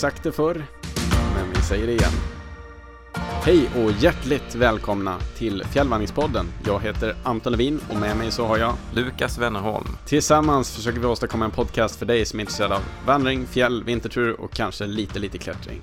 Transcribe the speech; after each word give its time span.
sagt 0.00 0.22
det 0.22 0.32
förr, 0.32 0.64
men 1.34 1.52
vi 1.54 1.62
säger 1.62 1.86
det 1.86 1.92
igen. 1.92 2.12
Hej 3.44 3.70
och 3.76 3.92
hjärtligt 3.92 4.54
välkomna 4.54 5.18
till 5.36 5.64
Fjällvandringspodden. 5.64 6.46
Jag 6.66 6.80
heter 6.80 7.16
Anton 7.22 7.52
Levin 7.52 7.80
och 7.90 7.96
med 7.96 8.16
mig 8.16 8.30
så 8.30 8.46
har 8.46 8.58
jag 8.58 8.74
Lukas 8.94 9.38
Wennerholm. 9.38 9.86
Tillsammans 10.06 10.76
försöker 10.76 11.00
vi 11.00 11.06
åstadkomma 11.06 11.44
en 11.44 11.50
podcast 11.50 11.96
för 11.96 12.06
dig 12.06 12.24
som 12.24 12.38
är 12.38 12.40
intresserad 12.40 12.72
av 12.72 12.80
vandring, 13.06 13.46
fjäll, 13.46 13.84
vintertur 13.84 14.40
och 14.40 14.52
kanske 14.52 14.86
lite, 14.86 15.18
lite 15.18 15.38
klättring. 15.38 15.80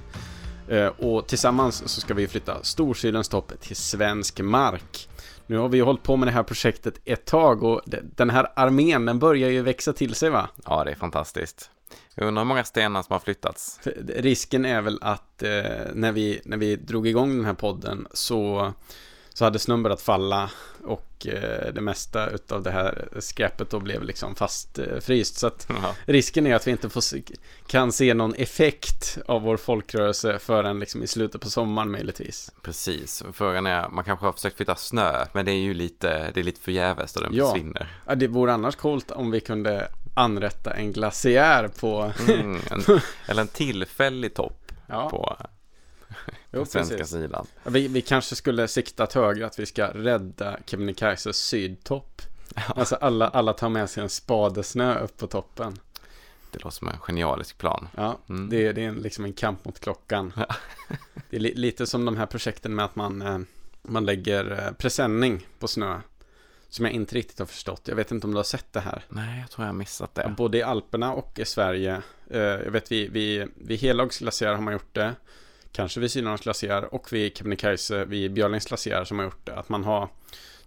Eh, 0.68 0.88
och 0.88 1.28
tillsammans 1.28 1.90
så 1.90 2.02
ska 2.02 2.14
vi 2.14 2.28
flytta 2.28 2.64
Storsylens 2.64 3.30
topp 3.30 3.52
till 3.62 3.76
svensk 3.76 4.40
mark. 4.40 5.10
Nu 5.48 5.58
har 5.58 5.70
vi 5.70 5.78
ju 5.78 5.84
hållit 5.84 6.04
på 6.04 6.18
med 6.18 6.28
det 6.28 6.32
här 6.32 6.44
projektet 6.44 7.02
ett 7.06 7.26
tag 7.26 7.64
och 7.64 7.82
den 8.16 8.30
här 8.30 8.48
armén 8.56 9.06
den 9.06 9.20
börjar 9.20 9.50
ju 9.50 9.62
växa 9.62 9.94
till 9.94 10.16
sig 10.16 10.30
va? 10.30 10.50
Ja, 10.66 10.84
det 10.84 10.92
är 10.92 10.96
fantastiskt. 10.96 11.72
Jag 12.20 12.28
undrar 12.28 12.44
hur 12.44 12.48
många 12.48 12.64
stenar 12.64 13.04
som 13.04 13.14
har 13.14 13.20
flyttats. 13.20 13.80
Risken 14.08 14.66
är 14.66 14.82
väl 14.82 15.00
att 15.02 15.44
eh, 15.44 15.50
när, 15.94 16.12
vi, 16.12 16.42
när 16.46 16.58
vi 16.58 16.76
drog 16.76 17.08
igång 17.08 17.36
den 17.36 17.46
här 17.46 17.54
podden 17.54 18.08
så, 18.14 18.74
så 19.34 19.46
hade 19.46 19.60
snön 19.60 19.84
börjat 19.84 20.02
falla 20.02 20.52
och 20.84 21.28
eh, 21.28 21.74
det 21.74 21.82
mesta 21.82 22.30
av 22.50 22.64
det 22.64 22.72
här 22.72 23.08
skräpet 23.20 23.70
då 23.70 23.80
blev 23.80 24.04
liksom 24.04 24.36
fastfryst. 24.36 25.36
Eh, 25.36 25.40
så 25.40 25.48
att 25.48 25.68
ja. 25.70 25.96
risken 26.06 26.48
är 26.48 26.56
att 26.56 26.68
vi 26.68 26.72
inte 26.72 26.90
får, 26.90 27.04
kan 27.68 27.92
se 27.92 28.14
någon 28.14 28.34
effekt 28.36 29.18
av 29.26 29.42
vår 29.42 29.58
folkrörelse 29.58 30.40
förrän 30.40 30.80
liksom 30.80 31.04
i 31.04 31.08
slutet 31.08 31.42
på 31.42 31.50
sommaren 31.50 31.92
möjligtvis. 31.92 32.52
Precis, 32.62 33.24
frågan 33.34 33.66
är, 33.66 33.90
man 33.90 34.04
kanske 34.04 34.26
har 34.26 34.34
försökt 34.34 34.58
flytta 34.58 34.76
snö, 34.76 35.26
men 35.34 35.46
det 35.46 35.52
är 35.52 35.62
ju 35.62 35.74
lite, 35.74 36.32
det 36.34 36.40
är 36.40 36.44
lite 36.44 36.62
förgäves 36.62 37.14
då 37.14 37.22
den 37.22 37.34
ja. 37.34 37.52
försvinner. 37.52 38.02
Ja, 38.06 38.16
det 38.16 38.28
vore 38.28 38.54
annars 38.54 38.76
coolt 38.76 39.12
om 39.12 39.32
vi 39.32 39.40
kunde 39.40 39.88
anrätta 40.18 40.74
en 40.74 40.92
glaciär 40.92 41.68
på... 41.68 42.12
mm, 42.30 42.62
en, 42.72 42.84
eller 43.28 43.42
en 43.42 43.48
tillfällig 43.48 44.34
topp 44.34 44.72
ja. 44.88 45.10
på 45.10 45.38
jo, 46.52 46.66
svenska 46.66 46.98
precis. 46.98 47.12
sidan. 47.12 47.48
Vi, 47.64 47.88
vi 47.88 48.02
kanske 48.02 48.36
skulle 48.36 48.68
siktat 48.68 49.14
högre 49.14 49.46
att 49.46 49.60
vi 49.60 49.66
ska 49.66 49.88
rädda 49.88 50.58
Kebnekaises 50.66 51.38
sydtopp. 51.38 52.22
Ja. 52.56 52.74
Alltså 52.76 52.96
alla, 52.96 53.28
alla 53.28 53.54
tar 53.54 53.70
med 53.70 53.90
sig 53.90 54.04
en 54.04 54.10
spadesnö 54.10 55.00
upp 55.00 55.18
på 55.18 55.28
toppen. 55.28 55.80
Det 56.52 56.64
låter 56.64 56.78
som 56.78 56.88
en 56.88 56.98
genialisk 57.00 57.58
plan. 57.58 57.88
Ja, 57.96 58.18
mm. 58.30 58.50
det, 58.50 58.68
är, 58.68 58.74
det 58.74 58.86
är 58.86 58.92
liksom 58.92 59.26
en 59.26 59.34
kamp 59.34 59.66
mot 59.66 59.80
klockan. 59.80 60.34
Ja. 60.36 60.46
det 61.30 61.36
är 61.36 61.40
li, 61.40 61.54
lite 61.56 61.88
som 61.88 62.06
de 62.06 62.18
här 62.18 62.26
projekten 62.26 62.76
med 62.76 62.86
att 62.86 62.96
man, 62.96 63.22
eh, 63.22 63.40
man 63.82 64.06
lägger 64.06 64.52
eh, 64.52 64.72
presenning 64.72 65.48
på 65.60 65.68
snö. 65.68 66.00
Som 66.70 66.86
jag 66.86 66.94
inte 66.94 67.16
riktigt 67.16 67.40
har 67.40 67.46
förstått. 67.46 67.82
Jag 67.88 67.96
vet 67.96 68.12
inte 68.12 68.28
om 68.28 68.32
du 68.32 68.38
har 68.38 68.44
sett 68.44 68.74
det 68.74 68.80
här. 68.80 69.04
Nej, 69.10 69.40
jag 69.40 69.52
tror 69.52 69.66
jag 69.66 69.74
har 69.74 69.78
missat 69.78 70.16
det. 70.16 70.34
Både 70.38 70.58
i 70.58 70.64
Alperna 70.64 71.14
och 71.14 71.40
i 71.40 71.46
Sverige. 71.46 72.02
Eh, 72.30 72.40
jag 72.40 72.72
vet 72.72 72.92
vid, 72.92 73.12
vid, 73.12 73.48
vid 73.56 73.80
Helags 73.80 74.20
glaciär 74.20 74.54
har 74.54 74.62
man 74.62 74.74
gjort 74.74 74.94
det. 74.96 75.16
Kanske 75.72 76.00
vid 76.00 76.12
Sydnorrlands 76.12 76.44
glaciär 76.44 76.94
och 76.94 77.14
vid 77.14 77.38
Kebnekaise 77.38 78.06
vid 78.06 78.34
Björlings 78.34 78.66
glaciär 78.66 79.04
som 79.04 79.18
har 79.18 79.26
gjort 79.26 79.46
det. 79.46 79.56
Att 79.56 79.70
man 79.70 79.84
har 79.84 80.10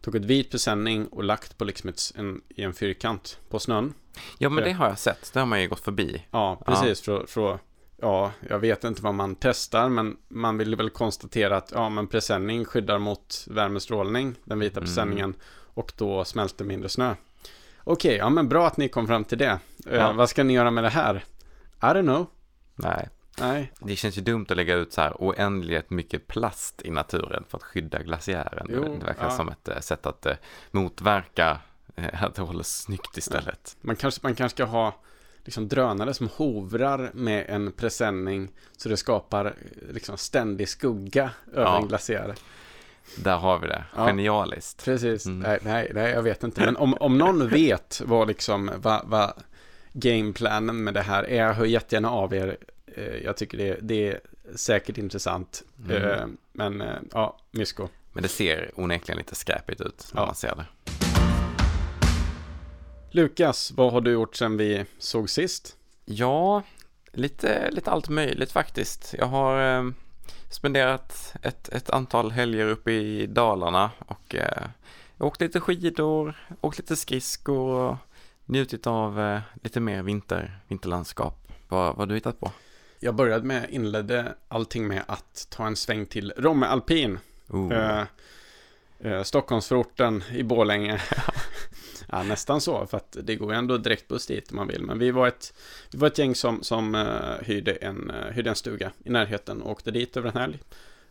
tagit 0.01 0.25
vit 0.25 0.51
presenning 0.51 1.07
och 1.07 1.25
lagt 1.25 1.59
på 1.59 1.65
liksom 1.65 1.89
ett, 1.91 2.01
en, 2.15 2.41
i 2.49 2.63
en 2.63 2.73
fyrkant 2.73 3.39
på 3.49 3.59
snön. 3.59 3.95
Ja, 4.39 4.49
men 4.49 4.65
det 4.65 4.73
har 4.73 4.89
jag 4.89 4.99
sett. 4.99 5.31
Det 5.33 5.39
har 5.39 5.47
man 5.47 5.63
ju 5.63 5.69
gått 5.69 5.81
förbi. 5.81 6.27
Ja, 6.31 6.63
precis. 6.67 7.07
Ja. 7.09 7.19
För, 7.19 7.27
för, 7.27 7.59
ja, 7.97 8.33
jag 8.49 8.59
vet 8.59 8.85
inte 8.85 9.03
vad 9.03 9.15
man 9.15 9.35
testar, 9.35 9.89
men 9.89 10.17
man 10.29 10.59
vill 10.59 10.77
väl 10.77 10.91
konstatera 10.91 11.57
att 11.57 11.73
ja, 11.75 11.89
men 11.89 12.07
presenning 12.07 12.65
skyddar 12.65 12.99
mot 12.99 13.47
värmestrålning, 13.51 14.35
den 14.45 14.59
vita 14.59 14.81
mm. 14.81 15.35
Och 15.75 15.93
då 15.97 16.25
smälter 16.25 16.65
mindre 16.65 16.89
snö. 16.89 17.15
Okej, 17.85 18.09
okay, 18.09 18.17
ja 18.17 18.31
men 18.31 18.49
bra 18.49 18.67
att 18.67 18.77
ni 18.77 18.89
kom 18.89 19.07
fram 19.07 19.25
till 19.25 19.39
det. 19.39 19.59
Eh, 19.87 19.97
ja. 19.97 20.13
Vad 20.13 20.31
ska 20.31 20.45
ni 20.45 20.53
göra 20.53 20.71
med 20.71 20.85
det 20.85 20.91
här? 20.91 21.25
I 21.83 21.85
don't 21.85 22.03
know. 22.03 22.27
Nej. 22.75 23.09
Nej. 23.41 23.73
Det 23.79 23.97
känns 23.97 24.19
ju 24.19 24.23
dumt 24.23 24.47
att 24.49 24.57
lägga 24.57 24.75
ut 24.75 24.93
så 24.93 25.01
här 25.01 25.13
oändligt 25.19 25.91
mycket 25.91 26.27
plast 26.27 26.83
i 26.85 26.91
naturen 26.91 27.45
för 27.49 27.59
att 27.59 27.65
skydda 27.65 28.03
glaciären. 28.03 28.67
Jo, 28.71 28.97
det 29.01 29.07
verkar 29.07 29.25
ja. 29.25 29.31
som 29.31 29.49
ett 29.49 29.69
uh, 29.69 29.81
sätt 29.81 30.07
att 30.07 30.27
uh, 30.27 30.33
motverka 30.71 31.59
att 32.13 32.35
det 32.35 32.43
håller 32.43 32.63
snyggt 32.63 33.17
istället. 33.17 33.77
Man 33.81 33.97
kanske, 33.97 34.21
man 34.23 34.35
kanske 34.35 34.57
ska 34.57 34.65
ha 34.65 34.95
liksom 35.45 35.69
drönare 35.69 36.15
som 36.15 36.29
hovrar 36.29 37.11
med 37.15 37.45
en 37.49 37.73
presenning 37.73 38.49
så 38.77 38.89
det 38.89 38.97
skapar 38.97 39.55
liksom 39.91 40.17
ständig 40.17 40.69
skugga 40.69 41.31
över 41.53 41.63
ja. 41.63 41.79
en 41.79 41.89
glaciär. 41.89 42.35
Där 43.17 43.37
har 43.37 43.59
vi 43.59 43.67
det. 43.67 43.85
Ja, 43.97 44.07
Genialiskt. 44.07 44.85
Precis. 44.85 45.27
Mm. 45.27 45.39
Nej, 45.39 45.59
nej, 45.63 45.91
nej, 45.95 46.11
jag 46.11 46.23
vet 46.23 46.43
inte. 46.43 46.61
Men 46.61 46.77
om, 46.77 46.95
om 46.95 47.19
någon 47.19 47.49
vet 47.49 48.03
vad 48.05 48.29
liksom, 48.29 48.71
vad, 48.77 49.03
vad 49.05 49.33
gameplanen 49.93 50.85
med 50.85 50.95
det 50.95 51.03
här 51.03 51.31
är, 51.31 51.53
hör 51.53 51.65
jättegärna 51.65 52.11
av 52.11 52.35
er. 52.35 52.57
Eh, 52.97 53.17
jag 53.17 53.37
tycker 53.37 53.59
det, 53.59 53.79
det 53.83 54.09
är 54.09 54.21
säkert 54.55 54.99
intressant. 54.99 55.63
Mm. 55.85 56.03
Eh, 56.03 56.27
men 56.53 56.81
eh, 56.81 56.97
ja, 57.13 57.37
mysko. 57.51 57.89
Men 58.13 58.23
det 58.23 58.29
ser 58.29 58.71
onekligen 58.75 59.19
lite 59.19 59.35
skräpigt 59.35 59.81
ut 59.81 60.11
när 60.13 60.21
ja. 60.21 60.27
man 60.27 60.35
ser 60.35 60.55
det. 60.55 60.67
Lukas, 63.11 63.73
vad 63.77 63.93
har 63.93 64.01
du 64.01 64.13
gjort 64.13 64.37
sedan 64.37 64.57
vi 64.57 64.85
såg 64.99 65.31
sist? 65.31 65.77
Ja, 66.05 66.63
lite, 67.13 67.71
lite 67.71 67.91
allt 67.91 68.09
möjligt 68.09 68.53
faktiskt. 68.53 69.15
Jag 69.19 69.27
har 69.27 69.81
spenderat 70.51 71.35
ett, 71.43 71.69
ett 71.69 71.91
antal 71.91 72.31
helger 72.31 72.67
uppe 72.67 72.93
i 72.93 73.27
Dalarna 73.27 73.91
och 74.07 74.35
eh, 74.35 74.69
åkt 75.19 75.41
lite 75.41 75.61
skidor, 75.61 76.35
åkt 76.61 76.79
lite 76.79 76.97
skridskor 76.97 77.91
och 77.91 77.97
njutit 78.47 78.87
av 78.87 79.21
eh, 79.21 79.41
lite 79.63 79.81
mer 79.81 80.03
vinter, 80.03 80.61
vinterlandskap. 80.69 81.53
Vad, 81.69 81.87
vad 81.87 81.99
har 81.99 82.07
du 82.07 82.15
hittat 82.15 82.41
på? 82.41 82.53
Jag 83.01 83.15
började 83.15 83.47
med, 83.47 83.71
inledde 83.71 84.35
allting 84.49 84.89
med 84.89 85.03
att 85.07 85.47
ta 85.51 85.67
en 85.67 85.77
sväng 85.77 86.07
till 86.07 86.33
Romme 86.37 86.67
Alpin. 86.67 87.19
Oh. 87.49 87.73
Eh, 87.73 88.05
eh, 88.99 89.23
Stockholmsförorten 89.23 90.25
i 90.31 90.43
Bålänge. 90.43 91.01
Ja, 92.13 92.23
nästan 92.23 92.61
så, 92.61 92.87
för 92.87 92.97
att 92.97 93.17
det 93.23 93.37
går 93.37 93.53
ändå 93.53 93.79
direktbuss 93.79 94.27
dit 94.27 94.51
om 94.51 94.57
man 94.57 94.69
vill. 94.69 94.83
Men 94.83 94.99
vi 94.99 95.11
var 95.11 95.29
ett, 95.29 95.55
vi 95.93 95.99
var 95.99 96.07
ett 96.07 96.19
gäng 96.19 96.35
som, 96.35 96.63
som 96.63 96.95
uh, 96.95 97.43
hyrde, 97.43 97.73
en, 97.73 98.11
uh, 98.11 98.33
hyrde 98.33 98.51
en 98.51 98.57
stuga 98.57 98.93
i 99.05 99.11
närheten 99.11 99.63
och 99.63 99.71
åkte 99.71 99.91
dit 99.91 100.17
över 100.17 100.29
en 100.29 100.37
helg. 100.37 100.59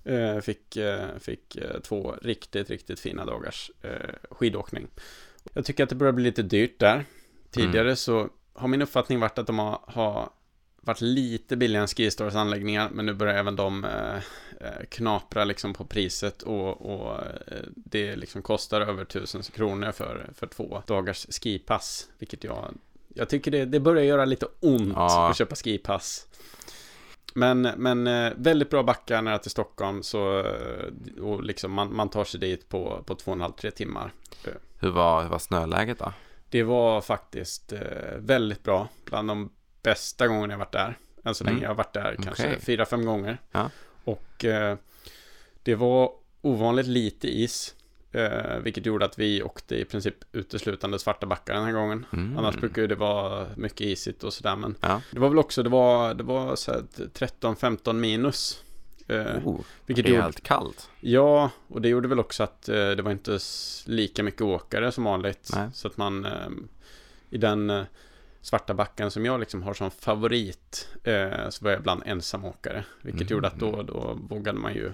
Uh, 0.09 0.41
fick 0.41 0.77
fick 1.19 1.57
två 1.83 2.15
riktigt, 2.21 2.69
riktigt 2.69 2.99
fina 2.99 3.25
dagars 3.25 3.71
skidåkning. 4.31 4.87
Jag 5.53 5.65
tycker 5.65 5.83
att 5.83 5.89
det 5.89 5.95
börjar 5.95 6.13
bli 6.13 6.23
lite 6.23 6.43
dyrt 6.43 6.79
där. 6.79 7.05
Tidigare 7.51 7.81
mm. 7.81 7.95
så 7.95 8.29
har 8.53 8.67
min 8.67 8.81
uppfattning 8.81 9.19
varit 9.19 9.37
att 9.37 9.47
de 9.47 9.59
har, 9.59 9.79
har 9.87 10.29
varit 10.89 11.01
lite 11.01 11.57
billigare 11.57 11.81
än 11.81 11.87
Skistores 11.87 12.35
anläggningar, 12.35 12.89
men 12.93 13.05
nu 13.05 13.13
börjar 13.13 13.33
även 13.35 13.55
de 13.55 13.83
eh, 13.85 14.15
eh, 14.59 14.85
knapra 14.89 15.43
liksom 15.45 15.73
på 15.73 15.85
priset 15.85 16.41
och, 16.41 16.81
och 16.81 17.17
eh, 17.47 17.63
det 17.75 18.15
liksom 18.15 18.41
kostar 18.41 18.81
över 18.81 19.05
tusen 19.05 19.41
kronor 19.41 19.91
för, 19.91 20.29
för 20.35 20.47
två 20.47 20.83
dagars 20.87 21.27
skipass, 21.41 22.09
vilket 22.19 22.43
jag, 22.43 22.73
jag 23.07 23.29
tycker 23.29 23.51
det, 23.51 23.65
det 23.65 23.79
börjar 23.79 24.03
göra 24.03 24.25
lite 24.25 24.47
ont 24.59 24.93
ja. 24.95 25.29
att 25.29 25.37
köpa 25.37 25.55
skipass. 25.55 26.27
Men, 27.33 27.61
men 27.61 28.07
eh, 28.07 28.33
väldigt 28.35 28.69
bra 28.69 28.83
backar 28.83 29.21
nära 29.21 29.37
till 29.37 29.51
Stockholm 29.51 30.03
så 30.03 30.45
och 31.21 31.43
liksom 31.43 31.71
man, 31.71 31.95
man 31.95 32.09
tar 32.09 32.23
sig 32.23 32.39
dit 32.39 32.69
på, 32.69 33.03
på 33.05 33.15
två 33.15 33.31
och 33.31 33.35
en 33.35 33.41
halv, 33.41 33.53
tre 33.53 33.71
timmar. 33.71 34.13
Hur 34.79 34.89
var, 34.89 35.23
hur 35.23 35.29
var 35.29 35.39
snöläget 35.39 35.99
då? 35.99 36.13
Det 36.49 36.63
var 36.63 37.01
faktiskt 37.01 37.73
väldigt 38.17 38.63
bra. 38.63 38.87
Bland 39.05 39.27
de 39.27 39.49
bästa 39.83 40.27
gången 40.27 40.49
jag 40.49 40.57
varit 40.57 40.71
där. 40.71 40.97
Än 41.23 41.35
så 41.35 41.43
länge. 41.43 41.57
Mm. 41.57 41.63
Jag 41.63 41.69
har 41.69 41.75
varit 41.75 41.93
där 41.93 42.15
kanske 42.23 42.47
okay. 42.47 42.59
fyra, 42.59 42.85
fem 42.85 43.05
gånger. 43.05 43.37
Ja. 43.51 43.69
Och 44.03 44.45
eh, 44.45 44.77
det 45.63 45.75
var 45.75 46.11
ovanligt 46.41 46.87
lite 46.87 47.27
is. 47.27 47.75
Eh, 48.11 48.57
vilket 48.59 48.85
gjorde 48.85 49.05
att 49.05 49.19
vi 49.19 49.43
åkte 49.43 49.75
i 49.75 49.85
princip 49.85 50.15
uteslutande 50.31 50.99
svarta 50.99 51.25
backar 51.25 51.53
den 51.53 51.63
här 51.63 51.71
gången. 51.71 52.05
Mm. 52.13 52.37
Annars 52.37 52.55
brukar 52.55 52.87
det 52.87 52.95
vara 52.95 53.47
mycket 53.55 53.81
isigt 53.81 54.23
och 54.23 54.33
sådär. 54.33 54.55
Men 54.55 54.75
ja. 54.81 55.01
det 55.11 55.19
var 55.19 55.29
väl 55.29 55.39
också, 55.39 55.63
det 55.63 55.69
var, 55.69 56.13
det 56.13 56.23
var 56.23 56.55
13-15 56.55 57.93
minus. 57.93 58.63
Eh, 59.07 59.47
oh, 59.47 59.59
vilket 59.85 60.07
gjorde, 60.07 60.31
kallt. 60.41 60.89
Ja, 60.99 61.51
och 61.67 61.81
det 61.81 61.89
gjorde 61.89 62.07
väl 62.07 62.19
också 62.19 62.43
att 62.43 62.69
eh, 62.69 62.75
det 62.75 63.01
var 63.01 63.11
inte 63.11 63.39
lika 63.85 64.23
mycket 64.23 64.41
åkare 64.41 64.91
som 64.91 65.03
vanligt. 65.03 65.49
Nej. 65.55 65.69
Så 65.73 65.87
att 65.87 65.97
man 65.97 66.25
eh, 66.25 66.49
i 67.29 67.37
den 67.37 67.69
eh, 67.69 67.83
svarta 68.41 68.73
backen 68.73 69.11
som 69.11 69.25
jag 69.25 69.39
liksom 69.39 69.63
har 69.63 69.73
som 69.73 69.91
favorit 69.91 70.89
eh, 71.03 71.49
så 71.49 71.65
var 71.65 71.71
jag 71.71 71.79
ibland 71.79 72.03
ensamåkare. 72.05 72.85
Vilket 73.01 73.21
mm. 73.21 73.31
gjorde 73.31 73.47
att 73.47 73.59
då, 73.59 73.83
då 73.83 74.17
vågade 74.29 74.59
man 74.59 74.73
ju 74.73 74.91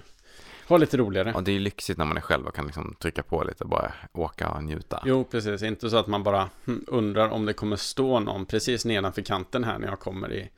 ha 0.68 0.76
lite 0.76 0.96
roligare. 0.96 1.32
Och 1.32 1.42
det 1.42 1.50
är 1.50 1.52
ju 1.52 1.58
lyxigt 1.58 1.98
när 1.98 2.04
man 2.04 2.16
är 2.16 2.20
själv 2.20 2.46
och 2.46 2.54
kan 2.54 2.66
liksom 2.66 2.96
trycka 3.00 3.22
på 3.22 3.44
lite 3.44 3.64
och 3.64 3.70
bara 3.70 3.92
åka 4.12 4.48
och 4.48 4.64
njuta. 4.64 5.02
Jo, 5.04 5.24
precis. 5.24 5.62
Inte 5.62 5.90
så 5.90 5.96
att 5.96 6.06
man 6.06 6.22
bara 6.22 6.50
hm, 6.64 6.84
undrar 6.86 7.28
om 7.28 7.46
det 7.46 7.52
kommer 7.52 7.76
stå 7.76 8.20
någon 8.20 8.46
precis 8.46 8.84
nedanför 8.84 9.22
kanten 9.22 9.64
här 9.64 9.78
när 9.78 9.88
jag 9.88 10.00
kommer 10.00 10.32
i, 10.32 10.50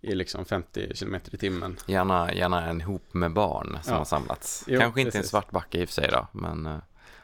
i 0.00 0.14
liksom 0.14 0.44
50 0.44 0.94
km 0.94 1.16
i 1.32 1.36
timmen. 1.36 1.76
Gärna, 1.86 2.34
gärna 2.34 2.66
en 2.66 2.80
hop 2.80 3.14
med 3.14 3.32
barn 3.32 3.78
som 3.82 3.92
ja. 3.92 3.98
har 3.98 4.04
samlats. 4.04 4.64
Jo, 4.66 4.80
Kanske 4.80 5.00
inte 5.00 5.10
precis. 5.10 5.26
en 5.26 5.28
svart 5.28 5.50
backe 5.50 5.78
i 5.78 5.84
och 5.84 5.88
för 5.88 5.94
sig 5.94 6.08
då, 6.12 6.26
men 6.32 6.66
eh, 6.66 6.78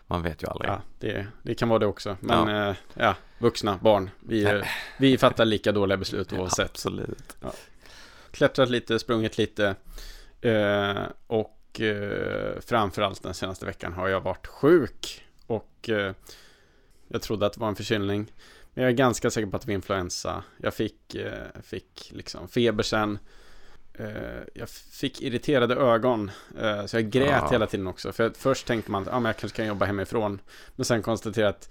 man 0.06 0.22
vet 0.22 0.42
ju 0.42 0.46
aldrig. 0.46 0.70
Ja, 0.70 0.82
det, 0.98 1.26
det 1.42 1.54
kan 1.54 1.68
vara 1.68 1.78
det 1.78 1.86
också. 1.86 2.16
Men 2.20 2.48
ja, 2.48 2.70
eh, 2.70 2.76
ja 2.94 3.14
vuxna, 3.38 3.78
barn, 3.82 4.10
vi, 4.20 4.62
vi 4.98 5.18
fattar 5.18 5.44
lika 5.44 5.72
dåliga 5.72 5.96
beslut 5.96 6.32
oavsett. 6.32 6.70
Absolut. 6.70 7.36
Ja. 7.40 7.52
klättrat 8.30 8.70
lite, 8.70 8.98
sprungit 8.98 9.38
lite. 9.38 9.74
Eh, 10.40 11.02
och 11.26 11.80
eh, 11.80 12.60
framförallt 12.60 13.22
den 13.22 13.34
senaste 13.34 13.66
veckan 13.66 13.92
har 13.92 14.08
jag 14.08 14.20
varit 14.20 14.46
sjuk. 14.46 15.24
Och 15.46 15.88
eh, 15.88 16.12
jag 17.08 17.22
trodde 17.22 17.46
att 17.46 17.52
det 17.52 17.60
var 17.60 17.68
en 17.68 17.76
förkylning. 17.76 18.32
Men 18.74 18.84
jag 18.84 18.92
är 18.92 18.96
ganska 18.96 19.30
säker 19.30 19.46
på 19.46 19.56
att 19.56 19.62
det 19.62 19.68
var 19.68 19.74
influensa. 19.74 20.44
Jag 20.56 20.74
fick, 20.74 21.14
eh, 21.14 21.62
fick 21.62 22.10
liksom 22.14 22.48
feber 22.48 22.82
sen. 22.82 23.18
Eh, 23.98 24.06
jag 24.54 24.68
fick 24.70 25.22
irriterade 25.22 25.74
ögon. 25.74 26.30
Eh, 26.60 26.86
så 26.86 26.96
jag 26.96 27.10
grät 27.10 27.42
ja. 27.42 27.48
hela 27.50 27.66
tiden 27.66 27.86
också. 27.86 28.12
För 28.12 28.32
först 28.36 28.66
tänkte 28.66 28.90
man 28.90 29.02
att 29.02 29.14
ah, 29.14 29.26
jag 29.26 29.36
kanske 29.36 29.56
kan 29.56 29.66
jobba 29.66 29.86
hemifrån. 29.86 30.40
Men 30.76 30.84
sen 30.84 31.02
konstaterade 31.02 31.50
att 31.50 31.68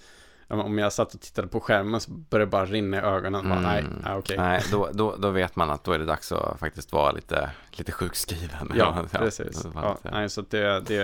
om 0.48 0.78
jag 0.78 0.94
satt 0.94 1.14
och 1.14 1.22
tittade 1.22 1.48
på 1.48 1.60
skärmen 1.60 2.02
så 2.02 2.12
började 2.12 2.46
det 2.46 2.52
bara 2.52 2.66
rinna 2.66 2.98
i 2.98 3.00
ögonen. 3.00 3.46
Mm. 3.46 3.64
nej, 3.64 3.86
nej, 4.04 4.18
okay. 4.18 4.38
nej 4.38 4.64
då, 4.72 4.90
då, 4.94 5.16
då 5.16 5.30
vet 5.30 5.56
man 5.56 5.70
att 5.70 5.84
då 5.84 5.92
är 5.92 6.00
det 6.00 6.06
dags 6.06 6.31
att 6.31 6.60
faktiskt 6.60 6.92
vara 6.92 7.12
lite, 7.12 7.50
lite 7.72 7.92
sjukskriven. 7.92 8.72
Ja, 8.75 9.08
ja 9.12 9.20
precis. 9.20 9.66
Ja, 9.74 9.98
nej, 10.02 10.30
så 10.30 10.42
det, 10.42 10.80
det, 10.80 10.98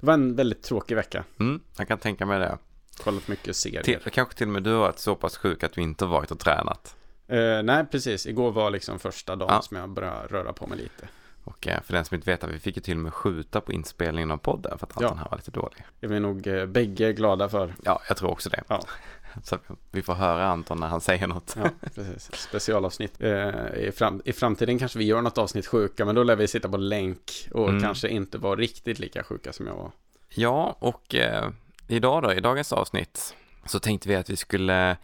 det 0.00 0.06
var 0.06 0.14
en 0.14 0.36
väldigt 0.36 0.62
tråkig 0.62 0.94
vecka. 0.94 1.24
Mm, 1.40 1.60
jag 1.76 1.88
kan 1.88 1.98
tänka 1.98 2.26
mig 2.26 2.38
det. 2.38 2.58
Kollat 3.04 3.28
mycket 3.28 3.56
serier. 3.56 3.82
Till, 3.82 3.98
kanske 4.12 4.34
till 4.34 4.46
och 4.46 4.52
med 4.52 4.62
du 4.62 4.70
har 4.70 4.78
varit 4.78 4.98
så 4.98 5.14
pass 5.14 5.36
sjuk 5.36 5.62
att 5.62 5.72
du 5.72 5.80
inte 5.80 6.04
varit 6.04 6.30
och 6.30 6.38
tränat. 6.38 6.96
Uh, 7.32 7.62
nej, 7.62 7.86
precis. 7.90 8.26
Igår 8.26 8.52
var 8.52 8.70
liksom 8.70 8.98
första 8.98 9.36
dagen 9.36 9.54
ja. 9.54 9.62
som 9.62 9.76
jag 9.76 9.88
började 9.88 10.26
röra 10.26 10.52
på 10.52 10.66
mig 10.66 10.78
lite. 10.78 11.08
Och 11.44 11.68
eh, 11.68 11.82
för 11.82 11.92
den 11.92 12.04
som 12.04 12.14
inte 12.14 12.30
vet, 12.30 12.44
vi 12.44 12.58
fick 12.58 12.76
ju 12.76 12.82
till 12.82 12.96
och 12.96 13.02
med 13.02 13.14
skjuta 13.14 13.60
på 13.60 13.72
inspelningen 13.72 14.30
av 14.30 14.36
podden 14.36 14.78
för 14.78 14.86
att 14.86 14.96
allt 14.96 15.02
ja. 15.02 15.14
här 15.14 15.28
var 15.30 15.36
lite 15.36 15.50
dålig. 15.50 15.84
Det 16.00 16.06
är 16.06 16.10
vi 16.10 16.20
nog 16.20 16.46
eh, 16.46 16.66
bägge 16.66 17.12
glada 17.12 17.48
för. 17.48 17.74
Ja, 17.84 18.00
jag 18.08 18.16
tror 18.16 18.30
också 18.30 18.50
det. 18.50 18.62
Ja. 18.68 18.80
Så 19.42 19.58
vi 19.90 20.02
får 20.02 20.14
höra 20.14 20.46
Anton 20.46 20.80
när 20.80 20.86
han 20.86 21.00
säger 21.00 21.26
något. 21.26 21.56
Ja, 21.62 21.70
precis. 21.94 22.30
Specialavsnitt. 22.32 23.22
Eh, 23.22 23.28
i, 23.76 23.92
fram, 23.96 24.22
I 24.24 24.32
framtiden 24.32 24.78
kanske 24.78 24.98
vi 24.98 25.04
gör 25.04 25.22
något 25.22 25.38
avsnitt 25.38 25.66
sjuka, 25.66 26.04
men 26.04 26.14
då 26.14 26.22
lär 26.22 26.36
vi 26.36 26.48
sitta 26.48 26.68
på 26.68 26.76
länk 26.76 27.48
och 27.50 27.68
mm. 27.68 27.82
kanske 27.82 28.08
inte 28.08 28.38
vara 28.38 28.56
riktigt 28.56 28.98
lika 28.98 29.22
sjuka 29.22 29.52
som 29.52 29.66
jag 29.66 29.74
var. 29.74 29.90
Ja, 30.28 30.76
och 30.78 31.14
eh, 31.14 31.50
idag 31.88 32.22
då, 32.22 32.32
i 32.32 32.40
dagens 32.40 32.72
avsnitt, 32.72 33.36
så 33.66 33.80
tänkte 33.80 34.08
vi 34.08 34.14
att 34.14 34.30
vi 34.30 34.36
skulle 34.36 34.96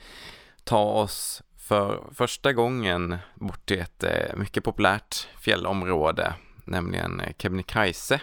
ta 0.65 0.83
oss 0.85 1.43
för 1.69 2.03
första 2.15 2.53
gången 2.53 3.17
bort 3.35 3.67
till 3.67 3.81
ett 3.81 4.05
eh, 4.05 4.37
mycket 4.37 4.65
populärt 4.65 5.29
fjällområde, 5.41 6.35
nämligen 6.65 7.20
eh, 7.20 7.32
Kebnekaise. 7.38 8.20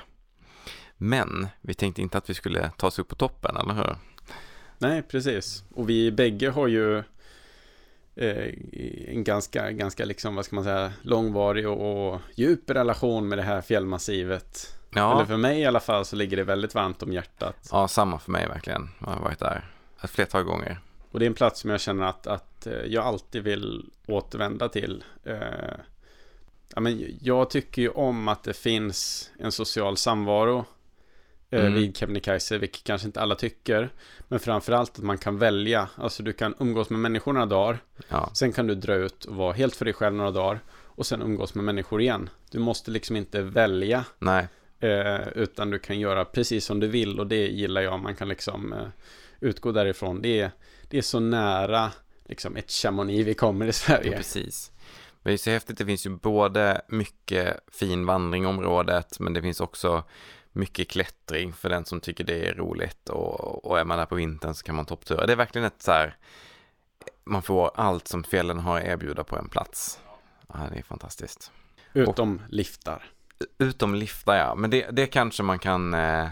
Men 0.98 1.48
vi 1.62 1.74
tänkte 1.74 2.02
inte 2.02 2.18
att 2.18 2.30
vi 2.30 2.34
skulle 2.34 2.72
ta 2.78 2.88
oss 2.88 3.00
upp 3.00 3.08
på 3.08 3.16
toppen, 3.16 3.58
eller 3.58 3.74
hur? 3.74 3.96
Nej, 4.78 5.02
precis. 5.02 5.64
Och 5.74 5.90
vi 5.90 6.12
bägge 6.12 6.50
har 6.50 6.68
ju 6.68 6.98
eh, 8.16 8.54
en 9.08 9.24
ganska, 9.24 9.72
ganska 9.72 10.06
liksom, 10.06 10.36
vad 10.36 10.46
ska 10.46 10.56
man 10.56 10.64
säga, 10.64 10.94
långvarig 11.02 11.68
och, 11.68 12.14
och 12.14 12.22
djup 12.36 12.70
relation 12.70 13.28
med 13.28 13.38
det 13.38 13.44
här 13.44 13.62
fjällmassivet. 13.62 14.78
Ja. 14.90 15.16
Eller 15.16 15.26
för 15.26 15.38
mig 15.38 15.60
i 15.60 15.66
alla 15.66 15.80
fall 15.80 16.06
så 16.06 16.16
ligger 16.16 16.38
det 16.38 16.44
väldigt 16.44 16.76
varmt 16.76 17.04
om 17.04 17.14
hjärtat. 17.14 17.70
Ja, 17.72 17.88
samma 17.88 18.20
för 18.20 18.32
mig 18.32 18.48
verkligen. 18.48 18.90
Jag 19.00 19.08
har 19.08 19.22
varit 19.22 19.40
där 19.40 19.72
ett 20.02 20.10
flertal 20.10 20.44
gånger. 20.44 20.80
Och 21.16 21.20
det 21.20 21.26
är 21.26 21.28
en 21.28 21.34
plats 21.34 21.60
som 21.60 21.70
jag 21.70 21.82
känner 21.82 22.06
att, 22.06 22.28
att 22.28 22.68
eh, 22.68 22.74
jag 22.74 23.06
alltid 23.06 23.44
vill 23.44 23.90
återvända 24.08 24.70
till. 24.70 25.04
Eh, 25.24 25.38
ja, 26.76 26.82
men 26.82 27.18
jag 27.22 27.50
tycker 27.50 27.82
ju 27.82 27.90
om 27.90 28.28
att 28.28 28.44
det 28.44 28.54
finns 28.54 29.30
en 29.40 29.52
social 29.52 29.98
samvaro 29.98 30.66
eh, 31.50 31.62
mm. 31.62 31.74
vid 31.74 31.98
Kebnekaise, 31.98 32.58
vilket 32.58 32.84
kanske 32.84 33.08
inte 33.08 33.22
alla 33.22 33.36
tycker. 33.36 33.90
Men 34.28 34.40
framförallt 34.40 34.98
att 34.98 35.04
man 35.04 35.18
kan 35.18 35.38
välja, 35.38 35.90
alltså 35.96 36.24
du 36.24 36.34
kan 36.34 36.56
umgås 36.60 36.90
med 36.90 37.00
människor 37.00 37.34
några 37.34 37.46
dagar. 37.46 37.80
Ja. 38.10 38.30
Sen 38.34 38.52
kan 38.52 38.68
du 38.68 38.76
dra 38.76 38.94
ut 38.94 39.26
och 39.26 39.36
vara 39.36 39.54
helt 39.54 39.76
för 39.76 39.86
dig 39.86 39.94
själv 39.94 40.16
några 40.16 40.32
dagar. 40.32 40.60
Och 40.72 41.06
sen 41.06 41.22
umgås 41.22 41.56
med 41.56 41.64
människor 41.64 42.02
igen. 42.02 42.30
Du 42.52 42.60
måste 42.60 42.92
liksom 42.92 43.16
inte 43.16 43.42
välja. 43.42 44.06
Nej. 44.20 44.48
Eh, 44.80 45.28
utan 45.36 45.70
du 45.70 45.80
kan 45.80 46.00
göra 46.00 46.26
precis 46.26 46.66
som 46.66 46.80
du 46.80 46.88
vill 46.88 47.20
och 47.20 47.28
det 47.28 47.48
gillar 47.48 47.82
jag. 47.82 48.00
Man 48.00 48.16
kan 48.16 48.28
liksom 48.28 48.74
eh, 48.74 48.88
utgå 49.40 49.72
därifrån. 49.72 50.22
Det 50.22 50.40
är, 50.40 50.52
det 50.90 50.98
är 50.98 51.02
så 51.02 51.20
nära 51.20 51.92
liksom 52.26 52.56
ett 52.56 52.72
Chamonix 52.72 53.28
vi 53.28 53.34
kommer 53.34 53.68
i 53.68 53.74
Sverige. 53.74 54.12
Ja, 54.12 54.18
precis. 54.18 54.72
Det 55.24 55.34
är 55.34 55.38
så 55.38 55.50
häftigt, 55.50 55.78
det 55.78 55.86
finns 55.86 56.06
ju 56.06 56.10
både 56.10 56.82
mycket 56.88 57.60
fin 57.72 58.06
vandring 58.06 58.44
i 58.44 58.46
området, 58.46 59.20
men 59.20 59.34
det 59.34 59.42
finns 59.42 59.60
också 59.60 60.04
mycket 60.52 60.90
klättring 60.90 61.54
för 61.54 61.70
den 61.70 61.86
som 61.86 62.00
tycker 62.00 62.24
det 62.24 62.48
är 62.48 62.54
roligt 62.54 63.10
och, 63.10 63.66
och 63.66 63.80
är 63.80 63.84
man 63.84 63.98
där 63.98 64.06
på 64.06 64.16
vintern 64.16 64.54
så 64.54 64.64
kan 64.64 64.76
man 64.76 64.86
topptura. 64.86 65.26
Det 65.26 65.32
är 65.32 65.38
verkligen 65.38 65.68
ett 65.68 65.82
så 65.82 65.92
här, 65.92 66.18
man 67.24 67.42
får 67.42 67.72
allt 67.76 68.08
som 68.08 68.24
fjällen 68.24 68.60
har 68.60 68.78
att 68.80 68.86
erbjuda 68.86 69.24
på 69.24 69.38
en 69.38 69.50
plats. 69.50 70.00
Ja, 70.48 70.60
det 70.72 70.80
är 70.80 70.84
fantastiskt. 70.84 71.52
Utom 71.94 72.36
och, 72.36 72.54
liftar. 72.54 73.04
Utom 73.58 73.96
liftar, 73.96 74.36
ja. 74.36 74.56
Men 74.56 74.70
det, 74.70 74.88
det 74.92 75.08
kanske 75.08 75.44
man 75.44 75.60
kan 75.60 75.94
eh, 75.94 76.28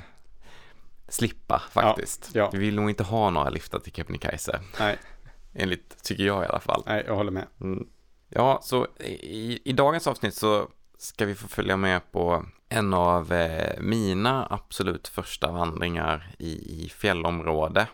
slippa 1.13 1.61
faktiskt. 1.71 2.29
Ja, 2.33 2.41
ja. 2.41 2.49
Vi 2.53 2.57
vill 2.57 2.75
nog 2.75 2.89
inte 2.89 3.03
ha 3.03 3.29
några 3.29 3.49
liftar 3.49 3.79
till 3.79 3.93
Kebnekaise. 3.93 4.59
Nej. 4.79 4.97
Enligt, 5.53 6.03
tycker 6.03 6.23
jag 6.23 6.43
i 6.43 6.47
alla 6.47 6.59
fall. 6.59 6.83
Nej, 6.85 7.03
jag 7.07 7.15
håller 7.15 7.31
med. 7.31 7.47
Mm. 7.61 7.87
Ja, 8.29 8.59
så 8.63 8.87
i, 8.99 9.59
i 9.65 9.73
dagens 9.73 10.07
avsnitt 10.07 10.35
så 10.35 10.67
ska 10.97 11.25
vi 11.25 11.35
få 11.35 11.47
följa 11.47 11.77
med 11.77 12.11
på 12.11 12.45
en 12.69 12.93
av 12.93 13.33
eh, 13.33 13.79
mina 13.79 14.47
absolut 14.49 15.07
första 15.07 15.51
vandringar 15.51 16.35
i, 16.39 16.51
i 16.51 16.89
fjällområde. 16.89 17.87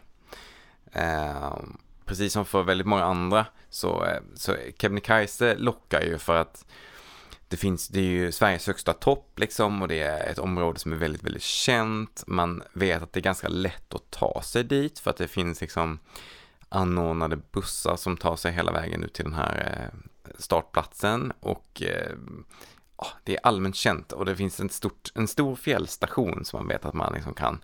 Eh, 0.91 1.57
precis 2.05 2.33
som 2.33 2.45
för 2.45 2.63
väldigt 2.63 2.87
många 2.87 3.03
andra 3.03 3.45
så, 3.69 4.05
eh, 4.05 4.19
så 4.35 4.55
Kebnekaise 4.77 5.55
lockar 5.55 6.01
ju 6.01 6.17
för 6.17 6.35
att 6.35 6.65
det 7.49 7.57
finns, 7.57 7.87
det 7.87 7.99
är 7.99 8.03
ju 8.03 8.31
Sveriges 8.31 8.67
högsta 8.67 8.93
topp 8.93 9.39
liksom 9.39 9.81
och 9.81 9.87
det 9.87 9.99
är 9.99 10.31
ett 10.31 10.39
område 10.39 10.79
som 10.79 10.93
är 10.93 10.95
väldigt, 10.95 11.23
väldigt 11.23 11.43
känt. 11.43 12.23
Man 12.27 12.63
vet 12.73 13.03
att 13.03 13.13
det 13.13 13.19
är 13.19 13.21
ganska 13.21 13.47
lätt 13.47 13.93
att 13.93 14.11
ta 14.11 14.41
sig 14.41 14.63
dit 14.63 14.99
för 14.99 15.09
att 15.09 15.17
det 15.17 15.27
finns 15.27 15.61
liksom 15.61 15.99
anordnade 16.69 17.39
bussar 17.51 17.95
som 17.95 18.17
tar 18.17 18.35
sig 18.35 18.51
hela 18.51 18.71
vägen 18.71 19.03
ut 19.03 19.13
till 19.13 19.25
den 19.25 19.33
här 19.33 19.89
eh, 19.93 19.99
startplatsen 20.37 21.33
och 21.39 21.81
eh, 21.81 22.11
ah, 22.95 23.11
det 23.23 23.35
är 23.35 23.39
allmänt 23.45 23.75
känt 23.75 24.11
och 24.11 24.25
det 24.25 24.35
finns 24.35 24.59
en, 24.59 24.69
stort, 24.69 25.11
en 25.15 25.27
stor 25.27 25.55
fjällstation 25.55 26.45
som 26.45 26.59
man 26.59 26.67
vet 26.67 26.85
att 26.85 26.93
man 26.93 27.13
liksom 27.13 27.33
kan, 27.33 27.63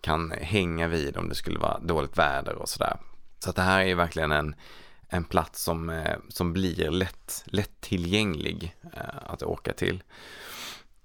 kan 0.00 0.30
hänga 0.30 0.88
vid 0.88 1.16
om 1.16 1.28
det 1.28 1.34
skulle 1.34 1.58
vara 1.58 1.78
dåligt 1.78 2.18
väder 2.18 2.54
och 2.54 2.68
sådär. 2.68 2.96
Så 3.38 3.50
att 3.50 3.56
det 3.56 3.62
här 3.62 3.80
är 3.80 3.86
ju 3.86 3.94
verkligen 3.94 4.32
en, 4.32 4.54
en 5.08 5.24
plats 5.24 5.62
som, 5.62 5.90
eh, 5.90 6.16
som 6.28 6.52
blir 6.52 6.90
lätt, 6.90 7.44
lättillgänglig 7.46 8.76
eh, 8.92 9.00
att 9.26 9.42
åka 9.42 9.72
till. 9.72 10.02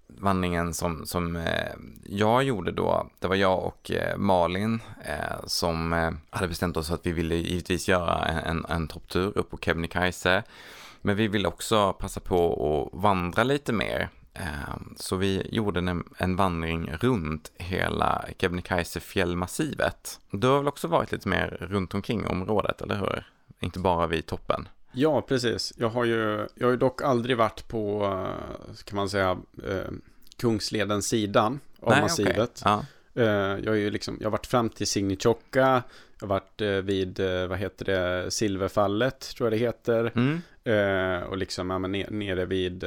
Vandringen 0.08 0.74
som, 0.74 1.06
som 1.06 1.36
eh, 1.36 1.74
jag 2.06 2.44
gjorde 2.44 2.72
då, 2.72 3.10
det 3.20 3.28
var 3.28 3.36
jag 3.36 3.64
och 3.64 3.92
Malin 4.18 4.80
som 5.46 5.92
hade 6.30 6.48
bestämt 6.48 6.78
oss 6.78 6.92
att 6.92 7.06
vi 7.06 7.12
ville 7.12 7.36
givetvis 7.36 7.90
göra 7.90 8.26
en, 8.26 8.66
en 8.66 8.88
topptur 8.88 9.38
upp 9.38 9.50
på 9.50 9.58
Kebnekaise. 9.58 10.44
Men 11.02 11.16
vi 11.16 11.28
ville 11.28 11.48
också 11.48 11.94
passa 11.94 12.20
på 12.20 12.92
att 12.94 13.02
vandra 13.02 13.44
lite 13.44 13.74
mer. 13.74 14.10
Så 14.96 15.16
vi 15.16 15.48
gjorde 15.52 15.80
en, 15.80 16.04
en 16.18 16.36
vandring 16.36 16.92
runt 16.92 17.52
hela 17.58 18.26
Kebnekaise 18.38 19.00
fjällmassivet. 19.00 20.20
Du 20.32 20.48
har 20.48 20.58
väl 20.58 20.68
också 20.68 20.88
varit 20.88 21.12
lite 21.12 21.30
mer 21.30 21.58
runt 21.60 21.94
omkring 21.94 22.28
området, 22.28 22.82
eller 22.82 22.96
hur? 22.96 23.31
Inte 23.62 23.80
bara 23.80 24.08
vid 24.08 24.26
toppen. 24.26 24.68
Ja, 24.92 25.22
precis. 25.22 25.74
Jag 25.78 25.90
har 25.90 26.06
ju, 26.06 26.48
jag 26.56 26.68
har 26.68 26.72
ju 26.72 26.78
dock 26.78 27.02
aldrig 27.02 27.38
varit 27.38 27.68
på, 27.68 28.04
eh, 28.04 28.76
kan 28.84 28.96
man 28.96 29.10
säga, 29.10 29.38
eh, 29.68 29.92
Kungsledens 30.38 31.08
sidan 31.08 31.60
av 31.80 31.90
Nej, 31.90 32.02
massivet. 32.02 32.62
Okay. 32.62 32.74
Ja. 32.74 32.86
Eh, 33.14 33.60
jag, 33.64 33.72
har 33.72 33.76
ju 33.76 33.92
liksom, 33.92 34.18
jag 34.20 34.26
har 34.26 34.32
varit 34.32 34.48
fram 34.48 34.70
till 34.70 34.88
Signichoka, 34.88 35.84
jag 36.20 36.28
har 36.28 36.28
varit 36.28 36.62
vid, 36.86 37.20
vad 37.50 37.58
heter 37.58 37.86
det, 37.86 38.32
Silverfallet, 38.32 39.20
tror 39.20 39.46
jag 39.46 39.60
det 39.60 39.66
heter. 39.66 40.12
Mm. 40.16 41.24
och 41.24 41.38
liksom, 41.38 41.70
ja, 41.70 41.80
men 41.80 41.92
nere 41.92 42.46
vid, 42.46 42.84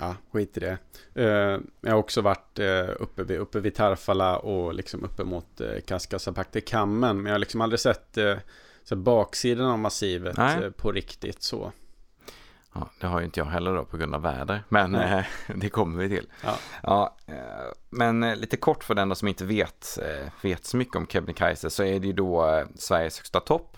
ja, 0.00 0.16
skit 0.32 0.56
i 0.56 0.60
det. 0.60 0.78
Uh, 1.16 1.60
jag 1.80 1.90
har 1.90 1.98
också 1.98 2.20
varit 2.20 2.58
uh, 2.58 2.90
uppe, 2.98 3.22
vid, 3.24 3.38
uppe 3.38 3.60
vid 3.60 3.74
Tarfala 3.74 4.38
och 4.38 4.74
liksom 4.74 5.04
uppe 5.04 5.24
mot 5.24 5.60
uh, 5.60 5.80
Kaskasapakte 5.86 6.60
kammen. 6.60 7.16
Men 7.16 7.26
jag 7.26 7.34
har 7.34 7.38
liksom 7.38 7.60
aldrig 7.60 7.80
sett 7.80 8.18
så 8.84 8.96
baksidan 8.96 9.66
av 9.66 9.78
massivet 9.78 10.36
på 10.76 10.92
riktigt 10.92 11.42
så. 11.42 11.72
Ja, 12.74 12.90
det 13.00 13.06
har 13.06 13.18
ju 13.18 13.24
inte 13.24 13.40
jag 13.40 13.46
heller 13.46 13.74
då 13.74 13.84
på 13.84 13.96
grund 13.96 14.14
av 14.14 14.22
väder, 14.22 14.62
men 14.68 14.94
eh, 14.94 15.24
det 15.56 15.68
kommer 15.68 16.02
vi 16.02 16.08
till. 16.08 16.26
Ja. 16.44 16.58
ja 16.82 17.16
eh, 17.26 17.72
men 17.90 18.22
eh, 18.22 18.36
lite 18.36 18.56
kort 18.56 18.84
för 18.84 18.94
den 18.94 19.16
som 19.16 19.28
inte 19.28 19.44
vet, 19.44 19.98
vet 20.42 20.64
så 20.64 20.76
mycket 20.76 20.96
om 20.96 21.06
Kebnekaise 21.06 21.70
så 21.70 21.82
är 21.82 22.00
det 22.00 22.06
ju 22.06 22.12
då 22.12 22.64
Sveriges 22.74 23.18
högsta 23.18 23.40
topp. 23.40 23.76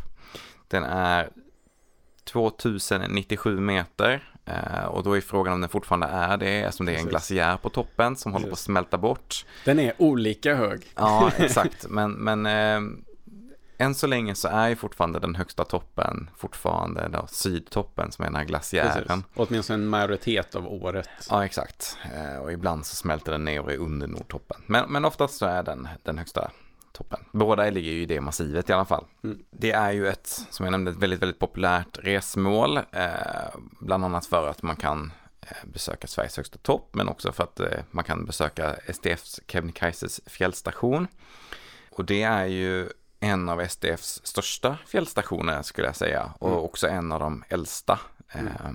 Den 0.69 0.85
är 0.85 1.31
2097 2.25 3.61
meter 3.61 4.31
Eh, 4.40 4.40
och 4.89 5.03
då 5.03 5.17
är 5.17 5.21
frågan 5.21 5.55
om 5.55 5.61
den 5.61 5.71
fortfarande 5.71 6.07
är 6.07 6.37
det, 6.37 6.63
eftersom 6.63 6.87
det 6.87 6.93
är 6.93 6.99
en 6.99 7.07
glaciär 7.07 7.57
på 7.57 7.69
toppen 7.69 8.17
som 8.17 8.33
håller 8.33 8.47
på 8.47 8.53
att 8.53 8.59
smälta 8.59 8.99
bort. 8.99 9.47
Den 9.65 9.79
är 9.79 9.93
olika 9.99 10.55
hög. 10.55 10.87
Ja, 10.97 11.31
exakt. 11.39 11.87
Men, 11.89 12.13
men 12.13 12.47
eh, 12.47 12.81
än 13.79 13.95
så 13.95 14.07
länge 14.07 14.35
så 14.35 14.49
är 14.49 14.69
ju 14.69 14.77
fortfarande 14.77 15.19
den 15.19 15.35
högsta 15.35 15.65
toppen 15.65 16.31
fortfarande 16.37 17.09
då, 17.09 17.27
sydtoppen 17.29 18.13
som 18.13 18.23
är 18.23 18.27
den 18.27 18.37
här 18.37 18.45
glaciären. 18.45 19.07
Precis. 19.07 19.25
Åtminstone 19.35 19.83
en 19.83 19.89
majoritet 19.89 20.55
av 20.55 20.67
året. 20.67 21.09
Ja, 21.31 21.45
exakt. 21.45 21.97
Eh, 22.15 22.43
och 22.43 22.53
ibland 22.53 22.87
så 22.87 22.97
smälter 22.97 23.33
den 23.33 23.45
ner 23.45 23.61
och 23.61 23.73
är 23.73 23.77
under 23.77 24.07
Nordtoppen. 24.07 24.63
Men, 24.67 24.93
men 24.93 25.05
oftast 25.05 25.39
så 25.39 25.47
är 25.47 25.63
den 25.63 25.89
den 26.03 26.19
högsta 26.19 26.51
toppen. 26.93 27.21
Båda 27.33 27.71
ligger 27.71 27.91
ju 27.91 28.03
i 28.03 28.07
det 28.07 28.21
massivet 28.21 28.71
i 28.71 28.73
alla 28.73 28.85
fall. 28.85 29.05
Mm. 29.25 29.43
Det 29.51 29.73
är 29.73 29.93
ju 29.93 30.09
ett, 30.09 30.27
som 30.51 30.67
jag 30.67 30.71
nämnde, 30.71 30.91
ett 30.91 30.97
väldigt, 30.97 31.23
väldigt 31.23 31.39
populärt 31.39 31.99
resmål. 32.03 32.77
Eh, 32.77 33.59
bland 33.81 34.05
annat 34.05 34.27
för 34.27 34.49
att 34.49 34.63
man 34.63 34.77
kan 34.77 35.13
eh, 35.41 35.57
besöka 35.65 36.07
Sveriges 36.07 36.37
högsta 36.37 36.59
topp, 36.59 36.89
men 36.93 37.09
också 37.09 37.33
för 37.33 37.45
att 37.45 37.61
eh, 37.61 37.79
man 37.91 38.05
kan 38.05 38.27
besöka 38.27 38.77
SDFs 38.93 39.41
Kebnekaises 39.47 40.21
fjällstation. 40.27 41.07
Och 41.91 42.05
det 42.05 42.23
är 42.23 42.47
ju 42.47 42.89
en 43.21 43.49
av 43.49 43.67
SDFs 43.69 44.21
största 44.27 44.79
fjällstationer 44.87 45.63
skulle 45.63 45.89
jag 45.89 45.97
säga 45.97 46.33
och 46.39 46.51
mm. 46.51 46.61
också 46.61 46.89
en 46.89 47.13
av 47.13 47.21
de 47.21 47.45
äldsta. 47.49 48.01
Mm. 48.29 48.47
Eh, 48.47 48.71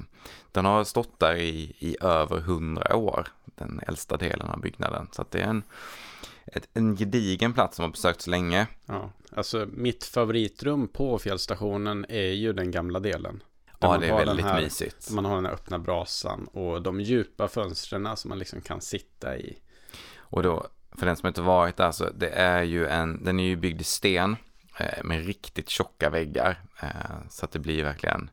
den 0.51 0.65
har 0.65 0.83
stått 0.83 1.19
där 1.19 1.35
i, 1.35 1.75
i 1.79 1.97
över 2.01 2.39
hundra 2.39 2.95
år, 2.95 3.27
den 3.45 3.81
äldsta 3.87 4.17
delen 4.17 4.47
av 4.47 4.59
byggnaden. 4.59 5.07
Så 5.11 5.25
det 5.29 5.41
är 5.41 5.47
en, 5.47 5.63
ett, 6.45 6.69
en 6.73 6.97
gedigen 6.97 7.53
plats 7.53 7.75
som 7.75 7.83
har 7.83 7.91
besökts 7.91 8.27
länge. 8.27 8.67
Ja, 8.85 9.11
alltså 9.31 9.67
mitt 9.71 10.03
favoritrum 10.03 10.87
på 10.87 11.19
fjällstationen 11.19 12.05
är 12.09 12.31
ju 12.31 12.53
den 12.53 12.71
gamla 12.71 12.99
delen. 12.99 13.43
Ja, 13.79 13.97
det 13.97 14.07
är 14.07 14.25
väldigt 14.25 14.45
här, 14.45 14.61
mysigt. 14.61 15.11
Man 15.11 15.25
har 15.25 15.35
den 15.35 15.45
här 15.45 15.53
öppna 15.53 15.79
brasan 15.79 16.47
och 16.47 16.81
de 16.81 17.01
djupa 17.01 17.47
fönstren 17.47 18.17
som 18.17 18.29
man 18.29 18.39
liksom 18.39 18.61
kan 18.61 18.81
sitta 18.81 19.37
i. 19.37 19.57
Och 20.17 20.43
då 20.43 20.67
för 20.97 21.05
den 21.05 21.15
som 21.15 21.27
inte 21.27 21.41
varit 21.41 21.77
där, 21.77 21.91
så 21.91 22.09
det 22.09 22.29
är 22.29 22.63
ju 22.63 22.87
en, 22.87 23.23
den 23.23 23.39
är 23.39 23.43
ju 23.43 23.55
byggd 23.55 23.81
i 23.81 23.83
sten 23.83 24.35
eh, 24.77 25.03
med 25.03 25.25
riktigt 25.25 25.69
tjocka 25.69 26.09
väggar. 26.09 26.61
Eh, 26.81 26.89
så 27.29 27.45
att 27.45 27.51
det 27.51 27.59
blir 27.59 27.83
verkligen 27.83 28.29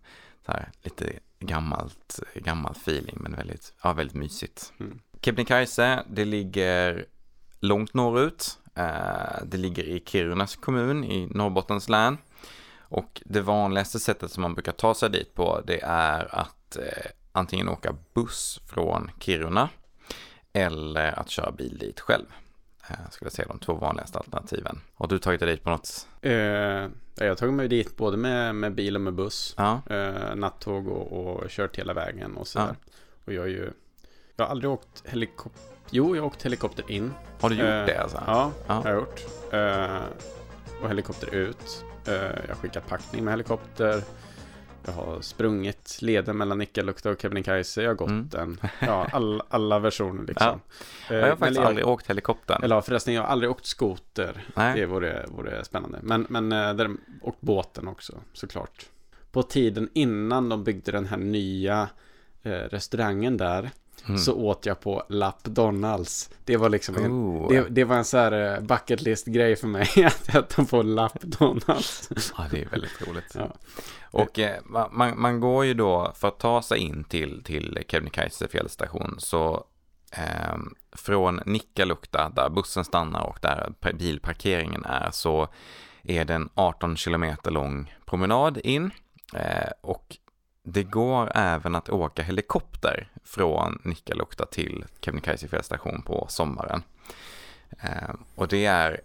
så 0.47 0.53
här, 0.53 0.71
lite 0.83 1.13
gammalt, 1.39 2.21
gammalt 2.35 2.77
feeling, 2.77 3.17
men 3.21 3.37
väldigt, 3.37 3.75
ja, 3.83 3.93
väldigt 3.93 4.17
mysigt. 4.17 4.73
Mm. 4.81 4.99
Kebnekaise, 5.21 6.05
det 6.09 6.25
ligger 6.25 7.07
långt 7.63 7.95
norrut. 7.95 8.59
Eh, 8.75 9.45
det 9.45 9.57
ligger 9.57 9.85
i 9.85 10.03
Kirunas 10.07 10.57
kommun 10.57 11.05
i 11.05 11.27
Norrbottens 11.27 11.89
län. 11.89 12.19
Och 12.79 13.23
det 13.25 13.41
vanligaste 13.41 14.01
sättet 14.01 14.31
som 14.31 14.43
man 14.43 14.55
brukar 14.55 14.73
ta 14.73 14.95
sig 14.95 15.11
dit 15.11 15.35
på, 15.35 15.61
det 15.67 15.81
är 15.83 16.35
att 16.35 16.77
eh, 16.77 17.11
antingen 17.33 17.69
åka 17.69 17.95
buss 18.15 18.61
från 18.67 19.11
Kiruna 19.19 19.69
eller 20.53 21.19
att 21.19 21.31
köra 21.31 21.51
bil 21.51 21.79
dit 21.79 22.01
själv. 22.01 22.27
Eh, 22.91 23.11
skulle 23.11 23.27
jag 23.27 23.33
säga 23.33 23.49
de 23.49 23.59
två 23.59 23.75
vanligaste 23.75 24.19
alternativen. 24.19 24.81
Har 24.95 25.07
du 25.07 25.19
tagit 25.19 25.41
dig 25.41 25.49
dit 25.49 25.63
på 25.63 25.71
något? 25.71 26.09
Eh, 26.21 26.33
jag 27.15 27.29
har 27.29 27.35
tagit 27.35 27.55
mig 27.55 27.69
dit 27.69 27.97
både 27.97 28.17
med, 28.17 28.55
med 28.55 28.75
bil 28.75 28.95
och 28.95 29.01
med 29.03 29.15
buss. 29.15 29.55
Ja. 29.57 29.83
Eh, 29.91 30.35
nattåg 30.35 30.89
och, 30.89 31.13
och 31.13 31.51
kört 31.51 31.79
hela 31.79 31.93
vägen 31.93 32.37
och 32.37 32.47
sådär. 32.47 32.77
Ja. 32.85 32.93
Och 33.25 33.33
jag 33.33 33.45
är 33.45 33.49
ju... 33.49 33.73
Jag 34.37 34.45
har 34.45 34.51
aldrig 34.51 34.71
åkt 34.71 35.03
helikopter. 35.07 35.72
Jo, 35.95 36.17
jag 36.17 36.23
har 36.23 36.27
åkt 36.27 36.43
helikopter 36.43 36.91
in. 36.91 37.15
Har 37.41 37.49
du 37.49 37.55
gjort 37.55 37.65
eh, 37.65 37.87
det 37.87 38.03
alltså? 38.03 38.23
Ja, 38.27 38.53
har 38.67 38.91
jag 38.91 38.95
gjort. 38.95 39.21
Eh, 39.53 40.83
och 40.83 40.89
helikopter 40.89 41.35
ut. 41.35 41.85
Eh, 42.07 42.15
jag 42.15 42.49
har 42.49 42.55
skickat 42.55 42.89
packning 42.89 43.25
med 43.25 43.33
helikopter. 43.33 44.03
Jag 44.85 44.93
har 44.93 45.21
sprungit 45.21 45.99
leden 46.03 46.37
mellan 46.37 46.59
Nikkaluokta 46.59 47.11
och 47.11 47.21
Kebnekaise. 47.21 47.83
Jag 47.83 47.91
har 47.91 47.95
gått 47.95 48.09
mm. 48.09 48.29
den. 48.29 48.59
Ja, 48.81 49.09
all, 49.13 49.43
alla 49.49 49.79
versioner 49.79 50.25
liksom. 50.27 50.61
Ja. 51.09 51.15
Jag 51.15 51.29
har 51.29 51.37
faktiskt 51.37 51.61
jag, 51.61 51.67
aldrig 51.67 51.87
åkt 51.87 52.11
helikoptern. 52.11 52.63
Eller 52.63 52.81
förresten, 52.81 53.15
jag 53.15 53.23
har 53.23 53.29
aldrig 53.29 53.51
åkt 53.51 53.67
skoter. 53.67 54.45
Nej. 54.55 54.81
Det 54.81 54.87
vore, 54.87 55.27
vore 55.29 55.65
spännande. 55.65 55.99
Men, 56.03 56.27
men 56.29 56.53
eh, 56.53 56.75
där, 56.75 56.91
och 57.23 57.37
båten 57.41 57.89
också, 57.89 58.21
såklart. 58.33 58.87
På 59.33 59.43
tiden 59.43 59.89
innan 59.93 60.49
de 60.49 60.65
byggde 60.65 60.93
den 60.93 61.07
här 61.07 61.17
nya 61.17 61.89
eh, 62.43 62.51
restaurangen 62.51 63.37
där. 63.37 63.71
Mm. 64.07 64.19
Så 64.19 64.35
åt 64.35 64.67
jag 64.67 64.81
på 64.81 65.03
Lappdonalds. 65.09 66.31
Det 66.45 66.57
var 66.57 66.69
liksom 66.69 66.97
en, 66.97 67.13
oh. 67.13 67.49
det, 67.49 67.69
det, 67.69 67.85
var 67.85 67.97
en 67.97 68.05
så 68.05 68.17
här 68.17 68.55
eh, 68.55 68.61
bucket 68.61 69.03
list 69.03 69.27
grej 69.27 69.57
för 69.57 69.67
mig 69.67 69.89
att 70.07 70.35
äta 70.35 70.65
på 70.65 70.83
Lappdonalds. 70.83 72.11
Ja, 72.39 72.45
det 72.51 72.63
är 72.63 72.69
väldigt 72.69 73.09
roligt. 73.09 73.33
Ja. 73.35 73.55
Och 74.03 74.39
eh, 74.39 74.61
man, 74.91 75.21
man 75.21 75.41
går 75.41 75.65
ju 75.65 75.75
då, 75.75 76.13
för 76.15 76.29
att 76.29 76.39
ta 76.39 76.63
sig 76.63 76.79
in 76.79 77.05
till, 77.05 77.45
till 77.45 77.79
Kebnekaise 77.89 78.49
fjällstation, 78.49 79.15
så 79.19 79.65
eh, 80.13 80.57
från 80.93 81.41
Nikkaluokta, 81.47 82.33
där 82.37 82.51
bussen 82.51 82.85
stannar 82.85 83.23
och 83.23 83.39
där 83.43 83.73
bilparkeringen 83.95 84.85
är, 84.85 85.11
så 85.11 85.49
är 86.03 86.25
det 86.25 86.35
en 86.35 86.49
18 86.55 86.97
kilometer 86.97 87.51
lång 87.51 87.95
promenad 88.05 88.59
in. 88.59 88.91
Eh, 89.35 89.71
och 89.81 90.17
det 90.63 90.83
går 90.83 91.33
även 91.35 91.75
att 91.75 91.89
åka 91.89 92.23
helikopter 92.23 93.09
från 93.25 93.79
Nikkaluokta 93.85 94.47
till 94.47 94.85
Kebnekaise 95.01 95.49
fjällstation 95.49 96.03
på 96.03 96.27
sommaren. 96.29 96.83
Eh, 97.71 98.15
och 98.35 98.49
det 98.49 98.65
är 98.65 99.01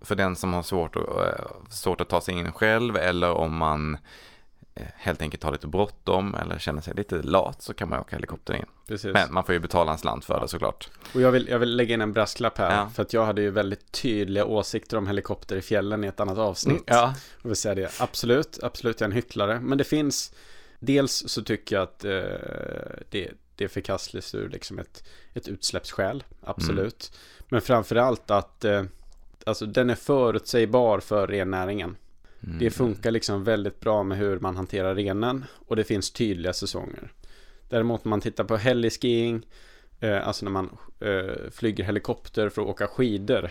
för 0.00 0.14
den 0.14 0.36
som 0.36 0.52
har 0.52 0.62
svårt 0.62 0.96
att, 0.96 1.02
eh, 1.02 1.46
svårt 1.70 2.00
att 2.00 2.08
ta 2.08 2.20
sig 2.20 2.34
in 2.34 2.52
själv 2.52 2.96
eller 2.96 3.30
om 3.30 3.56
man 3.56 3.98
eh, 4.74 4.86
helt 4.96 5.22
enkelt 5.22 5.42
har 5.42 5.52
lite 5.52 5.66
bråttom 5.66 6.34
eller 6.34 6.58
känner 6.58 6.80
sig 6.80 6.94
lite 6.94 7.22
lat 7.22 7.62
så 7.62 7.74
kan 7.74 7.88
man 7.88 8.00
åka 8.00 8.16
helikopter 8.16 8.54
in. 8.54 8.66
Precis. 8.86 9.12
Men 9.12 9.32
man 9.32 9.44
får 9.44 9.52
ju 9.52 9.58
betala 9.58 9.92
en 9.92 9.98
slant 9.98 10.24
för 10.24 10.40
det 10.40 10.48
såklart. 10.48 10.90
Och 11.14 11.20
jag 11.20 11.30
vill, 11.30 11.48
jag 11.48 11.58
vill 11.58 11.76
lägga 11.76 11.94
in 11.94 12.00
en 12.00 12.12
brasklapp 12.12 12.58
här. 12.58 12.76
Ja. 12.76 12.90
För 12.94 13.02
att 13.02 13.12
jag 13.12 13.26
hade 13.26 13.42
ju 13.42 13.50
väldigt 13.50 13.92
tydliga 13.92 14.44
åsikter 14.44 14.96
om 14.96 15.06
helikopter 15.06 15.56
i 15.56 15.62
fjällen 15.62 16.04
i 16.04 16.06
ett 16.06 16.20
annat 16.20 16.38
avsnitt. 16.38 16.90
Mm, 16.90 17.00
ja. 17.00 17.14
Och 17.42 17.50
vill 17.50 17.56
säga 17.56 17.74
det. 17.74 18.00
Absolut, 18.00 18.58
absolut, 18.62 19.00
jag 19.00 19.06
är 19.06 19.10
en 19.10 19.16
hycklare. 19.16 19.60
Men 19.60 19.78
det 19.78 19.84
finns, 19.84 20.32
dels 20.78 21.24
så 21.26 21.42
tycker 21.42 21.76
jag 21.76 21.82
att 21.82 22.04
eh, 22.04 22.10
det, 23.10 23.30
det 23.56 23.64
är 23.64 23.68
förkastligt 23.68 24.34
ur 24.34 24.48
liksom 24.48 24.78
ett, 24.78 25.04
ett 25.34 25.48
utsläppsskäl. 25.48 26.24
Absolut. 26.40 27.12
Mm. 27.12 27.46
Men 27.48 27.60
framförallt 27.60 28.30
att 28.30 28.64
eh, 28.64 28.84
alltså 29.46 29.66
den 29.66 29.90
är 29.90 29.94
förutsägbar 29.94 31.00
för 31.00 31.26
rennäringen. 31.26 31.96
Mm. 32.46 32.58
Det 32.58 32.70
funkar 32.70 33.10
liksom 33.10 33.44
väldigt 33.44 33.80
bra 33.80 34.02
med 34.02 34.18
hur 34.18 34.38
man 34.40 34.56
hanterar 34.56 34.94
renen 34.94 35.44
och 35.66 35.76
det 35.76 35.84
finns 35.84 36.10
tydliga 36.10 36.52
säsonger. 36.52 37.12
Däremot 37.68 38.04
när 38.04 38.10
man 38.10 38.20
tittar 38.20 38.44
på 38.44 38.56
heliskiing, 38.56 39.46
eh, 40.00 40.28
alltså 40.28 40.44
när 40.44 40.52
man 40.52 40.78
eh, 41.00 41.50
flyger 41.50 41.84
helikopter 41.84 42.48
för 42.48 42.62
att 42.62 42.68
åka 42.68 42.86
skidor, 42.86 43.50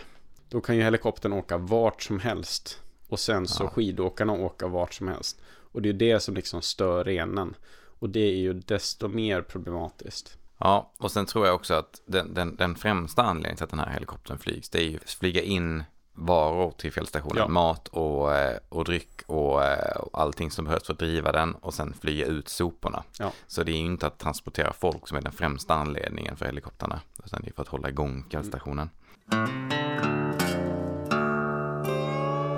då 0.50 0.62
kan 0.62 0.76
ju 0.76 0.84
helikoptern 0.84 1.34
åka 1.34 1.58
vart 1.58 2.02
som 2.02 2.20
helst. 2.20 2.82
Och 3.08 3.20
sen 3.20 3.48
så 3.48 3.64
ja. 3.64 3.70
skidåkarna 3.70 4.34
åka 4.34 4.68
vart 4.68 4.94
som 4.94 5.08
helst. 5.08 5.42
Och 5.72 5.82
det 5.82 5.90
är 5.90 5.94
det 5.94 6.20
som 6.20 6.36
liksom 6.36 6.62
stör 6.62 7.04
renen. 7.04 7.56
Och 8.00 8.10
det 8.10 8.20
är 8.20 8.36
ju 8.36 8.54
desto 8.54 9.08
mer 9.08 9.42
problematiskt. 9.42 10.38
Ja, 10.58 10.92
och 10.98 11.12
sen 11.12 11.26
tror 11.26 11.46
jag 11.46 11.56
också 11.56 11.74
att 11.74 12.02
den, 12.06 12.34
den, 12.34 12.56
den 12.56 12.76
främsta 12.76 13.24
anledningen 13.24 13.58
till 13.58 13.64
att 13.64 13.70
den 13.70 13.80
här 13.80 13.90
helikoptern 13.90 14.38
flygs, 14.38 14.70
det 14.70 14.80
är 14.80 14.90
ju 14.90 14.98
att 14.98 15.10
flyga 15.10 15.42
in 15.42 15.84
varor 16.14 16.72
till 16.72 16.92
fjällstationen. 16.92 17.38
Ja. 17.38 17.48
Mat 17.48 17.88
och, 17.88 18.36
eh, 18.36 18.58
och 18.70 18.86
dryck 18.86 19.22
och, 19.26 19.64
eh, 19.64 19.98
och 19.98 20.22
allting 20.22 20.52
som 20.52 20.66
behövs 20.66 20.86
för 20.86 20.94
att 20.94 21.00
driva 21.00 21.32
den 21.32 21.56
och 21.56 21.74
sen 21.74 21.94
flyga 22.02 22.26
ut 22.26 22.50
soporna. 22.50 23.04
Ja. 23.20 23.32
Så 23.48 23.64
det 23.64 23.72
är 23.72 23.78
ju 23.78 23.86
inte 23.86 24.08
att 24.08 24.20
transportera 24.20 24.74
folk 24.74 25.08
som 25.08 25.18
är 25.18 25.22
den 25.22 25.32
främsta 25.32 25.74
anledningen 25.74 26.36
för 26.36 26.46
helikoptrarna. 26.46 27.02
Utan 27.26 27.42
det 27.42 27.50
är 27.50 27.54
för 27.54 27.62
att 27.62 27.68
hålla 27.68 27.90
igång 27.90 28.26
fjällstationen. 28.30 28.90
Mm. 29.34 30.47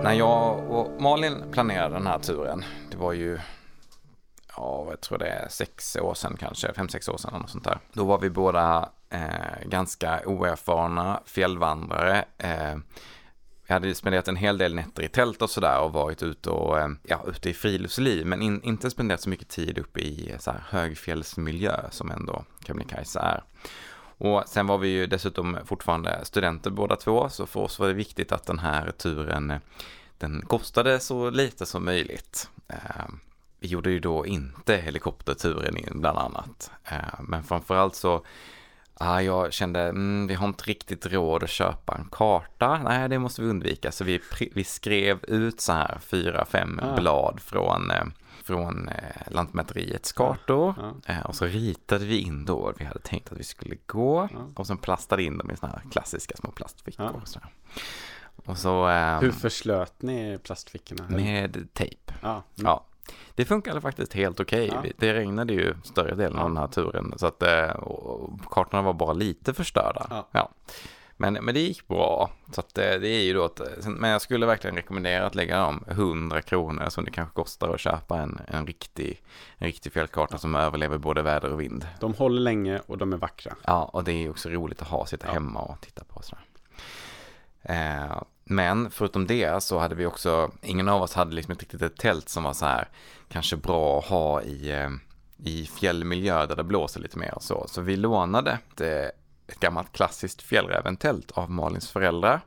När 0.04 0.14
jag 0.14 0.72
och 0.72 1.02
Malin 1.02 1.44
planerade 1.52 1.94
den 1.94 2.08
här 2.08 2.20
turen, 2.20 2.64
det 2.92 2.98
var 2.98 3.14
ju 3.14 3.40
ja, 4.58 4.88
jag 4.90 5.02
tror 5.02 5.18
det 5.18 5.28
är 5.28 5.48
sex 5.50 5.96
år 5.96 6.14
sedan 6.14 6.38
kanske, 6.40 6.74
fem, 6.74 6.90
sex 6.90 7.10
år 7.10 7.18
sedan 7.18 7.30
eller 7.30 7.40
något 7.40 7.50
sånt 7.50 7.64
där. 7.64 7.80
Då 7.94 8.04
var 8.04 8.20
vi 8.20 8.30
båda 8.30 8.90
eh, 9.10 9.66
ganska 9.66 10.22
oerfarna 10.26 11.22
fjällvandrare. 11.26 12.26
Eh, 12.38 12.76
vi 13.68 13.74
hade 13.74 13.96
spenderat 13.96 14.28
en 14.28 14.36
hel 14.36 14.58
del 14.58 14.76
nätter 14.76 15.04
i 15.04 15.08
tält 15.08 15.42
och 15.42 15.50
sådär 15.50 15.80
och 15.80 15.94
varit 15.94 16.24
ute 16.24 16.50
och, 16.50 16.80
eh, 16.80 16.90
ja, 17.04 17.24
ute 17.28 17.50
i 17.50 17.54
friluftsliv, 17.54 18.26
men 18.26 18.42
in, 18.42 18.62
inte 18.64 18.90
spenderat 18.90 19.22
så 19.22 19.30
mycket 19.30 19.50
tid 19.50 19.78
uppe 19.78 20.00
i 20.00 20.36
så 20.40 20.52
här 20.52 20.64
högfjällsmiljö 20.70 21.80
som 21.92 22.12
ändå 22.12 22.44
Kebnekaise 22.68 23.20
är. 23.20 23.44
Och 24.20 24.44
sen 24.48 24.68
var 24.68 24.78
vi 24.78 24.88
ju 24.88 25.08
dessutom 25.08 25.58
fortfarande 25.66 26.20
studenter 26.24 26.72
båda 26.72 26.96
två, 26.96 27.30
så 27.30 27.46
för 27.46 27.60
oss 27.60 27.80
var 27.80 27.88
det 27.88 27.94
viktigt 27.94 28.32
att 28.32 28.46
den 28.46 28.60
här 28.60 28.92
turen 28.92 29.54
den 30.18 30.42
kostade 30.42 31.00
så 31.00 31.30
lite 31.30 31.66
som 31.66 31.86
möjligt. 31.86 32.50
Eh, 32.68 33.06
vi 33.60 33.68
gjorde 33.68 33.92
ju 33.92 34.00
då 34.00 34.26
inte 34.26 34.76
helikopterturen 34.76 35.78
in 35.78 36.02
bland 36.02 36.18
annat. 36.18 36.72
Eh, 36.84 37.20
men 37.20 37.44
framförallt 37.44 37.96
så 37.96 38.26
Ah, 39.02 39.22
jag 39.22 39.54
kände, 39.54 39.82
mm, 39.82 40.28
vi 40.28 40.34
har 40.34 40.48
inte 40.48 40.64
riktigt 40.64 41.06
råd 41.06 41.44
att 41.44 41.50
köpa 41.50 41.96
en 41.96 42.08
karta. 42.12 42.82
Nej, 42.84 43.10
det 43.10 43.20
måste 43.20 43.42
vi 43.42 43.48
undvika. 43.48 43.92
Så 43.92 44.04
vi, 44.04 44.22
vi 44.54 44.64
skrev 44.64 45.20
ut 45.28 45.62
så 45.62 45.74
här 45.74 45.98
fyra, 46.02 46.46
fem 46.46 46.80
ah. 46.84 46.96
blad 46.96 47.40
från, 47.40 47.92
eh, 47.92 48.04
från 48.50 48.90
eh, 48.90 48.96
Lantmäteriets 49.28 50.12
kartor. 50.12 50.74
Ah. 51.08 51.12
Eh, 51.14 51.22
och 51.26 51.36
så 51.36 51.46
ritade 51.46 52.06
vi 52.06 52.20
in 52.20 52.46
då, 52.46 52.74
vi 52.78 52.86
hade 52.86 53.00
tänkt 53.00 53.32
att 53.32 53.38
vi 53.40 53.44
skulle 53.44 53.76
gå. 53.86 54.30
Och 54.56 54.68
sen 54.68 54.78
plastade 54.78 55.24
in 55.24 55.38
dem 55.38 55.52
i 55.52 55.56
såna 55.58 55.72
här 55.72 55.82
klassiska 55.92 56.36
små 56.38 56.52
plastfickor. 56.52 57.10
Och, 57.22 57.28
så 57.28 57.40
Och 58.46 58.58
så, 58.58 58.90
eh, 58.90 59.20
Hur 59.20 59.32
förslöt 59.32 60.02
ni 60.02 60.40
plastfickorna? 60.44 61.04
med 61.10 61.68
tejp. 61.74 62.14
Ja. 62.22 62.30
Mm. 62.30 62.44
Ja. 62.56 62.86
Det 63.36 63.46
funkade 63.46 63.82
faktiskt 63.82 64.14
helt 64.14 64.40
okej. 64.40 64.68
Ja. 64.74 64.84
Det 64.98 65.14
regnade 65.14 65.54
ju 65.54 65.76
större 65.84 66.16
delen 66.16 66.38
Ja. 66.38 66.44
av 66.44 66.50
den 66.50 66.58
här 66.58 66.68
turen. 66.68 67.14
Så 67.18 67.28
att 67.28 67.44
eh, 67.44 67.72
kartorna 68.52 68.82
var 68.82 68.94
bara 68.94 69.14
lite 69.14 69.54
förstörda. 69.54 70.26
Ja. 70.32 70.50
Men, 71.22 71.34
men 71.34 71.54
det 71.54 71.60
gick 71.60 71.88
bra. 71.88 72.32
Så 72.52 72.62
att 72.62 72.78
eh, 72.78 72.84
det 72.92 73.08
är 73.08 73.22
ju 73.24 73.34
då 73.34 73.46
ett, 73.46 73.62
men 73.86 74.10
jag 74.10 74.22
skulle 74.22 74.46
verkligen 74.46 74.76
rekommendera 74.76 75.26
att 75.26 75.36
lägga 75.36 75.60
dem 75.60 75.84
100 75.88 76.42
kronor 76.42 76.90
som 76.90 77.06
det 77.06 77.12
kanske 77.12 77.36
kostar 77.36 77.70
att 77.74 77.80
köpa 77.80 78.18
en, 78.18 78.40
en, 78.48 78.68
riktig, 78.68 79.22
en 79.58 79.68
riktig 79.68 79.94
fjällkarta 79.94 80.38
som 80.38 80.56
överlever 80.56 80.98
både 80.98 81.22
väder 81.22 81.52
och 81.54 81.62
vind. 81.62 81.88
De 82.00 82.14
håller 82.14 82.42
länge 82.42 82.80
och 82.86 82.98
de 82.98 83.14
är 83.14 83.18
vackra. 83.18 83.56
Ja, 83.66 83.84
och 83.84 84.04
det 84.04 84.12
är 84.12 84.30
också 84.30 84.50
roligt 84.50 84.82
att 84.82 84.88
ha, 84.88 85.06
sitta 85.06 85.28
Ja. 85.28 85.34
hemma 85.34 85.62
och 85.62 85.82
titta 85.82 86.04
på 86.04 86.22
sådär. 86.22 86.44
Eh, 87.62 88.22
men 88.44 88.92
förutom 88.92 89.28
det 89.28 89.64
så 89.64 89.80
hade 89.80 89.96
vi 89.96 90.06
också, 90.06 90.52
ingen 90.62 90.90
av 90.90 91.02
oss 91.02 91.14
hade 91.14 91.36
liksom 91.36 91.52
ett 91.52 91.60
riktigt 91.60 91.82
ett 91.82 91.98
tält 91.98 92.30
som 92.30 92.44
var 92.44 92.54
så 92.54 92.66
här, 92.66 92.88
kanske 93.30 93.56
bra 93.58 94.00
att 94.00 94.06
ha 94.06 94.42
i, 94.42 94.72
eh, 94.72 94.90
i 95.44 95.66
fjällmiljö 95.66 96.46
där 96.46 96.56
det 96.56 96.64
blåser 96.64 97.00
lite 97.00 97.18
mer 97.18 97.34
och 97.36 97.44
så. 97.44 97.66
Så 97.68 97.82
vi 97.82 97.96
lånade 97.96 98.58
ett, 99.52 99.60
gammalt 99.60 99.92
klassiskt 99.92 100.42
fjällräventält 100.42 101.32
av 101.32 101.52
Malins 101.52 101.90
föräldrar. 101.90 102.42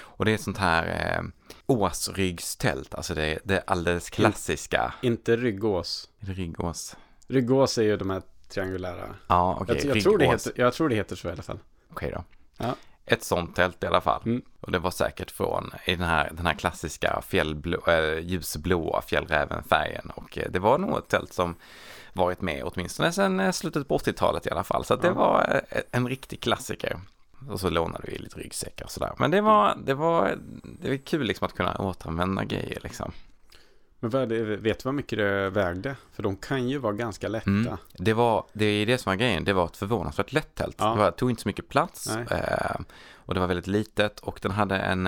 Och 0.00 0.24
det 0.24 0.30
är 0.30 0.34
ett 0.34 0.40
sånt 0.40 0.58
här 0.58 1.16
eh, 1.16 1.24
åsryggstält, 1.66 2.94
alltså 2.94 3.14
det, 3.14 3.38
det 3.44 3.62
alldeles 3.66 4.10
klassiska. 4.10 4.94
Inte 5.02 5.36
ryggås. 5.36 6.10
Är 6.20 6.26
det 6.26 6.32
ryggås? 6.32 6.96
Ryggås 7.28 7.78
är 7.78 7.82
ju 7.82 7.96
de 7.96 8.10
här 8.10 8.22
triangulära. 8.48 9.14
Ja, 9.26 9.58
okej. 9.60 9.80
jag, 9.86 9.96
jag, 9.96 10.02
tror 10.02 10.18
heter, 10.18 10.52
jag 10.56 10.74
tror 10.74 10.88
det 10.88 10.94
heter 10.94 11.16
så 11.16 11.28
i 11.28 11.32
alla 11.32 11.42
fall. 11.42 11.58
Okej 11.90 12.10
då. 12.14 12.24
Ja. 12.56 12.74
Ett 13.06 13.24
sånt 13.24 13.56
tält 13.56 13.84
i 13.84 13.86
alla 13.86 14.00
fall. 14.00 14.22
Mm. 14.24 14.42
Och 14.60 14.72
det 14.72 14.78
var 14.78 14.90
säkert 14.90 15.30
från 15.30 15.70
i 15.84 15.96
den 15.96 16.08
här, 16.08 16.30
den 16.32 16.46
här 16.46 16.54
klassiska 16.54 17.22
fjällblå, 17.26 17.78
äh, 17.86 18.18
ljusblåa 18.18 19.02
fjällrävenfärgen. 19.02 20.10
Och 20.10 20.38
eh, 20.38 20.50
det 20.50 20.58
var 20.58 20.78
nog 20.78 20.98
ett 20.98 21.08
tält 21.08 21.32
som 21.32 21.56
varit 22.18 22.40
med 22.40 22.62
åtminstone 22.64 23.12
sedan 23.12 23.40
eh, 23.40 23.52
slutet 23.52 23.88
på 23.88 23.98
80-talet 23.98 24.46
i 24.46 24.50
alla 24.50 24.64
fall. 24.64 24.84
Så 24.84 24.96
det 24.96 25.10
var 25.10 25.62
eh, 25.70 25.80
en 25.90 26.08
riktig 26.08 26.40
klassiker. 26.40 27.00
Och 27.50 27.60
så 27.60 27.70
lånade 27.70 28.04
vi 28.08 28.18
lite 28.18 28.38
ryggsäckar 28.38 28.84
och 28.84 28.90
sådär. 28.90 29.12
Men 29.18 29.30
det 29.30 29.40
var, 29.40 29.76
det 29.86 29.94
var, 29.94 30.38
det 30.80 30.88
var 30.88 30.96
kul 30.96 31.26
liksom 31.26 31.46
att 31.46 31.54
kunna 31.54 31.76
återanvända 31.78 32.44
grejer 32.44 32.78
liksom. 32.82 33.12
Men 34.00 34.10
vad 34.10 34.28
det, 34.28 34.42
vet 34.42 34.78
du 34.78 34.82
vad 34.84 34.94
mycket 34.94 35.18
det 35.18 35.50
vägde? 35.50 35.96
För 36.12 36.22
de 36.22 36.36
kan 36.36 36.68
ju 36.68 36.78
vara 36.78 36.92
ganska 36.92 37.28
lätta. 37.28 37.50
Mm. 37.50 37.76
Det 37.92 38.12
var, 38.12 38.44
det 38.52 38.64
är 38.64 38.86
det 38.86 38.98
som 38.98 39.10
var 39.10 39.16
grejen, 39.16 39.44
det 39.44 39.52
var 39.52 39.66
ett 39.66 39.76
förvånansvärt 39.76 40.32
lätt 40.32 40.54
tält. 40.54 40.76
Ja. 40.78 40.90
Det 40.90 40.98
var, 40.98 41.10
tog 41.10 41.30
inte 41.30 41.42
så 41.42 41.48
mycket 41.48 41.68
plats 41.68 42.16
eh, 42.16 42.80
och 43.14 43.34
det 43.34 43.40
var 43.40 43.46
väldigt 43.46 43.66
litet 43.66 44.20
och 44.20 44.38
den 44.42 44.52
hade 44.52 44.76
en, 44.76 45.06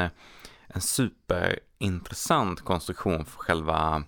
en 0.66 0.80
superintressant 0.80 2.60
konstruktion 2.60 3.24
för 3.24 3.38
själva 3.38 4.04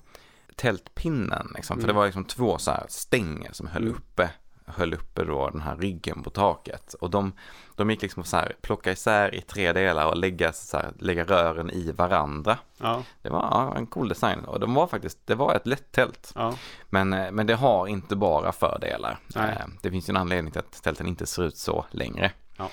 tältpinnen. 0.56 1.52
Liksom. 1.54 1.76
För 1.76 1.82
Mm. 1.84 1.86
det 1.94 1.98
var 1.98 2.04
liksom 2.06 2.24
två 2.24 2.58
så 2.58 2.70
här 2.70 2.86
stänger 2.88 3.52
som 3.52 3.66
höll 3.66 3.82
Mm. 3.82 3.94
uppe 3.94 4.30
höll 4.66 4.94
uppe 4.94 5.24
då 5.24 5.50
den 5.50 5.60
här 5.60 5.76
ryggen 5.76 6.22
på 6.22 6.30
taket. 6.30 6.94
Och 6.94 7.10
de, 7.10 7.32
de 7.76 7.90
gick 7.90 8.02
liksom 8.02 8.24
så 8.24 8.36
här, 8.36 8.52
plocka 8.62 8.92
isär 8.92 9.34
i 9.34 9.40
tre 9.40 9.72
delar 9.72 10.06
och 10.06 10.16
lägga, 10.16 10.52
så 10.52 10.76
här, 10.76 10.92
lägga 10.98 11.24
rören 11.24 11.70
i 11.70 11.92
varandra. 11.92 12.58
Ja, 12.78 13.02
Det 13.22 13.28
var 13.30 13.40
ja, 13.40 13.76
en 13.76 13.86
cool 13.86 14.08
design 14.08 14.44
och 14.44 14.60
de 14.60 14.74
var 14.74 14.86
faktiskt, 14.86 15.18
det 15.26 15.34
var 15.34 15.54
ett 15.54 15.66
lätt 15.66 15.92
tält. 15.92 16.32
ja. 16.34 16.54
Men, 16.90 17.12
eh, 17.12 17.30
men 17.30 17.46
det 17.46 17.54
har 17.54 17.86
inte 17.86 18.16
bara 18.16 18.52
fördelar. 18.52 19.18
Nej. 19.34 19.56
Eh, 19.60 19.66
Det 19.82 19.90
finns 19.90 20.08
ju 20.08 20.12
en 20.12 20.16
anledning 20.16 20.52
till 20.52 20.58
att 20.60 20.82
tälten 20.82 21.06
inte 21.08 21.26
ser 21.26 21.42
ut 21.42 21.56
så 21.56 21.84
längre. 21.90 22.32
Ja. 22.56 22.68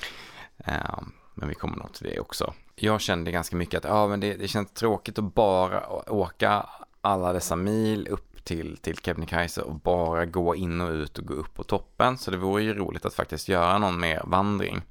Eh, 0.58 1.00
Men 1.36 1.50
vi 1.50 1.56
kommer 1.56 1.78
nog 1.78 1.94
till 1.94 2.08
det 2.10 2.20
också. 2.20 2.54
Jag 2.76 3.02
kände 3.02 3.32
ganska 3.32 3.56
mycket 3.56 3.78
att 3.86 3.92
ja, 3.92 4.08
men 4.08 4.20
det, 4.20 4.34
det 4.34 4.48
känns 4.48 4.72
tråkigt 4.74 5.20
att 5.20 5.34
bara 5.34 5.90
åka 6.12 6.66
alla 7.02 7.34
dessa 7.34 7.56
mil 7.56 8.08
upp 8.08 8.44
till, 8.44 8.78
till 8.78 8.98
Kebnekaise 8.98 9.62
och 9.62 9.76
bara 9.76 10.26
gå 10.26 10.56
in 10.56 10.82
och 10.82 10.90
ut 10.90 11.18
och 11.18 11.26
gå 11.26 11.34
upp 11.34 11.54
på 11.54 11.64
toppen. 11.64 12.18
Så 12.18 12.32
det 12.32 12.38
vore 12.38 12.64
ju 12.64 12.74
roligt 12.74 13.06
att 13.06 13.14
faktiskt 13.14 13.48
göra 13.50 13.78
någon 13.78 14.00
mer 14.00 14.22
vandring. 14.26 14.82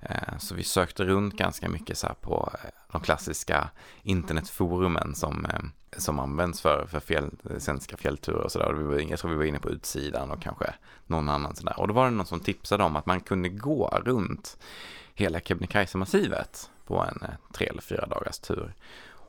Eh, 0.00 0.38
så 0.38 0.54
vi 0.54 0.64
sökte 0.64 1.04
runt 1.04 1.34
ganska 1.36 1.68
mycket 1.68 1.98
så 1.98 2.06
här 2.06 2.14
på 2.14 2.50
eh, 2.64 2.70
de 2.92 3.00
klassiska 3.00 3.70
internetforumen 4.02 5.14
som, 5.14 5.44
eh, 5.44 5.60
som 5.98 6.18
används 6.18 6.60
för, 6.60 6.86
för 6.86 7.00
fjäll, 7.00 7.30
svenska 7.58 7.96
fjällturer 7.96 8.42
och 8.44 8.52
sådär. 8.52 8.72
Vi 8.72 8.82
var- 8.84 9.10
Jag 9.10 9.18
tror 9.18 9.30
vi 9.30 9.36
var 9.36 9.44
inne 9.44 9.58
på 9.60 9.70
utsidan 9.70 10.30
och 10.30 10.42
kanske 10.42 10.74
någon 11.06 11.28
annan 11.28 11.56
sådär. 11.56 11.80
Och 11.80 11.88
då 11.88 11.94
var 11.94 12.04
det 12.04 12.10
någon 12.10 12.26
som 12.26 12.40
tipsade 12.40 12.84
om 12.84 12.96
att 12.96 13.06
man 13.06 13.20
kunde 13.20 13.48
gå 13.48 14.00
runt 14.04 14.58
hela 15.14 15.40
Kebnekaise-massivet 15.40 16.70
på 16.86 16.98
en 17.00 17.24
tre 17.52 17.66
eller 17.66 17.82
fyra 17.82 18.06
dagars 18.06 18.38
tur. 18.38 18.74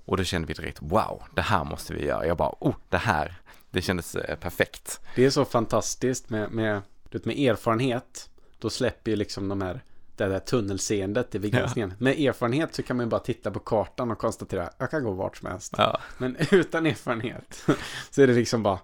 Och 0.09 0.17
då 0.17 0.23
kände 0.23 0.47
vi 0.47 0.53
direkt, 0.53 0.81
wow, 0.81 1.23
det 1.35 1.41
här 1.41 1.63
måste 1.63 1.93
vi 1.93 2.05
göra. 2.05 2.25
Jag 2.25 2.37
bara, 2.37 2.55
oh, 2.59 2.75
det 2.89 2.97
här, 2.97 3.35
det 3.69 3.81
kändes 3.81 4.15
eh, 4.15 4.35
perfekt. 4.35 4.99
Det 5.15 5.25
är 5.25 5.29
så 5.29 5.45
fantastiskt 5.45 6.29
med, 6.29 6.51
med, 6.51 6.81
med 7.11 7.39
erfarenhet. 7.39 8.29
Då 8.59 8.69
släpper 8.69 9.11
ju 9.11 9.17
liksom 9.17 9.47
de 9.47 9.61
här, 9.61 9.81
det 10.15 10.25
där 10.25 10.39
tunnelseendet 10.39 11.35
i 11.35 11.39
begränsningen. 11.39 11.93
Med 11.97 12.19
erfarenhet 12.19 12.75
så 12.75 12.83
kan 12.83 12.97
man 12.97 13.05
ju 13.05 13.09
bara 13.09 13.19
titta 13.19 13.51
på 13.51 13.59
kartan 13.59 14.11
och 14.11 14.17
konstatera, 14.17 14.69
jag 14.77 14.91
kan 14.91 15.03
gå 15.03 15.11
vart 15.11 15.37
som 15.37 15.49
helst. 15.49 15.73
Ja, 15.77 15.99
Men 16.17 16.37
utan 16.51 16.85
erfarenhet 16.85 17.65
så 18.09 18.21
är 18.21 18.27
det 18.27 18.33
liksom 18.33 18.63
bara, 18.63 18.79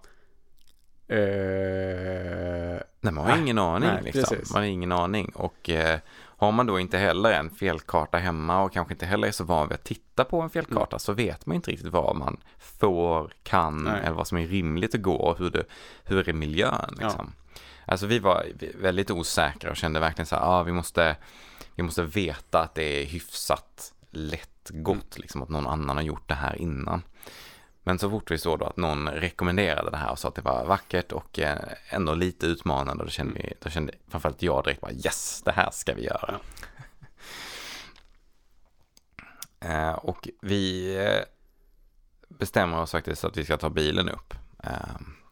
eh, 1.07 2.81
Nej, 3.01 3.13
man 3.13 3.17
har 3.17 3.31
Nej, 3.31 3.41
ingen 3.41 3.57
aning 3.57 3.89
nej, 3.89 4.03
liksom. 4.03 4.37
Man 4.53 4.61
har 4.61 4.69
ingen 4.69 4.91
aning. 4.91 5.31
Och 5.35 5.69
eh, 5.69 5.99
har 6.37 6.51
man 6.51 6.65
då 6.65 6.79
inte 6.79 6.97
heller 6.97 7.31
en 7.31 7.49
fjällkarta 7.49 8.17
hemma 8.17 8.63
och 8.63 8.73
kanske 8.73 8.93
inte 8.93 9.05
heller 9.05 9.27
är 9.27 9.31
så 9.31 9.43
van 9.43 9.67
vid 9.67 9.75
att 9.75 9.83
titta 9.83 10.23
på 10.23 10.41
en 10.41 10.49
fjällkarta 10.49 10.99
så 10.99 11.13
vet 11.13 11.45
man 11.45 11.55
inte 11.55 11.71
riktigt 11.71 11.91
vad 11.91 12.15
man 12.15 12.37
får, 12.57 13.33
kan 13.43 13.83
Nej. 13.83 14.01
eller 14.03 14.15
vad 14.15 14.27
som 14.27 14.37
är 14.37 14.47
rimligt 14.47 14.95
att 14.95 15.01
gå 15.01 15.15
och 15.15 15.37
hur, 15.37 15.49
det, 15.49 15.63
hur 16.03 16.29
är 16.29 16.33
miljön 16.33 16.95
liksom. 16.99 17.33
Alltså 17.85 18.05
vi 18.05 18.19
var 18.19 18.45
väldigt 18.75 19.11
osäkra 19.11 19.71
och 19.71 19.77
kände 19.77 19.99
verkligen 19.99 20.25
så 20.25 20.35
här, 20.35 20.43
ah, 20.43 20.63
vi 20.63 20.71
måste, 20.71 21.15
vi 21.75 21.83
måste 21.83 22.03
veta 22.03 22.61
att 22.61 22.75
det 22.75 23.01
är 23.01 23.05
hyfsat 23.05 23.93
lätt 24.11 24.69
gott, 24.69 25.17
liksom 25.19 25.43
att 25.43 25.49
någon 25.49 25.67
annan 25.67 25.97
har 25.97 26.03
gjort 26.03 26.29
det 26.29 26.35
här 26.35 26.55
innan. 26.55 27.01
Men 27.87 27.99
så 27.99 28.09
fort 28.09 28.31
vi 28.31 28.37
såg 28.37 28.59
då 28.59 28.65
att 28.65 28.77
någon 28.77 29.09
rekommenderade 29.09 29.91
det 29.91 29.97
här 29.97 30.11
och 30.11 30.19
sa 30.19 30.27
att 30.27 30.35
det 30.35 30.41
var 30.41 30.65
vackert 30.65 31.11
och 31.11 31.39
eh, 31.39 31.57
ändå 31.89 32.13
lite 32.13 32.45
utmanande, 32.45 33.03
då 33.03 33.09
kände, 33.09 33.33
vi, 33.33 33.53
då 33.61 33.69
kände 33.69 33.93
framförallt 34.07 34.41
jag 34.41 34.63
direkt 34.63 34.81
bara 34.81 34.91
yes, 34.91 35.41
det 35.45 35.51
här 35.51 35.71
ska 35.71 35.93
vi 35.93 36.03
göra. 36.03 36.39
Eh, 39.59 39.91
och 39.91 40.29
vi 40.41 40.95
eh, 40.97 41.23
bestämmer 42.27 42.81
oss 42.81 42.91
faktiskt 42.91 43.23
att 43.23 43.37
vi 43.37 43.45
ska 43.45 43.57
ta 43.57 43.69
bilen 43.69 44.09
upp 44.09 44.33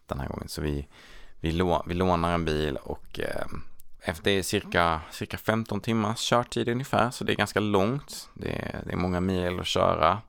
den 0.06 0.20
här 0.20 0.28
gången. 0.28 0.48
Så 0.48 0.62
vi, 0.62 0.88
vi, 1.40 1.52
lå, 1.52 1.84
vi 1.86 1.94
lånar 1.94 2.34
en 2.34 2.44
bil 2.44 2.76
och 2.76 3.20
efter 4.00 4.42
cirka, 4.42 5.00
cirka 5.10 5.38
15 5.38 5.80
timmars 5.80 6.18
körtid 6.18 6.68
ungefär, 6.68 7.10
så 7.10 7.24
det 7.24 7.32
är 7.32 7.36
ganska 7.36 7.60
långt. 7.60 8.28
Det 8.34 8.52
är, 8.52 8.82
det 8.86 8.92
är 8.92 8.96
många 8.96 9.20
mil 9.20 9.60
att 9.60 9.66
köra. 9.66 10.20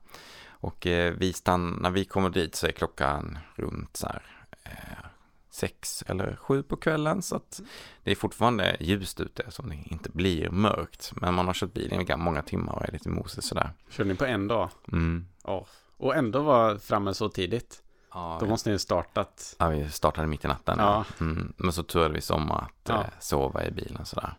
Och 0.60 0.86
eh, 0.86 1.14
vi 1.18 1.32
stannar, 1.32 1.80
när 1.80 1.90
vi 1.90 2.04
kommer 2.04 2.30
dit 2.30 2.54
så 2.54 2.66
är 2.66 2.72
klockan 2.72 3.38
runt 3.54 3.96
så 3.96 4.06
här, 4.06 4.22
eh, 4.64 5.06
sex 5.50 6.04
eller 6.06 6.36
sju 6.36 6.62
på 6.62 6.76
kvällen. 6.76 7.22
Så 7.22 7.36
att 7.36 7.60
det 8.04 8.10
är 8.10 8.14
fortfarande 8.14 8.76
ljust 8.80 9.20
ute 9.20 9.50
som 9.50 9.68
det 9.68 9.76
inte 9.84 10.10
blir 10.10 10.50
mörkt. 10.50 11.12
Men 11.16 11.34
man 11.34 11.46
har 11.46 11.54
kört 11.54 11.72
bilen 11.72 11.92
i 11.92 11.96
ganska 11.96 12.16
många 12.16 12.42
timmar 12.42 12.72
och 12.72 12.84
är 12.88 12.92
lite 12.92 13.08
mosig 13.08 13.44
sådär. 13.44 13.70
körde 13.90 14.08
ni 14.08 14.14
på 14.14 14.24
en 14.24 14.48
dag? 14.48 14.68
Mm. 14.92 15.26
Ja. 15.44 15.66
Och 15.96 16.14
ändå 16.16 16.42
var 16.42 16.78
framme 16.78 17.14
så 17.14 17.28
tidigt. 17.28 17.82
Ja, 18.14 18.36
Då 18.40 18.46
måste 18.46 18.68
ni 18.70 18.74
ju 18.74 18.78
startat. 18.78 19.56
ja, 19.58 19.68
vi 19.68 19.90
startade 19.90 20.26
mitt 20.26 20.44
i 20.44 20.48
natten. 20.48 20.76
Ja. 20.78 21.04
Mm. 21.20 21.52
Men 21.56 21.72
så 21.72 21.82
turade 21.82 22.14
vi 22.14 22.34
om 22.34 22.50
att 22.50 22.70
Ja. 22.88 23.00
eh, 23.00 23.06
sova 23.20 23.64
i 23.64 23.70
bilen 23.70 24.06
sådär. 24.06 24.34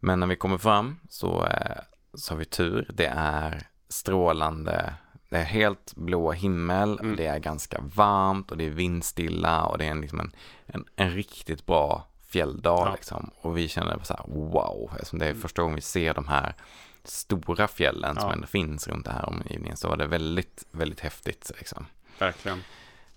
Men 0.00 0.20
när 0.20 0.26
vi 0.26 0.36
kommer 0.36 0.58
fram 0.58 0.96
så, 1.08 1.46
eh, 1.46 1.76
så 2.14 2.34
har 2.34 2.38
vi 2.38 2.44
tur. 2.44 2.90
Det 2.94 3.06
är 3.16 3.66
strålande, 3.88 4.94
det 5.28 5.36
är 5.36 5.44
helt 5.44 5.92
blå 5.96 6.32
himmel, 6.32 6.98
Mm. 7.00 7.16
det 7.16 7.26
är 7.26 7.38
ganska 7.38 7.78
varmt 7.94 8.50
och 8.50 8.56
det 8.56 8.64
är 8.64 8.70
vindstilla 8.70 9.64
och 9.64 9.78
det 9.78 9.84
är 9.86 9.90
en, 9.90 10.00
liksom 10.00 10.20
en, 10.20 10.32
en, 10.66 10.84
en 10.96 11.10
riktigt 11.10 11.66
bra 11.66 12.06
fjälldag 12.28 12.86
Ja. 12.86 12.92
liksom. 12.94 13.30
Och 13.40 13.56
vi 13.58 13.68
känner 13.68 13.98
så 14.02 14.14
här, 14.14 14.24
wow, 14.26 14.90
eftersom 14.94 15.18
det 15.18 15.26
är 15.26 15.34
första 15.34 15.62
gången 15.62 15.74
vi 15.74 15.80
ser 15.82 16.14
de 16.14 16.28
här 16.28 16.54
stora 17.04 17.68
fjällen 17.68 18.14
som 18.16 18.28
Ja. 18.28 18.32
ändå 18.32 18.46
finns 18.46 18.88
runt 18.88 19.04
den 19.04 19.14
här 19.14 19.28
omgivningen 19.28 19.76
så 19.76 19.88
var 19.88 19.96
det 19.96 20.06
väldigt, 20.06 20.64
väldigt 20.70 21.00
häftigt 21.00 21.50
liksom. 21.58 21.86
Verkligen. 22.18 22.62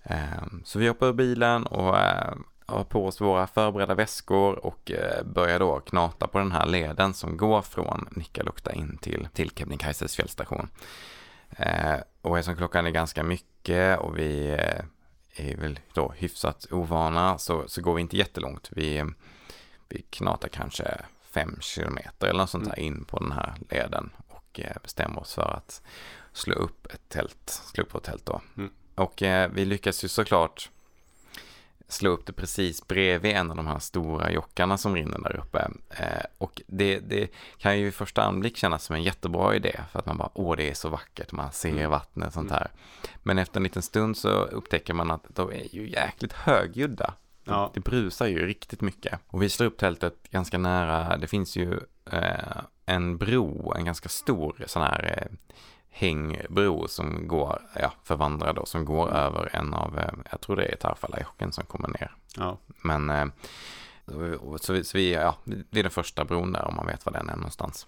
Ehm, 0.02 0.62
Så 0.64 0.78
vi 0.78 0.88
hoppar 0.88 1.06
ur 1.06 1.12
bilen 1.12 1.66
och 1.66 1.98
eh, 1.98 2.34
har 2.70 2.84
på 2.84 3.06
oss 3.06 3.20
våra 3.20 3.46
förberedda 3.46 3.94
väskor 3.94 4.66
och 4.66 4.90
eh, 4.90 5.24
börjar 5.24 5.58
då 5.58 5.80
knata 5.80 6.26
på 6.26 6.38
den 6.38 6.52
här 6.52 6.66
leden 6.66 7.14
som 7.14 7.36
går 7.36 7.62
från 7.62 8.08
Nikkaluokta 8.10 8.72
in 8.72 8.98
till, 8.98 9.28
till 9.32 9.50
Kebnekaises 9.50 10.16
fjällstation. 10.16 10.68
Eh, 11.50 11.94
Och 12.22 12.38
eftersom 12.38 12.56
klockan 12.56 12.86
är 12.86 12.90
ganska 12.90 13.22
mycket 13.22 13.98
och 13.98 14.18
vi 14.18 14.50
eh, 14.50 14.84
är 15.36 15.56
väl 15.56 15.80
då 15.94 16.12
hyfsat 16.16 16.66
ovana 16.70 17.38
så, 17.38 17.64
så 17.68 17.82
går 17.82 17.94
vi 17.94 18.00
inte 18.00 18.16
jättelångt. 18.16 18.68
Vi, 18.72 19.04
vi 19.88 20.02
knatar 20.10 20.48
kanske 20.48 20.98
fem 21.22 21.56
kilometer 21.60 22.26
eller 22.26 22.40
något 22.40 22.50
sånt 22.50 22.68
här 22.68 22.78
in 22.78 23.04
på 23.04 23.18
den 23.18 23.32
här 23.32 23.54
leden 23.70 24.10
och 24.28 24.60
bestämmer 24.82 25.20
oss 25.20 25.34
för 25.34 25.56
att 25.56 25.82
slå 26.32 26.54
upp 26.54 26.86
ett 26.86 27.08
tält, 27.08 27.62
slå 27.74 27.82
upp 27.82 27.94
vårt 27.94 28.02
tält 28.02 28.26
då. 28.26 28.40
Mm. 28.56 28.70
Och 28.94 29.22
vi 29.50 29.64
lyckas 29.64 30.04
ju 30.04 30.08
såklart 30.08 30.70
slå 31.92 32.10
upp 32.10 32.26
det 32.26 32.32
precis 32.32 32.86
bredvid 32.86 33.32
en 33.32 33.50
av 33.50 33.56
de 33.56 33.66
här 33.66 33.78
stora 33.78 34.30
jockarna 34.30 34.78
som 34.78 34.94
rinner 34.94 35.18
där 35.18 35.36
uppe. 35.36 35.70
Eh, 35.90 36.24
och 36.38 36.62
det, 36.66 36.98
det, 36.98 37.30
kan 37.58 37.78
ju 37.78 37.86
i 37.86 37.92
första 37.92 38.22
anblick 38.22 38.56
kännas 38.56 38.84
som 38.84 38.96
en 38.96 39.02
jättebra 39.02 39.54
idé 39.54 39.80
för 39.92 39.98
att 39.98 40.06
man 40.06 40.16
bara, 40.16 40.30
åh 40.34 40.56
det 40.56 40.70
är 40.70 40.74
så 40.74 40.88
vackert, 40.88 41.32
man 41.32 41.52
ser 41.52 41.70
mm. 41.70 41.90
vattnet 41.90 42.26
och 42.26 42.32
sånt 42.32 42.50
här. 42.50 42.70
Men 43.22 43.38
efter 43.38 43.60
en 43.60 43.64
liten 43.64 43.82
stund 43.82 44.16
så 44.16 44.28
upptäcker 44.28 44.94
man 44.94 45.10
att 45.10 45.24
de 45.28 45.50
är 45.50 45.74
ju 45.74 45.90
jäkligt 45.90 46.32
högljudda. 46.32 47.14
Ja. 47.44 47.70
Det 47.74 47.80
brusar 47.80 48.26
ju 48.26 48.46
riktigt 48.46 48.80
mycket. 48.80 49.20
Och 49.26 49.42
vi 49.42 49.48
slår 49.48 49.66
upp 49.66 49.78
tältet 49.78 50.14
ganska 50.30 50.58
nära, 50.58 51.16
det 51.16 51.26
finns 51.26 51.56
ju 51.56 51.80
eh, 52.12 52.60
en 52.86 53.16
bro, 53.18 53.72
en 53.76 53.84
ganska 53.84 54.08
stor 54.08 54.64
sån 54.66 54.82
här 54.82 55.14
eh, 55.16 55.36
hängbro 55.90 56.88
som 56.88 57.28
går, 57.28 57.62
ja, 57.74 57.92
för 58.04 58.16
vandrare 58.16 58.52
då, 58.52 58.66
som 58.66 58.84
går 58.84 59.08
mm. 59.08 59.16
över 59.16 59.56
en 59.56 59.74
av, 59.74 59.98
eh, 59.98 60.12
jag 60.30 60.40
tror 60.40 60.56
det 60.56 60.64
är 60.64 60.76
Tarfalajoken 60.76 61.52
som 61.52 61.64
kommer 61.64 61.88
ner. 61.88 62.14
Ja. 62.36 62.58
Men, 62.82 63.10
eh, 63.10 63.26
så 64.60 64.72
vi, 64.72 64.84
så 64.84 64.98
vi, 64.98 65.12
ja, 65.12 65.36
det 65.44 65.78
är 65.78 65.82
den 65.82 65.90
första 65.90 66.24
bron 66.24 66.52
där 66.52 66.64
om 66.64 66.76
man 66.76 66.86
vet 66.86 67.06
var 67.06 67.12
den 67.12 67.28
är 67.28 67.36
någonstans. 67.36 67.86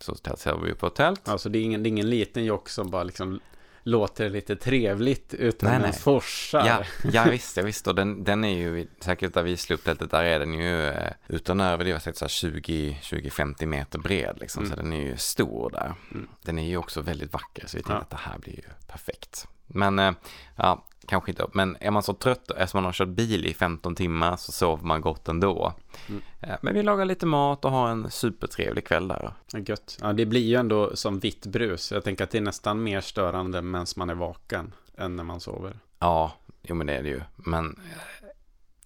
Så 0.00 0.14
ser 0.14 0.56
vi 0.56 0.74
på 0.74 0.86
ett 0.86 0.94
tält. 0.94 1.28
Alltså 1.28 1.48
det 1.48 1.58
är 1.58 1.62
ingen, 1.62 1.82
det 1.82 1.88
är 1.88 1.90
ingen 1.90 2.10
liten 2.10 2.44
jock 2.44 2.68
som 2.68 2.90
bara 2.90 3.02
liksom 3.02 3.40
låter 3.84 4.30
lite 4.30 4.56
trevligt 4.56 5.34
utan 5.34 5.70
nej, 5.70 5.80
nej. 5.80 5.92
forsar. 5.92 6.66
Ja, 6.66 6.84
ja 7.12 7.24
visst, 7.30 7.56
ja, 7.56 7.62
visst. 7.62 7.86
Och 7.86 7.94
den, 7.94 8.24
den 8.24 8.44
är 8.44 8.58
ju, 8.58 8.86
säkert 9.00 9.34
där 9.34 9.42
vi 9.42 9.56
slog 9.56 9.84
tältet, 9.84 10.10
där 10.10 10.24
är 10.24 10.38
den 10.38 10.54
ju 10.54 10.86
eh, 10.86 11.12
utan 11.28 11.60
överdriva 11.60 12.00
sett 12.00 12.16
så 12.16 12.26
20-50 12.26 13.66
meter 13.66 13.98
bred 13.98 14.36
liksom. 14.40 14.64
Mm. 14.64 14.76
Så 14.76 14.82
den 14.82 14.92
är 14.92 15.00
ju 15.00 15.16
stor 15.16 15.70
där. 15.70 15.94
Mm. 16.10 16.28
Den 16.42 16.58
är 16.58 16.68
ju 16.68 16.76
också 16.76 17.00
väldigt 17.00 17.32
vacker, 17.32 17.66
så 17.66 17.76
vi 17.76 17.82
tänkte 17.82 17.92
ja. 17.92 17.98
att 18.00 18.10
det 18.10 18.30
här 18.30 18.38
blir 18.38 18.56
ju 18.56 18.68
perfekt. 18.86 19.48
Men 19.66 19.98
eh, 19.98 20.12
ja, 20.56 20.84
kanske 21.08 21.30
inte. 21.30 21.46
Men 21.52 21.76
är 21.80 21.90
man 21.90 22.02
så 22.02 22.14
trött, 22.14 22.50
eftersom 22.50 22.78
man 22.78 22.84
har 22.84 22.92
kört 22.92 23.08
bil 23.08 23.46
i 23.46 23.54
15 23.54 23.94
timmar 23.94 24.36
så 24.36 24.52
sover 24.52 24.84
man 24.84 25.00
gott 25.00 25.28
ändå. 25.28 25.72
Mm. 26.08 26.22
Eh, 26.40 26.56
men 26.62 26.74
vi 26.74 26.82
lagar 26.82 27.04
lite 27.04 27.26
mat 27.26 27.64
och 27.64 27.70
har 27.70 27.88
en 27.88 28.10
supertrevlig 28.10 28.86
kväll 28.86 29.08
där. 29.08 29.32
Ja, 29.52 29.58
gött. 29.58 29.98
Ja, 30.00 30.12
det 30.12 30.26
blir 30.26 30.40
ju 30.40 30.56
ändå 30.56 30.96
som 30.96 31.18
vitt 31.18 31.46
brus. 31.46 31.92
Jag 31.92 32.04
tänker 32.04 32.24
att 32.24 32.30
det 32.30 32.38
är 32.38 32.42
nästan 32.42 32.82
mer 32.82 33.00
störande 33.00 33.62
medan 33.62 33.86
man 33.96 34.10
är 34.10 34.14
vaken 34.14 34.72
än 34.96 35.16
när 35.16 35.24
man 35.24 35.40
sover. 35.40 35.78
Ja, 35.98 36.32
jo 36.62 36.74
men 36.74 36.86
det 36.86 36.92
är 36.92 37.02
det 37.02 37.08
ju. 37.08 37.20
Men 37.36 37.80
jag 38.20 38.28
eh, 38.30 38.34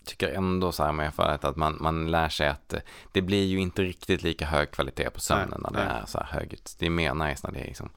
tycker 0.04 0.28
ändå 0.28 0.72
så 0.72 0.84
här 0.84 0.92
med 0.92 1.06
erfarenhet 1.06 1.44
att 1.44 1.56
man, 1.56 1.78
man 1.80 2.10
lär 2.10 2.28
sig 2.28 2.48
att 2.48 2.74
det 3.12 3.22
blir 3.22 3.44
ju 3.44 3.60
inte 3.60 3.82
riktigt 3.82 4.22
lika 4.22 4.46
hög 4.46 4.70
kvalitet 4.70 5.10
på 5.10 5.20
sömnen 5.20 5.60
nej, 5.62 5.70
när 5.72 5.80
det 5.80 5.92
nej. 5.92 6.02
är 6.02 6.06
så 6.06 6.18
här 6.18 6.40
högt. 6.40 6.76
Det 6.78 6.86
är 6.86 6.90
mer 6.90 7.14
nice 7.14 7.46
när 7.46 7.54
det 7.54 7.60
är 7.60 7.66
liksom 7.66 7.90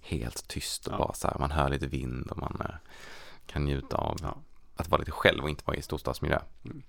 helt 0.00 0.48
tyst 0.48 0.86
och 0.86 0.92
ja. 0.92 0.98
bara 0.98 1.12
så 1.12 1.28
här, 1.28 1.38
man 1.38 1.50
hör 1.50 1.68
lite 1.68 1.86
vind 1.86 2.30
och 2.30 2.38
man 2.38 2.62
kan 3.46 3.64
njuta 3.64 3.96
av 3.96 4.16
ja. 4.22 4.36
att 4.76 4.88
vara 4.88 4.98
lite 4.98 5.10
själv 5.10 5.42
och 5.42 5.50
inte 5.50 5.62
vara 5.66 5.76
i 5.76 5.82
storstadsmiljö. 5.82 6.38
Mm. 6.64 6.82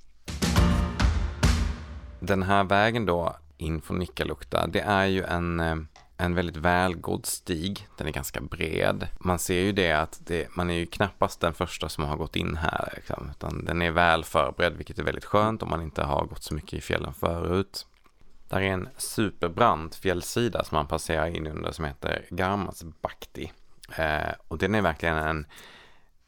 Den 2.20 2.43
här 2.43 2.63
vägen 2.63 3.06
då 3.06 3.36
in 3.58 3.82
från 3.82 4.00
Nikkaluokta, 4.00 4.67
det 4.67 4.80
är 4.80 5.06
ju 5.06 5.24
en, 5.24 5.60
eh, 5.60 5.76
en 6.17 6.36
väldigt 6.36 6.58
välgådd 6.58 7.26
stig. 7.26 7.88
Den 7.98 8.08
är 8.08 8.12
ganska 8.12 8.41
bred. 8.41 9.08
Man 9.20 9.39
ser 9.39 9.62
ju 9.62 9.72
det 9.72 9.91
att 9.91 10.20
det, 10.26 10.56
man 10.56 10.70
är 10.70 10.74
ju 10.74 10.86
knappast 10.86 11.41
den 11.41 11.54
första 11.54 11.89
som 11.89 12.04
har 12.04 12.17
gått 12.17 12.36
in 12.36 12.58
här. 12.58 12.93
Liksom, 12.96 13.30
utan 13.32 13.65
den 13.65 13.82
är 13.82 13.91
väl 13.91 14.24
förberedd, 14.24 14.74
vilket 14.78 15.00
är 15.00 15.04
väldigt 15.04 15.26
skönt 15.26 15.63
om 15.63 15.70
man 15.70 15.82
inte 15.82 16.04
har 16.04 16.26
gått 16.26 16.43
så 16.43 16.54
mycket 16.54 16.74
i 16.74 16.82
fjällen 16.82 17.13
förut. 17.13 17.88
Där 18.50 18.62
är 18.62 18.74
en 18.74 18.89
superbrant 18.98 19.96
fjällsida 19.96 20.63
som 20.63 20.76
man 20.76 20.88
passerar 20.88 21.28
in 21.28 21.48
under 21.48 21.72
som 21.72 21.86
heter 21.86 22.26
Garmasbakti. 22.30 23.52
Eh, 23.98 24.34
och 24.48 24.58
den 24.58 24.76
är 24.76 24.82
verkligen 24.82 25.17
en 25.17 25.46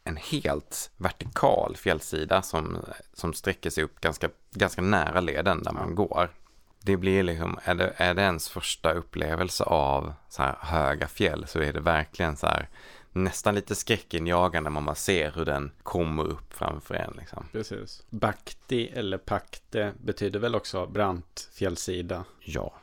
en 0.03 0.17
helt 0.17 0.91
vertikal 0.97 1.75
fjällsida 1.77 2.41
som, 2.41 2.77
som 3.13 3.33
sträcker 3.33 3.69
sig 3.69 3.83
upp 3.83 4.01
ganska, 4.01 4.29
ganska 4.51 4.81
nära 4.81 5.19
leden 5.19 5.63
där 5.63 5.71
man 5.71 5.95
går. 5.95 6.29
Det 6.81 6.97
blir 6.97 7.23
liksom, 7.23 7.59
är 7.63 7.75
det, 7.75 7.93
är 7.97 8.13
det 8.13 8.21
ens 8.21 8.49
första 8.49 8.93
upplevelse 8.93 9.63
av 9.63 10.13
så 10.29 10.41
här 10.41 10.57
höga 10.61 11.07
fjäll 11.07 11.47
så 11.47 11.59
är 11.59 11.73
det 11.73 11.79
verkligen 11.79 12.37
så 12.37 12.47
här 12.47 12.69
nästan 13.11 13.55
lite 13.55 13.75
skräckinjagande 13.75 14.69
när 14.69 14.81
man 14.81 14.95
ser 14.95 15.31
hur 15.31 15.45
den 15.45 15.71
kommer 15.83 16.23
upp 16.27 16.53
framför 16.53 16.95
en. 16.95 17.13
Liksom. 17.17 17.45
Precis. 17.51 18.03
Bakti 18.09 18.87
eller 18.93 19.17
Pakte 19.17 19.93
betyder 19.97 20.39
väl 20.39 20.55
också 20.55 20.87
brant 20.87 21.49
fjällsida? 21.53 22.23
Ja 22.39 22.73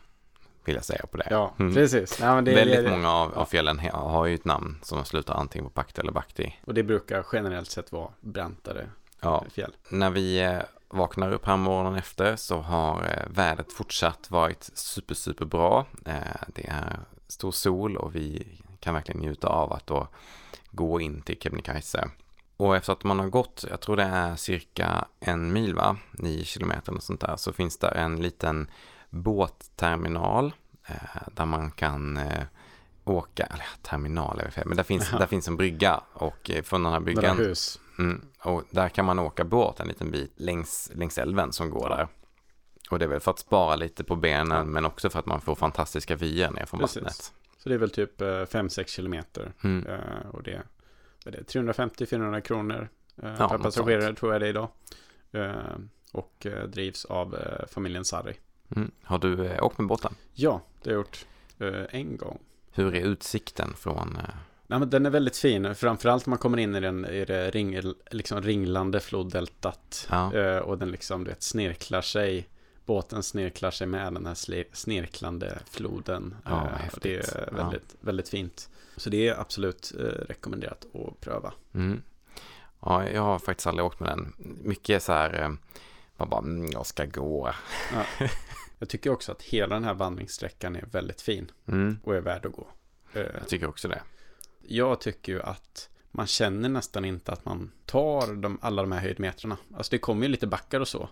vill 0.66 0.74
jag 0.74 0.84
säga 0.84 1.06
på 1.10 1.16
det. 1.16 1.26
Ja, 1.30 1.54
mm. 1.58 1.74
precis. 1.74 2.20
Ja, 2.20 2.40
det, 2.40 2.54
Väldigt 2.54 2.84
det, 2.84 2.90
många 2.90 3.12
av, 3.12 3.34
av 3.34 3.44
fjällen 3.44 3.78
har 3.92 4.26
ju 4.26 4.34
ett 4.34 4.44
namn 4.44 4.78
som 4.82 5.04
slutar 5.04 5.34
antingen 5.34 5.64
på 5.64 5.70
Pakti 5.70 6.00
eller 6.00 6.12
Bakti. 6.12 6.54
Och 6.64 6.74
det 6.74 6.82
brukar 6.82 7.26
generellt 7.32 7.70
sett 7.70 7.92
vara 7.92 8.08
brantare 8.20 8.86
ja. 9.20 9.44
fjäll. 9.50 9.76
När 9.88 10.10
vi 10.10 10.40
eh, 10.40 10.58
vaknar 10.88 11.32
upp 11.32 11.46
här 11.46 11.56
morgonen 11.56 11.94
efter 11.94 12.36
så 12.36 12.56
har 12.56 13.02
eh, 13.02 13.30
vädret 13.30 13.72
fortsatt 13.72 14.30
varit 14.30 14.70
super, 14.74 15.14
super 15.14 15.44
bra. 15.44 15.86
Eh, 16.06 16.14
det 16.48 16.66
är 16.66 16.98
stor 17.28 17.52
sol 17.52 17.96
och 17.96 18.14
vi 18.14 18.46
kan 18.80 18.94
verkligen 18.94 19.20
njuta 19.20 19.48
av 19.48 19.72
att 19.72 19.86
då 19.86 20.08
gå 20.70 21.00
in 21.00 21.22
till 21.22 21.38
Kebnekaise. 21.40 22.08
Och 22.56 22.76
efter 22.76 22.92
att 22.92 23.04
man 23.04 23.18
har 23.18 23.28
gått, 23.28 23.64
jag 23.70 23.80
tror 23.80 23.96
det 23.96 24.02
är 24.02 24.36
cirka 24.36 25.04
en 25.20 25.52
mil 25.52 25.74
va, 25.74 25.96
nio 26.12 26.44
kilometer 26.44 26.94
och 26.94 27.02
sånt 27.02 27.20
där, 27.20 27.36
så 27.36 27.52
finns 27.52 27.78
det 27.78 27.88
en 27.88 28.16
liten 28.16 28.70
båtterminal 29.16 30.52
eh, 30.86 30.94
där 31.34 31.46
man 31.46 31.70
kan 31.70 32.16
eh, 32.16 32.42
åka, 33.04 33.44
eller 33.44 33.66
terminal 33.82 34.40
är 34.40 34.44
det 34.44 34.50
fel, 34.50 34.66
men 34.66 34.76
där 34.76 34.84
finns, 34.84 35.10
där 35.10 35.26
finns 35.26 35.48
en 35.48 35.56
brygga 35.56 36.00
och 36.12 36.50
eh, 36.50 36.62
från 36.62 36.82
den 36.82 36.92
här 36.92 37.00
bryggan. 37.00 37.38
hus. 37.38 37.80
Mm, 37.98 38.24
och 38.38 38.62
där 38.70 38.88
kan 38.88 39.04
man 39.04 39.18
åka 39.18 39.44
båt 39.44 39.80
en 39.80 39.88
liten 39.88 40.10
bit 40.10 40.32
längs, 40.36 40.90
längs 40.94 41.18
älven 41.18 41.52
som 41.52 41.70
går 41.70 41.88
där. 41.88 42.08
Och 42.90 42.98
det 42.98 43.04
är 43.04 43.08
väl 43.08 43.20
för 43.20 43.30
att 43.30 43.38
spara 43.38 43.76
lite 43.76 44.04
på 44.04 44.16
benen 44.16 44.68
men 44.68 44.84
också 44.84 45.10
för 45.10 45.18
att 45.18 45.26
man 45.26 45.40
får 45.40 45.54
fantastiska 45.54 46.16
vyer 46.16 46.50
ner 46.50 46.64
från 46.64 46.80
Precis. 46.80 46.96
vattnet. 46.96 47.32
Så 47.58 47.68
det 47.68 47.74
är 47.74 47.78
väl 47.78 47.90
typ 47.90 48.20
5-6 48.20 48.86
kilometer. 48.86 49.52
Mm. 49.64 49.86
och 50.32 50.42
det, 50.42 50.62
är 51.24 51.30
350-400 51.30 52.40
kronor 52.40 52.88
ja, 53.14 53.48
per 53.48 53.58
passagerare 53.58 54.14
tror 54.14 54.32
jag 54.32 54.40
det 54.40 54.46
är 54.46 54.50
idag. 54.50 54.68
och 56.12 56.46
drivs 56.68 57.04
av 57.04 57.38
familjen 57.68 58.04
Sarri. 58.04 58.36
Mm. 58.76 58.90
Har 59.02 59.18
du 59.18 59.46
eh, 59.46 59.64
åkt 59.64 59.78
med 59.78 59.86
båten? 59.86 60.14
Ja, 60.34 60.60
det 60.82 60.90
har 60.90 60.94
jag 60.94 61.00
gjort 61.00 61.26
eh, 61.58 62.00
en 62.00 62.16
gång. 62.16 62.38
Hur 62.70 62.94
är 62.94 63.04
utsikten 63.04 63.74
från? 63.76 64.16
Eh... 64.16 64.34
Nej, 64.66 64.78
men 64.78 64.90
den 64.90 65.06
är 65.06 65.10
väldigt 65.10 65.36
fin, 65.36 65.74
framförallt 65.74 66.26
när 66.26 66.30
man 66.30 66.38
kommer 66.38 66.58
in 66.58 66.74
i, 66.74 66.80
den, 66.80 67.04
i 67.04 67.24
det 67.24 67.50
ring, 67.50 67.80
liksom 68.10 68.42
ringlande 68.42 69.00
floddeltat. 69.00 70.08
Ja. 70.10 70.34
Eh, 70.34 70.58
och 70.58 70.78
den 70.78 70.90
liksom, 70.90 71.24
du 71.24 71.30
vet, 71.30 71.42
snirklar 71.42 72.02
sig. 72.02 72.48
Båten 72.84 73.22
snirklar 73.22 73.70
sig 73.70 73.86
med 73.86 74.14
den 74.14 74.26
här 74.26 74.74
snirklande 74.74 75.58
floden. 75.70 76.34
Ja, 76.44 76.64
eh, 76.64 76.98
det 77.02 77.16
är 77.16 77.52
väldigt, 77.52 77.86
ja. 77.92 77.98
väldigt 78.00 78.28
fint. 78.28 78.68
Så 78.96 79.10
det 79.10 79.28
är 79.28 79.40
absolut 79.40 79.92
eh, 79.98 80.04
rekommenderat 80.04 80.86
att 80.94 81.20
pröva. 81.20 81.52
Mm. 81.74 82.02
Ja, 82.80 83.08
jag 83.08 83.22
har 83.22 83.38
faktiskt 83.38 83.66
aldrig 83.66 83.86
åkt 83.86 84.00
med 84.00 84.08
den. 84.08 84.32
Mycket 84.62 85.02
så 85.02 85.12
här, 85.12 85.56
man 86.16 86.28
bara, 86.28 86.40
mm, 86.40 86.70
jag 86.70 86.86
ska 86.86 87.04
gå. 87.04 87.52
Ja. 87.92 88.28
Jag 88.78 88.88
tycker 88.88 89.10
också 89.10 89.32
att 89.32 89.42
hela 89.42 89.74
den 89.74 89.84
här 89.84 89.94
vandringssträckan 89.94 90.76
är 90.76 90.84
väldigt 90.92 91.20
fin 91.20 91.50
mm. 91.68 91.98
och 92.04 92.14
är 92.14 92.20
värd 92.20 92.46
att 92.46 92.52
gå. 92.52 92.66
Eh, 93.12 93.22
jag 93.22 93.48
tycker 93.48 93.68
också 93.68 93.88
det. 93.88 94.02
Jag 94.62 95.00
tycker 95.00 95.32
ju 95.32 95.42
att 95.42 95.88
man 96.10 96.26
känner 96.26 96.68
nästan 96.68 97.04
inte 97.04 97.32
att 97.32 97.44
man 97.44 97.72
tar 97.86 98.34
de, 98.34 98.58
alla 98.62 98.82
de 98.82 98.92
här 98.92 99.00
höjdmetrarna. 99.00 99.56
Alltså 99.76 99.90
det 99.90 99.98
kommer 99.98 100.22
ju 100.22 100.28
lite 100.28 100.46
backar 100.46 100.80
och 100.80 100.88
så. 100.88 101.08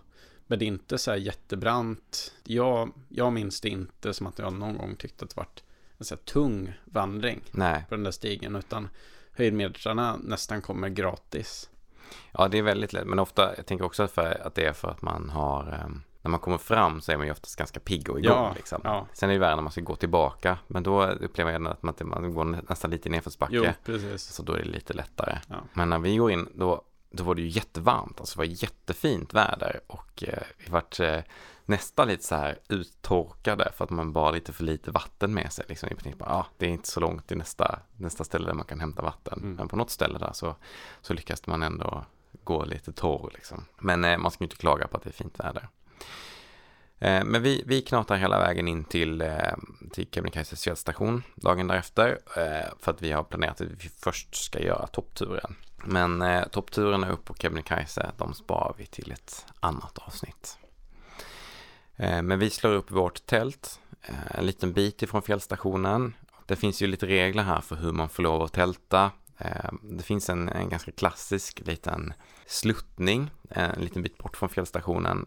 Men 0.47 0.59
det 0.59 0.65
är 0.65 0.67
inte 0.67 0.97
så 0.97 1.11
här 1.11 1.17
jättebrant. 1.17 2.33
Jag, 2.43 2.91
jag 3.09 3.33
minns 3.33 3.61
det 3.61 3.69
inte 3.69 4.13
som 4.13 4.27
att 4.27 4.39
jag 4.39 4.53
någon 4.53 4.77
gång 4.77 4.95
tyckte 4.95 5.25
att 5.25 5.29
det 5.31 5.37
var 5.37 5.47
en 5.97 6.05
så 6.05 6.15
här 6.15 6.21
tung 6.21 6.73
vandring 6.85 7.41
Nej. 7.51 7.85
på 7.89 7.95
den 7.95 8.03
där 8.03 8.11
stigen. 8.11 8.55
Utan 8.55 8.89
höjdmetrarna 9.31 10.17
nästan 10.23 10.61
kommer 10.61 10.89
gratis. 10.89 11.69
Ja, 12.31 12.47
det 12.47 12.57
är 12.57 12.61
väldigt 12.61 12.93
lätt. 12.93 13.07
Men 13.07 13.19
ofta, 13.19 13.55
jag 13.57 13.65
tänker 13.65 13.85
också 13.85 14.07
för 14.07 14.47
att 14.47 14.55
det 14.55 14.65
är 14.65 14.73
för 14.73 14.87
att 14.87 15.01
man 15.01 15.29
har 15.29 15.81
um 15.85 16.03
när 16.25 16.29
man 16.29 16.39
kommer 16.39 16.57
fram 16.57 17.01
så 17.01 17.11
är 17.11 17.17
man 17.17 17.25
ju 17.25 17.31
oftast 17.31 17.55
ganska 17.55 17.79
pigg 17.79 18.09
och 18.09 18.19
igång. 18.19 18.35
Ja, 18.35 18.53
liksom. 18.55 18.81
ja. 18.83 19.07
Sen 19.13 19.29
är 19.29 19.33
det 19.33 19.39
värre 19.39 19.55
när 19.55 19.63
man 19.63 19.71
ska 19.71 19.81
gå 19.81 19.95
tillbaka. 19.95 20.57
Men 20.67 20.83
då 20.83 21.03
upplever 21.03 21.51
jag 21.51 21.67
att 21.67 21.83
man, 21.83 21.93
man 22.01 22.33
går 22.33 22.43
nästan 22.43 22.91
lite 22.91 23.09
nedförsbacke. 23.09 23.55
Jo, 23.55 23.65
precis. 23.85 24.23
Så 24.23 24.43
då 24.43 24.53
är 24.53 24.57
det 24.57 24.69
lite 24.69 24.93
lättare. 24.93 25.39
Ja. 25.49 25.55
Men 25.73 25.89
när 25.89 25.99
vi 25.99 26.17
går 26.17 26.31
in, 26.31 26.49
då, 26.55 26.81
då 27.09 27.23
var 27.23 27.35
det 27.35 27.41
ju 27.41 27.47
jättevarmt. 27.47 28.19
Alltså 28.19 28.35
det 28.35 28.47
var 28.47 28.53
jättefint 28.63 29.33
väder. 29.33 29.79
Och 29.87 30.23
eh, 30.27 30.43
vi 30.57 30.71
vart 30.71 30.99
eh, 30.99 31.19
nästan 31.65 32.07
lite 32.07 32.23
så 32.23 32.35
här 32.35 32.59
uttorkade 32.69 33.71
för 33.75 33.83
att 33.83 33.89
man 33.89 34.13
bar 34.13 34.31
lite 34.31 34.53
för 34.53 34.63
lite 34.63 34.91
vatten 34.91 35.33
med 35.33 35.51
sig. 35.51 35.65
Liksom, 35.67 35.89
ja, 36.19 36.47
det 36.57 36.65
är 36.65 36.69
inte 36.69 36.89
så 36.89 36.99
långt 36.99 37.27
till 37.27 37.37
nästa, 37.37 37.79
nästa 37.97 38.23
ställe 38.23 38.47
där 38.47 38.53
man 38.53 38.65
kan 38.65 38.79
hämta 38.79 39.01
vatten. 39.01 39.39
Mm. 39.39 39.55
Men 39.55 39.67
på 39.67 39.75
något 39.75 39.89
ställe 39.89 40.17
där 40.17 40.33
så, 40.33 40.55
så 41.01 41.13
lyckas 41.13 41.47
man 41.47 41.63
ändå 41.63 42.05
gå 42.43 42.65
lite 42.65 42.93
torr. 42.93 43.31
Liksom. 43.33 43.65
Men 43.79 44.05
eh, 44.05 44.17
man 44.17 44.31
ska 44.31 44.43
inte 44.43 44.55
klaga 44.55 44.87
på 44.87 44.97
att 44.97 45.03
det 45.03 45.09
är 45.09 45.13
fint 45.13 45.39
väder. 45.39 45.69
Eh, 46.99 47.23
men 47.23 47.41
vi, 47.41 47.63
vi 47.65 47.81
knatar 47.81 48.15
hela 48.15 48.39
vägen 48.39 48.67
in 48.67 48.83
till, 48.83 49.21
eh, 49.21 49.53
till 49.93 50.07
Kebnekaises 50.11 50.63
fjällstation 50.63 51.23
dagen 51.35 51.67
därefter 51.67 52.19
eh, 52.37 52.73
för 52.79 52.91
att 52.91 53.01
vi 53.01 53.11
har 53.11 53.23
planerat 53.23 53.61
att 53.61 53.67
vi 53.67 53.89
först 53.89 54.35
ska 54.35 54.59
göra 54.59 54.87
toppturen. 54.87 55.55
Men 55.85 56.21
eh, 56.21 56.47
toppturerna 56.47 57.11
upp 57.11 57.25
på 57.25 57.33
Kebnekaise, 57.33 58.11
de 58.17 58.33
sparar 58.33 58.75
vi 58.77 58.85
till 58.85 59.11
ett 59.11 59.45
annat 59.59 59.97
avsnitt. 59.97 60.57
Eh, 61.97 62.21
men 62.21 62.39
vi 62.39 62.49
slår 62.49 62.73
upp 62.73 62.91
vårt 62.91 63.25
tält 63.25 63.79
eh, 64.01 64.37
en 64.37 64.45
liten 64.45 64.73
bit 64.73 65.01
ifrån 65.01 65.21
fjällstationen. 65.21 66.13
Det 66.45 66.55
finns 66.55 66.81
ju 66.81 66.87
lite 66.87 67.05
regler 67.05 67.43
här 67.43 67.61
för 67.61 67.75
hur 67.75 67.91
man 67.91 68.09
får 68.09 68.23
lov 68.23 68.41
att 68.41 68.53
tälta. 68.53 69.11
Eh, 69.37 69.71
det 69.81 70.03
finns 70.03 70.29
en, 70.29 70.49
en 70.49 70.69
ganska 70.69 70.91
klassisk 70.91 71.61
liten 71.65 72.13
sluttning 72.45 73.31
en 73.49 73.81
liten 73.81 74.01
bit 74.01 74.17
bort 74.17 74.37
från 74.37 74.49
fjällstationen 74.49 75.25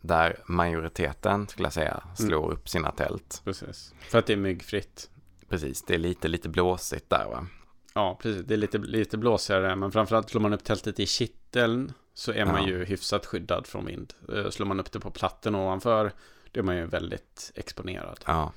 där 0.00 0.36
majoriteten, 0.46 1.48
skulle 1.48 1.66
jag 1.66 1.72
säga, 1.72 2.00
mm. 2.04 2.16
slår 2.16 2.44
mm. 2.44 2.56
upp 2.56 2.68
sina 2.68 2.90
tält. 2.90 3.42
Precis, 3.44 3.94
för 4.00 4.18
att 4.18 4.26
det 4.26 4.32
är 4.32 4.36
myggfritt. 4.36 5.10
Precis, 5.48 5.82
det 5.82 5.94
är 5.94 5.98
lite, 5.98 6.28
lite 6.28 6.48
blåsigt 6.48 7.10
där 7.10 7.24
va? 7.24 7.46
Ja, 7.94 8.18
precis, 8.22 8.44
det 8.46 8.54
är 8.54 8.58
lite, 8.58 8.78
lite 8.78 9.18
blåsigare, 9.18 9.76
men 9.76 9.92
framförallt 9.92 10.30
slår 10.30 10.40
man 10.40 10.52
upp 10.52 10.64
tältet 10.64 11.00
i 11.00 11.06
kitteln 11.06 11.92
så 12.14 12.32
är 12.32 12.44
man 12.44 12.62
ja. 12.62 12.68
ju 12.68 12.84
hyfsat 12.84 13.26
skyddad 13.26 13.66
från 13.66 13.86
vind. 13.86 14.14
Eh, 14.34 14.50
slår 14.50 14.66
man 14.66 14.80
upp 14.80 14.92
det 14.92 15.00
på 15.00 15.10
platten 15.10 15.54
ovanför, 15.54 16.12
då 16.52 16.60
är 16.60 16.64
man 16.64 16.76
ju 16.76 16.86
väldigt 16.86 17.52
exponerad. 17.54 18.20
Ja. 18.26 18.52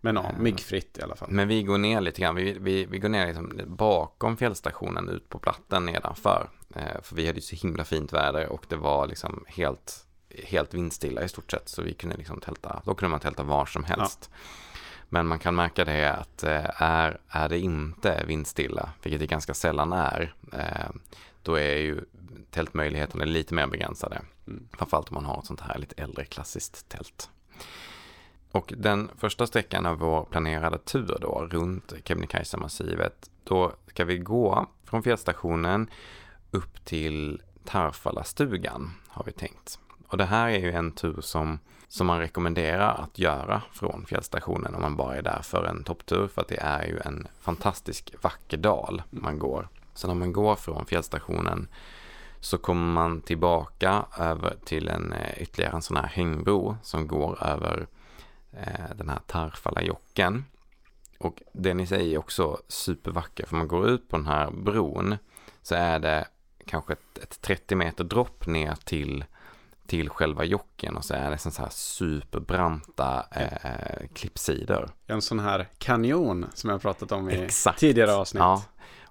Men 0.00 0.16
ja, 0.16 0.32
myggfritt 0.38 0.98
i 0.98 1.02
alla 1.02 1.16
fall. 1.16 1.30
Men 1.30 1.48
vi 1.48 1.62
går 1.62 1.78
ner 1.78 2.00
lite 2.00 2.20
grann. 2.20 2.34
Vi, 2.34 2.56
vi, 2.60 2.84
vi 2.84 2.98
går 2.98 3.08
ner 3.08 3.26
liksom 3.26 3.60
bakom 3.66 4.36
fjällstationen 4.36 5.08
ut 5.08 5.28
på 5.28 5.38
platten 5.38 5.86
nedanför. 5.86 6.48
Eh, 6.74 7.02
för 7.02 7.16
vi 7.16 7.26
hade 7.26 7.38
ju 7.38 7.42
så 7.42 7.56
himla 7.56 7.84
fint 7.84 8.12
väder 8.12 8.46
och 8.46 8.64
det 8.68 8.76
var 8.76 9.06
liksom 9.06 9.44
helt, 9.48 10.06
helt 10.44 10.74
vindstilla 10.74 11.22
i 11.22 11.28
stort 11.28 11.50
sett. 11.50 11.68
Så 11.68 11.82
vi 11.82 11.94
kunde 11.94 12.16
liksom 12.16 12.40
tälta, 12.40 12.82
då 12.84 12.94
kunde 12.94 13.10
man 13.10 13.20
tälta 13.20 13.42
var 13.42 13.66
som 13.66 13.84
helst. 13.84 14.30
Ja. 14.32 14.36
Men 15.08 15.26
man 15.26 15.38
kan 15.38 15.54
märka 15.54 15.84
det 15.84 16.12
att 16.12 16.42
eh, 16.42 16.82
är, 16.82 17.20
är 17.28 17.48
det 17.48 17.58
inte 17.58 18.24
vindstilla, 18.26 18.90
vilket 19.02 19.20
det 19.20 19.26
ganska 19.26 19.54
sällan 19.54 19.92
är, 19.92 20.34
eh, 20.52 20.90
då 21.42 21.54
är 21.54 21.76
ju 21.76 22.00
tältmöjligheterna 22.50 23.24
är 23.24 23.28
lite 23.28 23.54
mer 23.54 23.66
begränsade. 23.66 24.22
Mm. 24.46 24.68
Framförallt 24.72 25.08
om 25.08 25.14
man 25.14 25.24
har 25.24 25.38
ett 25.38 25.46
sånt 25.46 25.60
här 25.60 25.78
lite 25.78 26.02
äldre 26.02 26.24
klassiskt 26.24 26.88
tält. 26.88 27.30
Och 28.52 28.72
den 28.76 29.10
första 29.18 29.46
sträckan 29.46 29.86
av 29.86 29.98
vår 29.98 30.24
planerade 30.24 30.78
tur 30.78 31.16
då 31.20 31.48
runt 31.50 31.92
Kebnekaise-massivet, 32.04 33.30
då 33.44 33.72
ska 33.86 34.04
vi 34.04 34.18
gå 34.18 34.66
från 34.84 35.02
fjällstationen 35.02 35.90
upp 36.50 36.84
till 36.84 37.42
Tarfala-stugan 37.64 38.90
har 39.08 39.24
vi 39.24 39.32
tänkt. 39.32 39.78
Och 40.06 40.18
det 40.18 40.24
här 40.24 40.48
är 40.48 40.58
ju 40.58 40.72
en 40.72 40.92
tur 40.92 41.20
som, 41.20 41.58
som 41.88 42.06
man 42.06 42.18
rekommenderar 42.18 42.94
att 42.94 43.18
göra 43.18 43.62
från 43.72 44.06
fjällstationen 44.06 44.74
om 44.74 44.82
man 44.82 44.96
bara 44.96 45.16
är 45.16 45.22
där 45.22 45.42
för 45.42 45.64
en 45.64 45.84
topptur 45.84 46.28
för 46.28 46.40
att 46.40 46.48
det 46.48 46.60
är 46.60 46.86
ju 46.86 46.98
en 47.04 47.28
fantastisk 47.40 48.14
vacker 48.22 48.56
dal 48.56 49.02
man 49.10 49.38
går. 49.38 49.68
Så 49.94 50.06
när 50.06 50.14
man 50.14 50.32
går 50.32 50.56
från 50.56 50.86
fjällstationen 50.86 51.68
så 52.40 52.58
kommer 52.58 52.92
man 52.92 53.20
tillbaka 53.20 54.04
över 54.18 54.56
till 54.64 54.88
en 54.88 55.12
eh, 55.12 55.42
ytterligare 55.42 55.74
en 55.74 55.82
sån 55.82 55.96
här 55.96 56.06
hängbro 56.06 56.76
som 56.82 57.06
går 57.06 57.44
över 57.44 57.86
eh, 58.52 58.96
den 58.96 59.08
här 59.08 59.20
Tarfalajocken. 59.26 60.44
Och 61.18 61.42
den 61.52 61.80
i 61.80 61.86
sig 61.86 62.14
är 62.14 62.18
också 62.18 62.58
supervacker 62.68 63.46
för 63.46 63.56
man 63.56 63.68
går 63.68 63.88
ut 63.88 64.08
på 64.08 64.16
den 64.16 64.26
här 64.26 64.50
bron 64.50 65.16
så 65.62 65.74
är 65.74 65.98
det 65.98 66.26
kanske 66.66 66.92
ett, 66.92 67.18
ett 67.22 67.40
30 67.40 67.74
meter 67.74 68.04
dropp 68.04 68.46
ner 68.46 68.74
till, 68.84 69.24
till 69.86 70.08
själva 70.08 70.44
jocken 70.44 70.96
och 70.96 71.04
så 71.04 71.14
är 71.14 71.30
det 71.30 71.38
så 71.38 71.62
här 71.62 71.70
superbranta 71.70 73.26
eh, 73.30 74.06
klippsidor. 74.14 74.90
En 75.06 75.22
sån 75.22 75.38
här 75.38 75.68
kanjon 75.78 76.46
som 76.54 76.70
jag 76.70 76.82
pratat 76.82 77.12
om 77.12 77.30
i 77.30 77.42
Exakt. 77.42 77.78
tidigare 77.78 78.14
avsnitt. 78.14 78.40
Ja, 78.40 78.62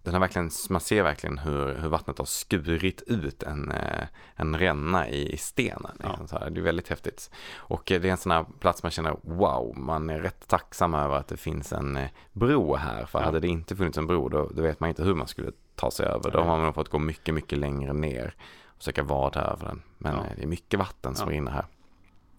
den 0.03 0.13
har 0.13 0.19
verkligen, 0.19 0.49
man 0.69 0.81
ser 0.81 1.03
verkligen 1.03 1.37
hur, 1.37 1.75
hur 1.75 1.89
vattnet 1.89 2.17
har 2.17 2.25
skurit 2.25 3.01
ut 3.01 3.43
en, 3.43 3.71
eh, 3.71 4.07
en 4.35 4.57
ränna 4.57 5.09
i, 5.09 5.37
stenen. 5.37 5.91
Liksom, 5.99 6.27
ja. 6.31 6.49
Det 6.49 6.59
är 6.59 6.63
väldigt 6.63 6.89
häftigt. 6.89 7.31
Och 7.55 7.83
det 7.85 7.95
är 7.95 8.05
en 8.05 8.17
sån 8.17 8.31
här 8.31 8.45
plats 8.59 8.83
man 8.83 8.91
känner 8.91 9.17
wow, 9.21 9.77
man 9.77 10.09
är 10.09 10.19
rätt 10.19 10.47
tacksam 10.47 10.93
över 10.93 11.15
att 11.15 11.27
det 11.27 11.37
finns 11.37 11.73
en 11.73 11.97
eh, 11.97 12.09
bro 12.33 12.75
här. 12.75 13.05
För 13.05 13.19
ja. 13.19 13.25
hade 13.25 13.39
det 13.39 13.47
inte 13.47 13.75
funnits 13.75 13.97
en 13.97 14.07
bro 14.07 14.29
då, 14.29 14.49
då 14.53 14.61
vet 14.61 14.79
man 14.79 14.89
inte 14.89 15.03
hur 15.03 15.15
man 15.15 15.27
skulle 15.27 15.51
ta 15.75 15.91
sig 15.91 16.05
över. 16.05 16.31
Då 16.31 16.41
har 16.41 16.59
man 16.59 16.73
fått 16.73 16.89
gå 16.89 16.99
mycket, 16.99 17.33
mycket 17.33 17.57
längre 17.57 17.93
ner 17.93 18.35
och 18.65 18.77
försöka 18.77 19.03
vada 19.03 19.41
över 19.41 19.65
den. 19.65 19.81
Men 19.97 20.15
ja. 20.15 20.19
Eh, 20.19 20.31
det 20.35 20.43
är 20.43 20.47
mycket 20.47 20.79
vatten 20.79 21.15
som 21.15 21.29
ja. 21.29 21.35
rinner 21.35 21.51
här. 21.51 21.65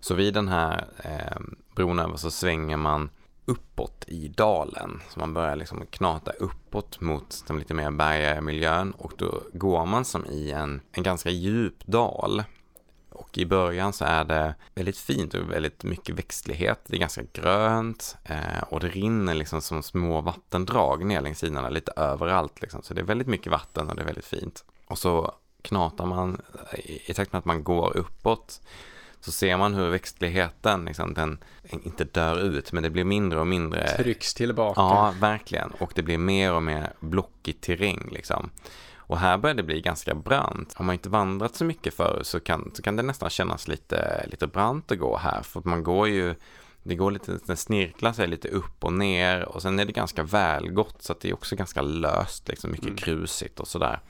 Så 0.00 0.14
vid 0.14 0.34
den 0.34 0.48
här 0.48 0.84
eh, 1.04 1.40
bron 1.74 1.98
över 1.98 2.16
så 2.16 2.30
svänger 2.30 2.76
man 2.76 3.10
uppåt 3.50 4.04
i 4.06 4.28
dalen. 4.28 5.00
Så 5.08 5.20
man 5.20 5.34
börjar 5.34 5.56
liksom 5.56 5.86
knata 5.86 6.30
uppåt 6.30 7.00
mot 7.00 7.44
den 7.46 7.58
lite 7.58 7.74
mer 7.74 7.90
bergiga 7.90 8.40
miljön 8.40 8.90
och 8.90 9.12
då 9.16 9.42
går 9.52 9.86
man 9.86 10.04
som 10.04 10.26
i 10.26 10.50
en, 10.50 10.80
en 10.92 11.02
ganska 11.02 11.30
djup 11.30 11.86
dal. 11.86 12.42
Och 13.10 13.38
i 13.38 13.46
början 13.46 13.92
så 13.92 14.04
är 14.04 14.24
det 14.24 14.54
väldigt 14.74 14.98
fint 14.98 15.34
och 15.34 15.50
väldigt 15.50 15.84
mycket 15.84 16.14
växtlighet. 16.14 16.80
Det 16.86 16.96
är 16.96 17.00
ganska 17.00 17.22
grönt 17.32 18.16
eh, 18.24 18.62
och 18.68 18.80
det 18.80 18.88
rinner 18.88 19.34
liksom 19.34 19.60
som 19.60 19.82
små 19.82 20.20
vattendrag 20.20 21.04
ner 21.04 21.20
längs 21.20 21.38
sidorna 21.38 21.68
lite 21.68 21.92
överallt. 21.96 22.62
Liksom. 22.62 22.82
Så 22.82 22.94
det 22.94 23.00
är 23.00 23.04
väldigt 23.04 23.28
mycket 23.28 23.52
vatten 23.52 23.90
och 23.90 23.96
det 23.96 24.02
är 24.02 24.06
väldigt 24.06 24.24
fint. 24.24 24.64
Och 24.86 24.98
så 24.98 25.34
knatar 25.62 26.06
man 26.06 26.42
i 27.06 27.14
takt 27.14 27.32
med 27.32 27.38
att 27.38 27.44
man 27.44 27.64
går 27.64 27.96
uppåt 27.96 28.60
så 29.20 29.32
ser 29.32 29.56
man 29.56 29.74
hur 29.74 29.90
växtligheten, 29.90 30.84
liksom, 30.84 31.14
den 31.14 31.38
inte 31.62 32.04
dör 32.04 32.38
ut, 32.38 32.72
men 32.72 32.82
det 32.82 32.90
blir 32.90 33.04
mindre 33.04 33.40
och 33.40 33.46
mindre. 33.46 33.88
Trycks 33.88 34.34
tillbaka. 34.34 34.80
Ja, 34.80 35.14
verkligen. 35.20 35.70
Och 35.70 35.92
det 35.94 36.02
blir 36.02 36.18
mer 36.18 36.52
och 36.52 36.62
mer 36.62 36.92
blockig 37.00 37.60
terräng. 37.60 38.08
Liksom. 38.12 38.50
Och 38.96 39.18
här 39.18 39.38
börjar 39.38 39.54
det 39.54 39.62
bli 39.62 39.80
ganska 39.80 40.14
brant. 40.14 40.74
Har 40.74 40.84
man 40.84 40.92
inte 40.92 41.08
vandrat 41.08 41.56
så 41.56 41.64
mycket 41.64 41.94
förr 41.94 42.20
så 42.22 42.40
kan, 42.40 42.70
så 42.74 42.82
kan 42.82 42.96
det 42.96 43.02
nästan 43.02 43.30
kännas 43.30 43.68
lite, 43.68 44.26
lite 44.30 44.46
brant 44.46 44.92
att 44.92 44.98
gå 44.98 45.16
här. 45.16 45.42
För 45.42 45.62
man 45.64 45.82
går 45.82 46.08
ju 46.08 46.34
det 46.82 46.94
går 46.94 47.10
lite, 47.10 47.38
det 47.46 47.56
snirklar 47.56 48.12
sig 48.12 48.26
lite 48.26 48.48
upp 48.48 48.84
och 48.84 48.92
ner 48.92 49.44
och 49.44 49.62
sen 49.62 49.78
är 49.78 49.84
det 49.84 49.92
ganska 49.92 50.22
välgott 50.22 51.02
så 51.02 51.12
att 51.12 51.20
det 51.20 51.28
är 51.28 51.34
också 51.34 51.56
ganska 51.56 51.82
löst, 51.82 52.48
liksom 52.48 52.70
mycket 52.70 52.86
mm. 52.86 52.96
krusigt 52.96 53.60
och 53.60 53.68
sådär. 53.68 54.00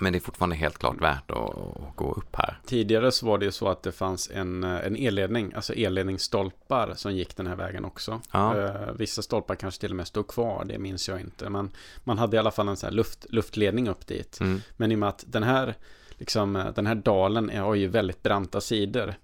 Men 0.00 0.12
det 0.12 0.18
är 0.18 0.20
fortfarande 0.20 0.56
helt 0.56 0.78
klart 0.78 1.00
värt 1.00 1.30
att, 1.30 1.36
att, 1.36 1.96
gå 1.96 2.12
upp 2.12 2.36
här. 2.36 2.58
Tidigare 2.66 3.12
så 3.12 3.26
var 3.26 3.38
det 3.38 3.44
ju 3.44 3.52
så 3.52 3.68
att 3.68 3.82
det 3.82 3.92
fanns 3.92 4.30
en, 4.30 4.64
en 4.64 4.96
elledning, 4.96 5.52
alltså 5.54 5.72
elledningsstolpar 5.72 6.92
som 6.96 7.14
gick 7.14 7.36
den 7.36 7.46
här 7.46 7.56
vägen 7.56 7.84
också. 7.84 8.20
Ja. 8.32 8.54
Uh, 8.54 8.92
vissa 8.92 9.22
stolpar 9.22 9.54
kanske 9.54 9.80
till 9.80 9.90
och 9.90 9.96
med 9.96 10.06
stod 10.06 10.28
kvar, 10.28 10.64
det 10.64 10.78
minns 10.78 11.08
jag 11.08 11.20
inte. 11.20 11.50
Men 11.50 11.70
man 12.04 12.18
hade 12.18 12.36
i 12.36 12.38
alla 12.40 12.50
fall 12.50 12.68
en 12.68 12.76
sån 12.76 12.86
här 12.86 12.94
luft, 12.94 13.26
luftledning 13.28 13.88
upp 13.88 14.06
dit. 14.06 14.40
Mm. 14.40 14.60
Men 14.76 14.92
i 14.92 14.94
och 14.94 14.98
med 14.98 15.08
att 15.08 15.24
den 15.26 15.42
här, 15.42 15.74
liksom, 16.10 16.72
den 16.74 16.86
här 16.86 16.94
dalen 16.94 17.50
har 17.58 17.74
ju 17.74 17.86
väldigt 17.86 18.22
branta 18.22 18.60
sidor 18.60 19.14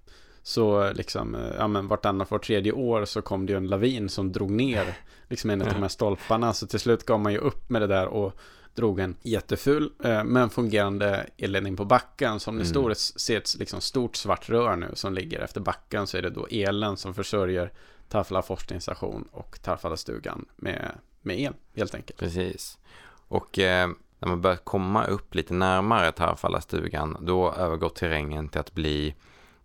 så 0.43 0.93
liksom, 0.93 1.35
eh, 1.35 1.55
ja 1.57 1.67
men 1.67 1.87
vartannat, 1.87 2.31
vart 2.31 2.45
tredje 2.45 2.71
år 2.71 3.05
så 3.05 3.21
kom 3.21 3.45
det 3.45 3.53
ju 3.53 3.57
en 3.57 3.67
lavin 3.67 4.09
som 4.09 4.31
drog 4.31 4.51
ner 4.51 4.97
liksom 5.29 5.49
en 5.49 5.61
av 5.61 5.67
de 5.67 5.81
här 5.81 5.89
stolparna. 5.89 6.53
Så 6.53 6.67
till 6.67 6.79
slut 6.79 7.05
gav 7.05 7.19
man 7.19 7.31
ju 7.31 7.37
upp 7.37 7.69
med 7.69 7.81
det 7.81 7.87
där 7.87 8.07
och 8.07 8.33
drog 8.75 8.99
en 8.99 9.15
jätteful 9.21 9.91
eh, 10.03 10.23
men 10.23 10.49
fungerande 10.49 11.29
elledning 11.37 11.75
på 11.75 11.85
backen. 11.85 12.39
Som 12.39 12.57
ni 12.57 12.71
mm. 12.71 12.95
ser 12.95 13.37
ett 13.37 13.55
liksom 13.59 13.81
stort 13.81 14.15
svart 14.15 14.49
rör 14.49 14.75
nu 14.75 14.91
som 14.93 15.13
ligger 15.13 15.39
efter 15.39 15.61
backen 15.61 16.07
så 16.07 16.17
är 16.17 16.21
det 16.21 16.29
då 16.29 16.47
elen 16.51 16.97
som 16.97 17.13
försörjer 17.13 17.71
Tarfala 18.09 18.41
forskningsstation 18.41 19.27
och 19.31 19.61
Tarfala 19.61 19.97
stugan 19.97 20.45
med, 20.55 20.91
med 21.21 21.39
el 21.39 21.53
helt 21.75 21.95
enkelt. 21.95 22.19
Precis. 22.19 22.77
Och 23.27 23.59
eh, 23.59 23.89
när 24.19 24.27
man 24.27 24.41
börjar 24.41 24.57
komma 24.57 25.05
upp 25.05 25.35
lite 25.35 25.53
närmare 25.53 26.11
Tarfala 26.11 26.61
stugan 26.61 27.17
då 27.21 27.53
övergår 27.53 27.89
terrängen 27.89 28.49
till 28.49 28.59
att 28.59 28.73
bli 28.73 29.15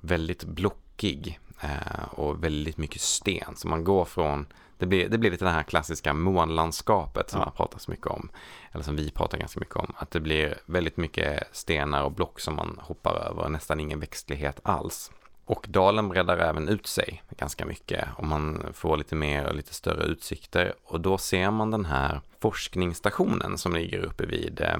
väldigt 0.01 0.45
blockig 0.45 1.40
eh, 1.61 2.09
och 2.11 2.45
väldigt 2.45 2.77
mycket 2.77 3.01
sten. 3.01 3.57
Så 3.57 3.69
man 3.69 3.85
går 3.85 4.05
från, 4.05 4.47
det 4.79 4.87
blir, 4.87 5.09
det 5.09 5.19
blir 5.19 5.31
lite 5.31 5.45
det 5.45 5.51
här 5.51 5.62
klassiska 5.62 6.15
månlandskapet 6.15 7.31
som 7.31 7.41
ja. 7.41 7.47
man 7.47 7.55
pratar 7.55 7.79
så 7.79 7.91
mycket 7.91 8.07
om. 8.07 8.29
Eller 8.73 8.85
som 8.85 8.97
vi 8.97 9.11
pratar 9.11 9.39
ganska 9.39 9.61
mycket 9.61 9.77
om. 9.77 9.93
Att 9.97 10.11
det 10.11 10.21
blir 10.21 10.59
väldigt 10.67 10.97
mycket 10.97 11.43
stenar 11.53 12.03
och 12.03 12.12
block 12.12 12.41
som 12.41 12.57
man 12.57 12.79
hoppar 12.83 13.15
över 13.15 13.43
och 13.43 13.53
nästan 13.53 13.81
ingen 13.81 14.01
växtlighet 14.01 14.61
alls. 14.62 15.11
Och 15.45 15.67
dalen 15.69 16.09
breddar 16.09 16.39
även 16.39 16.69
ut 16.69 16.87
sig 16.87 17.23
ganska 17.31 17.67
mycket 17.67 18.09
och 18.17 18.25
man 18.25 18.67
får 18.73 18.97
lite 18.97 19.15
mer 19.15 19.47
och 19.47 19.55
lite 19.55 19.75
större 19.75 20.05
utsikter. 20.05 20.75
Och 20.85 21.01
då 21.01 21.19
ser 21.19 21.51
man 21.51 21.71
den 21.71 21.85
här 21.85 22.21
forskningsstationen 22.41 23.59
som 23.59 23.75
ligger 23.75 23.99
uppe 23.99 24.27
vid, 24.27 24.61
eh, 24.61 24.79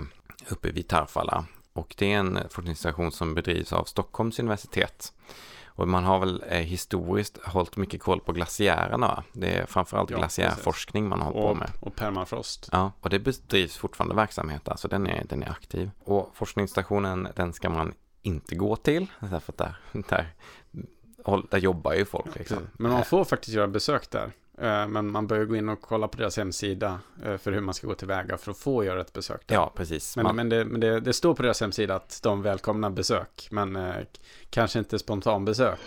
uppe 0.49 0.71
vid 0.71 0.89
Tarfala. 0.89 1.45
Och 1.73 1.95
det 1.99 2.13
är 2.13 2.19
en 2.19 2.39
forskningsstation 2.51 3.13
som 3.13 3.35
bedrivs 3.35 3.73
av 3.73 3.85
Stockholms 3.85 4.39
universitet. 4.39 5.13
Och 5.77 5.89
man 5.89 6.05
har 6.05 6.19
väl 6.19 6.45
eh, 6.49 6.59
historiskt 6.59 7.39
hållit 7.45 7.77
mycket 7.77 8.03
koll 8.03 8.21
på 8.21 8.33
glaciärerna. 8.33 9.25
Det 9.33 9.55
är 9.55 9.67
framförallt 9.67 10.11
ja, 10.11 10.19
glaciärforskning 10.19 11.09
man 11.09 11.21
har 11.21 11.33
hållit 11.33 11.49
på 11.49 11.55
med. 11.55 11.71
Och 11.81 11.97
permafrost. 11.97 12.69
Ja, 12.73 12.93
och 13.01 13.11
det 13.11 13.19
bedrivs 13.19 13.77
fortfarande 13.77 14.15
verksamhet, 14.15 14.69
alltså 14.69 14.89
den 14.89 15.07
är, 15.07 15.25
den 15.29 15.43
är 15.43 15.51
aktiv. 15.51 15.91
Och 16.05 16.31
forskningsstationen, 16.35 17.29
den 17.37 17.53
ska 17.53 17.71
man 17.71 17.95
inte 18.23 18.55
gå 18.55 18.77
till, 18.77 19.07
därför 19.21 19.53
att 19.53 19.59
där, 19.59 19.77
där 19.93 20.35
där 21.51 21.59
jobbar 21.59 21.95
ju 21.95 22.05
folk 22.05 22.39
liksom. 22.39 22.59
Men 22.73 22.93
man 22.93 23.05
får 23.05 23.25
faktiskt 23.25 23.57
göra 23.57 23.69
besök 23.69 24.11
där. 24.11 24.33
Eh, 24.59 24.89
men 24.89 25.11
man 25.11 25.27
bör 25.27 25.45
gå 25.45 25.57
in 25.57 25.69
och 25.69 25.81
kolla 25.81 26.09
på 26.09 26.19
deras 26.19 26.37
hemsida 26.37 27.01
eh, 27.25 27.37
för 27.37 27.53
hur 27.53 27.61
man 27.61 27.75
ska 27.75 27.87
gå 27.87 27.95
tillväga 27.95 28.39
för 28.39 28.51
att 28.51 28.59
få 28.59 28.85
göra 28.85 29.01
ett 29.01 29.13
besök. 29.13 29.47
Där. 29.47 29.55
Ja, 29.55 29.73
precis. 29.77 30.17
Men, 30.17 30.23
man... 30.23 30.37
men, 30.37 30.49
det, 30.49 30.65
men 30.65 30.81
det, 30.81 31.01
det, 31.01 31.13
står 31.13 31.35
på 31.35 31.43
deras 31.43 31.61
hemsida 31.61 31.95
att 31.95 32.21
de 32.23 32.43
välkomnar 32.43 32.91
besök, 32.91 33.49
men 33.51 33.77
eh, 33.77 33.95
kanske 34.51 34.79
inte 34.79 34.99
spontanbesök. 34.99 35.79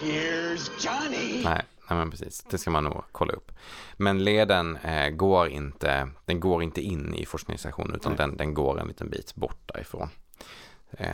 Nej, 1.43 1.63
nej, 1.89 1.97
men 1.97 2.11
precis. 2.11 2.43
Det 2.49 2.57
ska 2.57 2.71
man 2.71 2.83
nog 2.83 3.03
kolla 3.11 3.33
upp. 3.33 3.51
Men 3.97 4.23
leden 4.23 4.75
eh, 4.77 5.09
går 5.09 5.47
inte, 5.47 6.09
den 6.25 6.39
går 6.39 6.63
inte 6.63 6.81
in 6.81 7.13
i 7.13 7.25
forskningsstationen 7.25 7.95
utan 7.95 8.15
den, 8.15 8.37
den 8.37 8.53
går 8.53 8.79
en 8.79 8.87
liten 8.87 9.09
bit 9.09 9.35
bort 9.35 9.71
därifrån. 9.73 10.09
Eh, 10.91 11.09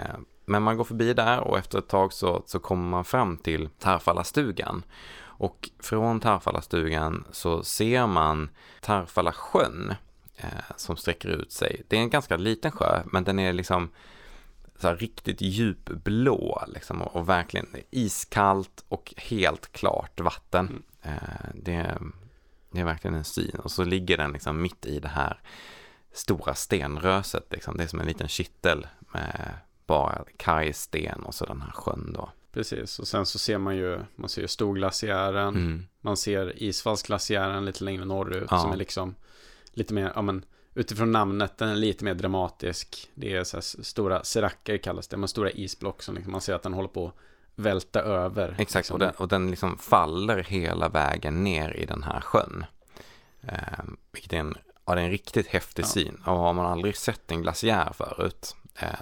men 0.46 0.64
man 0.64 0.78
går 0.78 0.84
förbi 0.84 1.14
där 1.14 1.40
och 1.40 1.58
efter 1.58 1.80
ett 1.80 1.88
tag 1.88 2.14
så, 2.14 2.44
så 2.46 2.60
kommer 2.60 2.90
man 2.90 3.06
fram 3.06 3.38
till 3.38 3.70
Tarfalla-stugan. 3.80 4.84
Och 5.38 5.70
från 5.80 6.20
Tarfalla-stugan 6.20 7.26
så 7.32 7.64
ser 7.64 8.08
man 8.08 8.50
Tarfalla 8.82 9.32
sjön 9.32 9.94
eh, 10.38 10.50
som 10.76 10.98
sträcker 10.98 11.30
ut 11.30 11.52
sig. 11.52 11.82
Det 11.88 11.96
är 11.98 12.02
en 12.02 12.10
ganska 12.10 12.38
liten 12.38 12.72
sjö, 12.72 13.04
men 13.06 13.24
den 13.24 13.40
är 13.40 13.54
liksom 13.54 13.90
så 14.80 14.94
riktigt 14.94 15.42
djupblå 15.42 16.64
liksom, 16.68 17.02
och, 17.02 17.16
och 17.16 17.30
verkligen 17.30 17.68
iskallt 17.92 18.86
och 18.88 19.14
helt 19.18 19.72
klart 19.72 20.20
vatten. 20.20 20.84
Mm. 21.02 21.18
Eh, 21.18 21.50
det, 21.54 21.98
det, 22.72 22.80
är 22.80 22.86
verkligen 22.86 23.16
en 23.16 23.24
syn 23.24 23.60
och 23.64 23.72
så 23.72 23.84
ligger 23.84 24.18
den 24.18 24.32
liksom 24.32 24.62
mitt 24.62 24.86
i 24.86 25.00
det 25.00 25.08
här 25.08 25.40
stora 26.12 26.56
stenröset. 26.56 27.46
Liksom. 27.50 27.78
Det 27.78 27.84
är 27.84 27.88
som 27.88 28.00
en 28.00 28.08
liten 28.08 28.28
kittel 28.28 28.88
med 29.14 29.54
bara 29.88 30.26
kajsten 30.38 31.24
och 31.24 31.36
så 31.36 31.46
den 31.46 31.62
här 31.62 31.72
sjön 31.72 32.14
då. 32.14 32.30
Precis, 32.56 33.00
och 33.00 33.08
sen 33.08 33.26
så 33.26 33.40
ser 33.40 33.58
man 33.58 33.76
ju, 33.76 34.00
man 34.16 34.30
ser 34.30 34.42
ju 34.42 34.48
storglaciären, 34.48 35.56
mm. 35.56 35.86
man 36.02 36.18
ser 36.18 36.64
isfallsglaciären 36.64 37.66
lite 37.66 37.84
längre 37.84 38.06
norrut 38.06 38.48
ja. 38.52 38.60
som 38.60 38.72
är 38.72 38.78
liksom 38.78 39.16
lite 39.74 39.94
mer, 39.94 40.12
ja 40.16 40.22
men 40.22 40.46
utifrån 40.74 41.12
namnet, 41.12 41.58
den 41.58 41.70
är 41.70 41.76
lite 41.76 42.06
mer 42.06 42.14
dramatisk. 42.14 43.10
Det 43.16 43.36
är 43.36 43.44
så 43.44 43.58
här 43.58 43.84
stora 43.84 44.24
seracker 44.24 44.78
kallas 44.78 45.08
det, 45.08 45.18
men 45.18 45.30
stora 45.30 45.52
isblock 45.52 46.04
som 46.04 46.16
liksom, 46.16 46.32
man 46.32 46.42
ser 46.42 46.54
att 46.54 46.64
den 46.64 46.74
håller 46.74 46.90
på 46.90 47.08
att 47.08 47.14
välta 47.56 48.02
över. 48.02 48.56
Exakt, 48.58 48.76
liksom. 48.76 48.94
och, 48.94 49.00
den, 49.00 49.14
och 49.18 49.28
den 49.28 49.50
liksom 49.50 49.78
faller 49.78 50.44
hela 50.44 50.90
vägen 50.90 51.44
ner 51.44 51.72
i 51.72 51.86
den 51.86 52.04
här 52.04 52.22
sjön. 52.22 52.66
Eh, 53.42 53.84
vilket 54.12 54.34
är 54.34 54.38
en, 54.38 54.56
ja, 54.86 54.96
det 54.96 55.02
är 55.02 55.06
en 55.06 55.12
riktigt 55.12 55.48
häftig 55.48 55.84
ja. 55.84 55.88
syn. 55.88 56.22
Och 56.26 56.38
har 56.38 56.54
man 56.54 56.66
aldrig 56.66 56.98
sett 56.98 57.32
en 57.32 57.42
glaciär 57.42 57.94
förut 57.94 58.56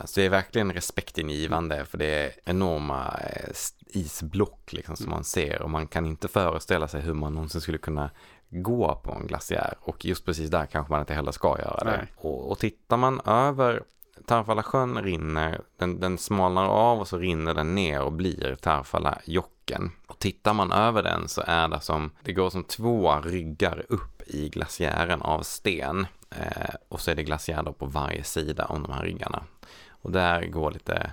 så 0.05 0.19
det 0.19 0.25
är 0.25 0.29
verkligen 0.29 0.73
respektingivande 0.73 1.85
för 1.85 1.97
det 1.97 2.05
är 2.05 2.31
enorma 2.45 3.19
eh, 3.23 3.49
isblock 3.87 4.73
liksom 4.73 4.95
som 4.95 5.09
man 5.09 5.23
ser 5.23 5.61
och 5.61 5.69
man 5.69 5.87
kan 5.87 6.05
inte 6.05 6.27
föreställa 6.27 6.87
sig 6.87 7.01
hur 7.01 7.13
man 7.13 7.33
någonsin 7.33 7.61
skulle 7.61 7.77
kunna 7.77 8.09
gå 8.49 9.01
på 9.03 9.11
en 9.11 9.27
glaciär 9.27 9.73
och 9.79 10.05
just 10.05 10.25
precis 10.25 10.49
där 10.49 10.65
kanske 10.65 10.91
man 10.91 10.99
inte 10.99 11.13
heller 11.13 11.31
ska 11.31 11.59
göra 11.59 11.83
det. 11.83 12.07
Och, 12.15 12.51
och 12.51 12.59
tittar 12.59 12.97
man 12.97 13.21
över 13.25 13.83
Tarfalla 14.25 14.63
sjön 14.63 15.01
rinner, 15.01 15.61
den, 15.77 15.99
den 15.99 16.17
smalnar 16.17 16.65
av 16.65 16.99
och 16.99 17.07
så 17.07 17.17
rinner 17.17 17.53
den 17.53 17.75
ner 17.75 18.01
och 18.01 18.11
blir 18.11 18.55
Tarfalla 18.55 19.17
jocken. 19.25 19.91
Och 20.07 20.19
tittar 20.19 20.53
man 20.53 20.71
över 20.71 21.03
den 21.03 21.27
så 21.27 21.43
är 21.45 21.67
det 21.67 21.81
som, 21.81 22.11
det 22.23 22.33
går 22.33 22.49
som 22.49 22.63
två 22.63 23.15
ryggar 23.23 23.85
upp 23.89 24.21
i 24.27 24.49
glaciären 24.49 25.21
av 25.21 25.41
sten. 25.41 26.07
Eh, 26.39 26.75
och 26.89 27.01
så 27.01 27.11
är 27.11 27.15
det 27.15 27.23
glaciär 27.23 27.63
på 27.63 27.85
varje 27.85 28.23
sida 28.23 28.65
om 28.65 28.83
de 28.83 28.91
här 28.91 29.03
ryggarna. 29.03 29.43
Och 29.89 30.11
där 30.11 30.45
går 30.45 30.71
lite, 30.71 31.11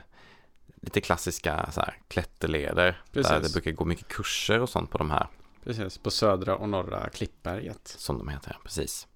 lite 0.80 1.00
klassiska 1.00 1.68
så 1.72 1.80
här, 1.80 1.98
klätterleder. 2.08 3.02
Precis. 3.12 3.30
Där 3.30 3.40
det 3.40 3.52
brukar 3.52 3.70
gå 3.70 3.84
mycket 3.84 4.08
kurser 4.08 4.60
och 4.60 4.68
sånt 4.68 4.90
på 4.90 4.98
de 4.98 5.10
här. 5.10 5.26
Precis, 5.64 5.98
på 5.98 6.10
södra 6.10 6.56
och 6.56 6.68
norra 6.68 7.08
Klippberget. 7.08 7.88
Som 7.88 8.18
de 8.18 8.28
heter, 8.28 8.56
precis. 8.62 9.08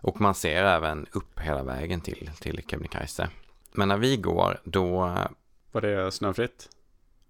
Och 0.00 0.20
man 0.20 0.34
ser 0.34 0.64
även 0.64 1.06
upp 1.12 1.40
hela 1.40 1.62
vägen 1.62 2.00
till, 2.00 2.30
till 2.40 2.62
Kebnekaise. 2.66 3.30
Men 3.72 3.88
när 3.88 3.96
vi 3.96 4.16
går, 4.16 4.60
då... 4.64 5.16
Var 5.72 5.80
det 5.80 6.12
snöfritt? 6.12 6.68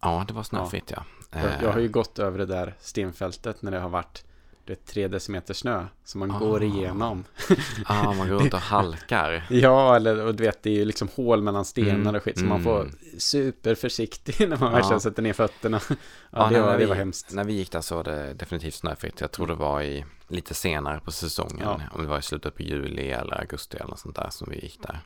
Ja, 0.01 0.25
det 0.29 0.35
var 0.35 0.43
snöfritt, 0.43 0.91
ja. 0.91 1.05
ja. 1.31 1.39
Jag, 1.39 1.63
jag 1.63 1.73
har 1.73 1.81
ju 1.81 1.89
gått 1.89 2.19
över 2.19 2.39
det 2.39 2.47
där 2.47 2.75
stenfältet 2.81 3.63
när 3.63 3.71
det 3.71 3.79
har 3.79 3.89
varit 3.89 4.25
det 4.67 4.73
är 4.73 4.93
tre 4.93 5.09
decimeter 5.09 5.55
snö 5.55 5.87
som 6.05 6.19
man 6.19 6.31
ah. 6.31 6.39
går 6.39 6.63
igenom. 6.63 7.25
ah, 7.87 8.13
man 8.13 8.29
går 8.29 8.39
runt 8.39 8.55
och 8.55 8.61
halkar. 8.61 9.47
ja, 9.51 9.97
eller 9.97 10.25
och 10.25 10.35
du 10.35 10.45
vet, 10.45 10.63
det 10.63 10.71
är 10.71 10.75
ju 10.75 10.85
liksom 10.85 11.09
hål 11.15 11.43
mellan 11.43 11.65
stenar 11.65 11.95
mm. 11.95 12.15
och 12.15 12.23
skit, 12.23 12.39
så 12.39 12.45
mm. 12.45 12.49
man 12.49 12.63
får 12.63 12.91
superförsiktig 13.19 14.49
när 14.49 14.57
man 14.57 14.73
ja. 14.73 14.77
verkligen 14.77 15.01
sätter 15.01 15.23
ner 15.23 15.33
fötterna. 15.33 15.81
Ja, 16.31 16.53
ja 16.53 16.59
det, 16.59 16.61
var, 16.61 16.79
det 16.79 16.87
var 16.87 16.95
hemskt. 16.95 17.33
När 17.33 17.45
vi 17.45 17.53
gick 17.53 17.73
där 17.73 17.81
så 17.81 17.97
var 17.97 18.05
det 18.05 18.35
definitivt 18.35 18.75
snöfritt. 18.75 19.21
Jag 19.21 19.33
tror 19.33 19.47
det 19.47 19.55
var 19.55 19.83
i 19.83 20.05
lite 20.29 20.55
senare 20.55 21.01
på 21.01 21.11
säsongen, 21.13 21.61
ja. 21.61 21.81
om 21.93 22.03
det 22.03 22.09
var 22.09 22.19
i 22.19 22.23
slutet 22.23 22.55
på 22.55 22.63
juli 22.63 23.11
eller 23.11 23.41
augusti 23.41 23.77
eller 23.77 23.91
något 23.91 23.99
sånt 23.99 24.17
där 24.17 24.31
som 24.31 24.49
vi 24.51 24.61
gick 24.61 24.81
där. 24.83 25.01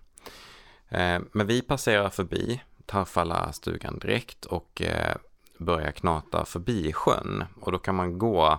Eh, 0.89 1.23
men 1.33 1.47
vi 1.47 1.63
passerar 1.63 2.11
förbi 2.11 2.63
Tarfalla 2.87 3.53
stugan 3.53 3.99
direkt 3.99 4.45
och 4.45 4.83
eh, 4.83 5.17
börjar 5.59 5.91
knata 5.91 6.45
förbi 6.45 6.93
sjön 6.93 7.45
och 7.61 7.73
då 7.73 7.79
kan 7.79 7.95
man 7.95 8.19
gå 8.19 8.59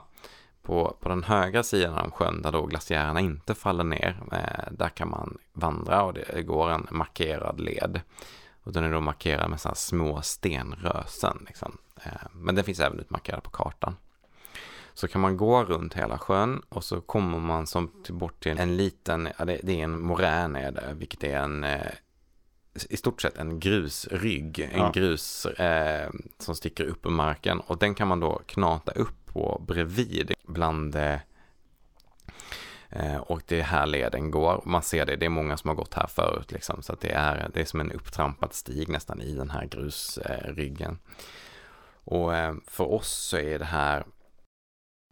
på, 0.61 0.97
på 0.99 1.09
den 1.09 1.23
högra 1.23 1.63
sidan 1.63 1.97
av 1.97 2.11
sjön 2.11 2.41
där 2.41 2.51
då 2.51 2.65
glaciärerna 2.65 3.19
inte 3.19 3.55
faller 3.55 3.83
ner, 3.83 4.17
eh, 4.31 4.71
där 4.71 4.89
kan 4.89 5.09
man 5.09 5.37
vandra 5.53 6.03
och 6.03 6.13
det 6.13 6.41
går 6.41 6.69
en 6.69 6.87
markerad 6.91 7.59
led. 7.59 8.01
Och 8.63 8.73
den 8.73 8.83
är 8.83 8.91
då 8.91 9.01
markerad 9.01 9.49
med 9.49 9.61
sådana 9.61 9.75
små 9.75 10.21
stenrösen. 10.21 11.45
Liksom. 11.47 11.77
Eh, 12.03 12.27
men 12.31 12.55
den 12.55 12.63
finns 12.63 12.79
även 12.79 12.99
utmarkerad 12.99 13.43
på 13.43 13.49
kartan. 13.49 13.95
Så 14.93 15.07
kan 15.07 15.21
man 15.21 15.37
gå 15.37 15.63
runt 15.63 15.93
hela 15.93 16.17
sjön 16.17 16.61
och 16.69 16.83
så 16.83 17.01
kommer 17.01 17.39
man 17.39 17.67
som 17.67 17.91
till, 18.03 18.13
bort 18.13 18.43
till 18.43 18.57
en 18.57 18.77
liten, 18.77 19.29
ja, 19.39 19.45
det, 19.45 19.59
det, 19.63 19.79
är 19.79 19.83
en 19.83 20.01
morän 20.01 20.55
är 20.55 20.71
det, 20.71 20.93
vilket 20.93 21.23
är 21.23 21.37
en 21.37 21.63
eh, 21.63 21.91
i 22.89 22.97
stort 22.97 23.21
sett 23.21 23.37
en 23.37 23.59
grusrygg, 23.59 24.59
en 24.59 24.79
ja. 24.79 24.91
grus 24.91 25.45
eh, 25.45 26.09
som 26.39 26.55
sticker 26.55 26.85
upp 26.85 27.05
ur 27.05 27.09
marken 27.09 27.59
och 27.59 27.77
den 27.77 27.95
kan 27.95 28.07
man 28.07 28.19
då 28.19 28.41
knata 28.45 28.91
upp 28.91 29.20
på 29.33 29.63
bredvid 29.67 30.33
bland 30.47 30.95
eh, 30.95 31.17
och 33.17 33.41
det 33.47 33.59
är 33.59 33.63
här 33.63 33.85
leden 33.85 34.31
går. 34.31 34.61
Man 34.65 34.81
ser 34.81 35.05
det, 35.05 35.15
det 35.15 35.25
är 35.25 35.29
många 35.29 35.57
som 35.57 35.67
har 35.67 35.75
gått 35.75 35.93
här 35.93 36.07
förut 36.07 36.51
liksom. 36.51 36.81
Så 36.81 36.93
att 36.93 37.01
det 37.01 37.11
är, 37.11 37.49
det 37.53 37.61
är 37.61 37.65
som 37.65 37.79
en 37.79 37.91
upptrampad 37.91 38.53
stig 38.53 38.89
nästan 38.89 39.21
i 39.21 39.33
den 39.33 39.49
här 39.49 39.65
grusryggen. 39.65 40.99
Och 42.03 42.35
eh, 42.35 42.53
för 42.67 42.91
oss 42.91 43.09
så 43.09 43.37
är 43.37 43.59
det 43.59 43.65
här 43.65 44.05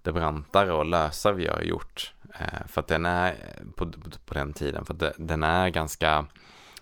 det 0.02 0.12
brantare 0.12 0.74
och 0.74 0.86
lösare 0.86 1.34
vi 1.34 1.48
har 1.48 1.62
gjort. 1.62 2.14
Eh, 2.40 2.68
för 2.68 2.82
att 2.82 2.88
den 2.88 3.06
är 3.06 3.32
eh, 3.32 3.66
på, 3.76 3.92
på 4.26 4.34
den 4.34 4.54
tiden, 4.54 4.86
för 4.86 4.94
att 4.94 5.14
den 5.18 5.44
är 5.44 5.70
ganska 5.70 6.26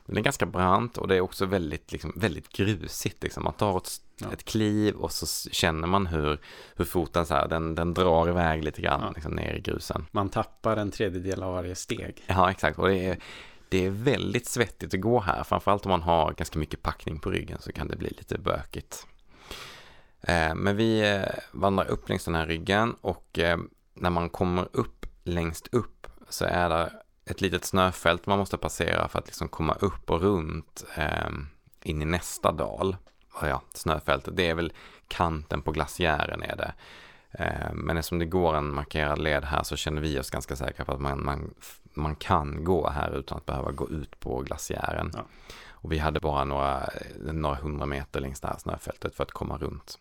den 0.06 0.18
är 0.18 0.22
ganska 0.22 0.46
brant 0.46 0.98
och 0.98 1.08
det 1.08 1.16
är 1.16 1.22
också 1.22 1.46
väldigt, 1.46 1.92
liksom, 1.92 2.14
väldigt 2.16 2.50
grusigt. 2.50 3.24
Liksom. 3.24 3.44
Man 3.44 3.54
tar 3.54 3.78
ett, 3.78 4.02
ja. 4.22 4.34
ett 4.34 4.44
kliv 4.46 4.96
och 4.96 5.12
så 5.12 5.50
känner 5.50 5.88
man 5.88 6.08
hur, 6.08 6.40
hur 6.76 6.86
foten 6.86 7.26
så 7.26 7.34
här, 7.34 7.48
den, 7.48 7.76
den 7.76 7.94
drar 7.94 8.30
iväg 8.30 8.64
lite 8.64 8.82
grann 8.82 9.02
ja. 9.04 9.12
liksom, 9.16 9.32
ner 9.32 9.54
i 9.54 9.60
grusen. 9.60 10.06
Man 10.12 10.30
tappar 10.30 10.78
en 10.78 10.92
tredjedel 10.92 11.44
av 11.44 11.54
varje 11.54 11.76
steg. 11.76 12.24
Ja, 12.28 12.52
exakt. 12.52 12.80
Och 12.80 12.88
det 12.88 13.06
är, 13.06 13.18
det 13.70 13.86
är 13.86 13.90
väldigt 13.90 14.46
svettigt 14.46 14.94
att 14.94 15.02
gå 15.02 15.20
här. 15.20 15.44
Framförallt 15.44 15.86
om 15.86 15.90
man 15.90 16.02
har 16.02 16.34
ganska 16.34 16.60
mycket 16.60 16.82
packning 16.82 17.20
på 17.20 17.32
ryggen 17.32 17.58
så 17.62 17.72
kan 17.72 17.88
det 17.88 17.96
bli 17.96 18.10
lite 18.10 18.38
bökigt. 18.38 19.08
Eh, 20.22 20.56
men 20.56 20.76
vi 20.76 21.14
eh, 21.16 21.30
vandrar 21.52 21.86
upp 21.86 22.10
längs 22.10 22.26
den 22.26 22.36
här 22.36 22.46
ryggen 22.46 22.96
och 23.02 23.40
eh, 23.40 23.58
när 23.94 24.10
man 24.10 24.30
kommer 24.30 24.68
upp 24.72 25.06
längst 25.24 25.68
upp 25.72 26.08
så 26.30 26.46
är 26.46 26.70
det 26.70 26.92
ett 27.26 27.42
litet 27.42 27.66
snöfält 27.66 28.26
man 28.26 28.40
måste 28.40 28.58
passera 28.58 29.08
för 29.08 29.20
att 29.20 29.28
liksom 29.28 29.48
komma 29.48 29.74
upp 29.74 30.12
och 30.12 30.22
runt 30.22 30.86
in 31.84 32.02
i 32.02 32.06
nästa 32.06 32.52
dal. 32.52 32.96
Ja, 33.42 33.62
snöfältet, 33.74 34.38
det 34.38 34.50
är 34.50 34.56
väl 34.56 34.74
kanten 35.08 35.62
på 35.62 35.72
glaciären 35.72 36.44
är 36.44 36.56
det. 36.56 36.74
Eh, 37.32 37.74
men 37.74 37.98
eftersom 37.98 38.20
det 38.20 38.26
går 38.26 38.56
en 38.56 38.74
markerad 38.74 39.20
led 39.20 39.46
här 39.46 39.64
så 39.64 39.76
känner 39.76 40.02
vi 40.02 40.20
oss 40.20 40.30
ganska 40.30 40.56
säkra 40.56 40.86
på 40.86 40.92
att 40.92 41.02
man, 41.02 41.26
man, 41.26 41.54
man 41.94 42.16
kan 42.16 42.64
gå 42.64 42.90
här 42.90 43.18
utan 43.18 43.38
att 43.38 43.46
behöva 43.46 43.72
gå 43.72 43.90
ut 43.90 44.20
på 44.20 44.42
glaciären. 44.42 45.12
Ja. 45.14 45.26
Och 45.80 45.92
vi 45.92 45.98
hade 45.98 46.20
bara 46.20 46.44
några, 46.44 46.90
några 47.20 47.56
hundra 47.56 47.86
meter 47.86 48.20
längs 48.20 48.42
det 48.42 48.48
här 48.48 48.58
snöfältet 48.58 49.16
för 49.16 49.24
att 49.24 49.32
komma 49.32 49.58
runt. 49.58 50.00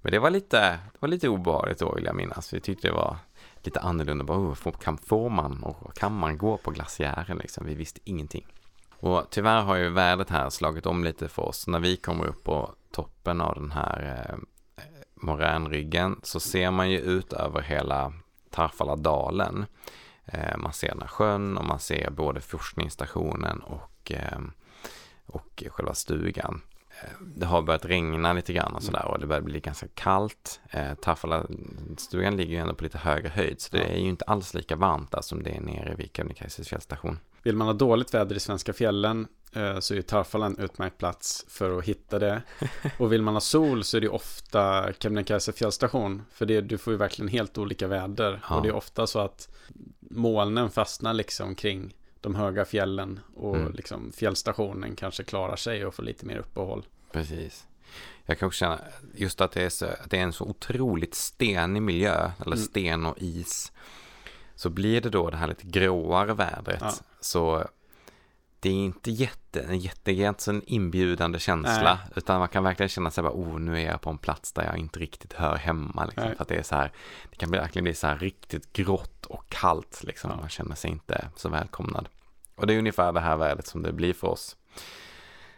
Men 0.00 0.12
det 0.12 0.18
var 0.18 0.30
lite, 0.30 0.60
det 0.70 0.98
var 0.98 1.08
lite 1.08 1.28
obehagligt 1.28 1.78
då 1.78 1.94
vill 1.94 2.04
jag 2.04 2.16
minnas. 2.16 2.54
Vi 2.54 2.60
tyckte 2.60 2.88
det 2.88 2.94
var 2.94 3.16
lite 3.62 3.80
annorlunda. 3.80 4.24
Bara, 4.24 4.38
oh, 4.38 4.72
kan, 4.80 4.98
får 4.98 5.30
man 5.30 5.62
och 5.62 5.94
kan 5.94 6.12
man 6.12 6.38
gå 6.38 6.56
på 6.56 6.70
glaciären 6.70 7.38
liksom? 7.38 7.66
Vi 7.66 7.74
visste 7.74 8.00
ingenting. 8.04 8.46
Och 9.02 9.26
tyvärr 9.30 9.62
har 9.62 9.76
ju 9.76 9.88
vädret 9.88 10.30
här 10.30 10.50
slagit 10.50 10.86
om 10.86 11.04
lite 11.04 11.28
för 11.28 11.42
oss. 11.42 11.66
När 11.66 11.80
vi 11.80 11.96
kommer 11.96 12.26
upp 12.26 12.44
på 12.44 12.74
toppen 12.90 13.40
av 13.40 13.54
den 13.54 13.70
här 13.70 14.26
eh, 14.28 14.36
moränryggen 15.14 16.20
så 16.22 16.40
ser 16.40 16.70
man 16.70 16.90
ju 16.90 16.98
ut 16.98 17.32
över 17.32 17.62
hela 17.62 18.12
Tarfaladalen. 18.50 19.66
Eh, 20.24 20.56
man 20.56 20.72
ser 20.72 20.88
den 20.88 21.00
här 21.00 21.08
sjön 21.08 21.58
och 21.58 21.64
man 21.64 21.78
ser 21.78 22.10
både 22.10 22.40
forskningsstationen 22.40 23.60
och, 23.60 24.12
eh, 24.12 24.40
och 25.26 25.62
själva 25.70 25.94
stugan. 25.94 26.60
det 27.20 27.46
har 27.46 27.62
börjat 27.62 27.84
regna 27.84 28.32
lite 28.32 28.52
grann 28.52 28.72
och 28.72 28.82
sådär 28.82 29.04
och 29.04 29.18
det 29.18 29.26
börjar 29.26 29.42
bli 29.42 29.60
ganska 29.60 29.88
kallt. 29.94 30.60
Eh, 30.70 30.94
Taffalastugan 30.94 32.36
ligger 32.36 32.52
ju 32.52 32.60
ändå 32.60 32.74
på 32.74 32.84
lite 32.84 32.98
högre 32.98 33.28
höjd 33.28 33.60
så 33.60 33.76
det 33.76 33.84
är 33.84 33.98
ju 33.98 34.08
inte 34.08 34.24
alls 34.24 34.54
lika 34.54 34.76
varmt 34.76 35.10
där 35.10 35.22
som 35.22 35.42
det 35.42 35.50
är 35.50 35.60
nere 35.60 35.94
vid 35.94 36.10
Kebnekaises 36.16 36.68
fjällstation. 36.68 37.18
Vill 37.42 37.56
man 37.56 37.66
ha 37.66 37.74
dåligt 37.74 38.14
väder 38.14 38.36
i 38.36 38.40
svenska 38.40 38.72
fjällen 38.72 39.26
eh, 39.52 39.78
så 39.78 39.94
är 39.94 40.02
Tarfala 40.02 40.46
en 40.46 40.58
utmärkt 40.58 40.98
plats 40.98 41.44
för 41.48 41.78
att 41.78 41.84
hitta 41.84 42.18
det. 42.18 42.42
Och 42.98 43.12
vill 43.12 43.22
man 43.22 43.34
ha 43.34 43.40
sol 43.40 43.84
så 43.84 43.96
är 43.96 44.00
det 44.00 44.08
ofta 44.08 44.92
Kebnekaise 44.98 45.52
fjällstation. 45.52 46.22
För 46.32 46.46
det, 46.46 46.60
du 46.60 46.78
får 46.78 46.92
ju 46.92 46.96
verkligen 46.96 47.28
helt 47.28 47.58
olika 47.58 47.86
väder. 47.86 48.40
Ja. 48.48 48.56
Och 48.56 48.62
det 48.62 48.68
är 48.68 48.74
ofta 48.74 49.06
så 49.06 49.18
att 49.18 49.48
molnen 50.00 50.70
fastnar 50.70 51.14
liksom 51.14 51.54
kring 51.54 51.94
de 52.20 52.34
höga 52.34 52.64
fjällen 52.64 53.20
och 53.34 53.56
mm. 53.56 53.72
liksom 53.72 54.12
fjällstationen 54.12 54.96
kanske 54.96 55.24
klarar 55.24 55.56
sig 55.56 55.86
och 55.86 55.94
får 55.94 56.02
lite 56.02 56.26
mer 56.26 56.38
uppehåll. 56.38 56.86
Precis. 57.12 57.66
Jag 58.26 58.38
kan 58.38 58.46
också 58.46 58.58
känna 58.58 58.78
just 59.14 59.40
att 59.40 59.52
det 59.52 59.62
är, 59.62 59.68
så, 59.68 59.86
att 59.86 60.10
det 60.10 60.18
är 60.18 60.22
en 60.22 60.32
så 60.32 60.44
otroligt 60.44 61.14
stenig 61.14 61.82
miljö, 61.82 62.30
eller 62.38 62.56
mm. 62.56 62.58
sten 62.58 63.06
och 63.06 63.16
is. 63.18 63.72
Så 64.54 64.70
blir 64.70 65.00
det 65.00 65.10
då 65.10 65.30
det 65.30 65.36
här 65.36 65.46
lite 65.46 65.66
gråare 65.66 66.34
vädret. 66.34 66.80
Ja. 66.80 66.92
Så 67.24 67.64
det 68.60 68.68
är 68.68 68.74
inte 68.74 69.10
jätte, 69.10 69.62
en 69.62 69.78
jätte, 69.78 70.50
en 70.50 70.62
inbjudande 70.66 71.38
känsla. 71.38 71.94
Nej. 71.94 72.12
Utan 72.16 72.38
man 72.38 72.48
kan 72.48 72.64
verkligen 72.64 72.88
känna 72.88 73.10
sig 73.10 73.22
bara, 73.22 73.32
oh 73.32 73.58
nu 73.58 73.80
är 73.80 73.90
jag 73.90 74.00
på 74.00 74.10
en 74.10 74.18
plats 74.18 74.52
där 74.52 74.64
jag 74.64 74.78
inte 74.78 74.98
riktigt 74.98 75.32
hör 75.32 75.56
hemma. 75.56 76.04
Liksom, 76.04 76.34
för 76.36 76.42
att 76.42 76.48
det 76.48 76.56
är 76.56 76.62
så 76.62 76.74
här, 76.74 76.92
det 77.30 77.36
kan 77.36 77.50
verkligen 77.50 77.84
bli 77.84 77.94
så 77.94 78.06
här 78.06 78.18
riktigt 78.18 78.72
grått 78.72 79.26
och 79.26 79.48
kallt. 79.48 80.02
Liksom. 80.04 80.30
Ja. 80.30 80.36
Man 80.36 80.48
känner 80.48 80.74
sig 80.74 80.90
inte 80.90 81.28
så 81.36 81.48
välkomnad. 81.48 82.08
Och 82.54 82.66
det 82.66 82.74
är 82.74 82.78
ungefär 82.78 83.12
det 83.12 83.20
här 83.20 83.36
vädret 83.36 83.66
som 83.66 83.82
det 83.82 83.92
blir 83.92 84.12
för 84.12 84.28
oss. 84.28 84.56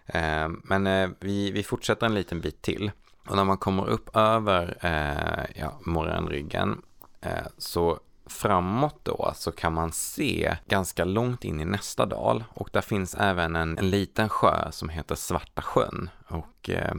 Eh, 0.06 0.48
men 0.48 0.86
eh, 0.86 1.10
vi, 1.20 1.50
vi 1.50 1.62
fortsätter 1.62 2.06
en 2.06 2.14
liten 2.14 2.40
bit 2.40 2.62
till. 2.62 2.90
Och 3.28 3.36
när 3.36 3.44
man 3.44 3.58
kommer 3.58 3.86
upp 3.86 4.16
över 4.16 4.76
eh, 4.80 5.60
ja, 5.62 5.78
morgonryggen 5.84 6.82
eh, 7.20 7.46
så 7.58 8.00
framåt 8.26 9.00
då 9.02 9.32
så 9.34 9.52
kan 9.52 9.72
man 9.72 9.92
se 9.92 10.56
ganska 10.66 11.04
långt 11.04 11.44
in 11.44 11.60
i 11.60 11.64
nästa 11.64 12.06
dal 12.06 12.44
och 12.50 12.68
där 12.72 12.80
finns 12.80 13.14
även 13.14 13.56
en, 13.56 13.78
en 13.78 13.90
liten 13.90 14.28
sjö 14.28 14.72
som 14.72 14.88
heter 14.88 15.14
Svarta 15.14 15.62
sjön 15.62 16.10
och 16.28 16.70
eh, 16.70 16.94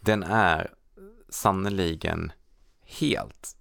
den 0.00 0.22
är 0.22 0.70
sannoliken 1.28 2.32
helt, 2.86 3.56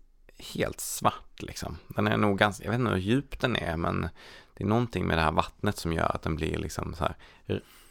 helt 0.54 0.80
svart 0.80 1.42
liksom. 1.42 1.78
Den 1.88 2.08
är 2.08 2.18
nog 2.18 2.38
ganska, 2.38 2.64
jag 2.64 2.72
vet 2.72 2.80
inte 2.80 2.92
hur 2.92 2.98
djup 2.98 3.40
den 3.40 3.56
är 3.56 3.78
men 3.78 4.10
det 4.54 4.64
är 4.64 4.68
någonting 4.68 5.06
med 5.06 5.18
det 5.18 5.22
här 5.22 5.32
vattnet 5.32 5.78
som 5.78 5.94
gör 5.94 6.16
att 6.16 6.22
den 6.22 6.36
blir 6.36 6.58
liksom 6.58 6.94
så 6.94 7.04
här 7.04 7.16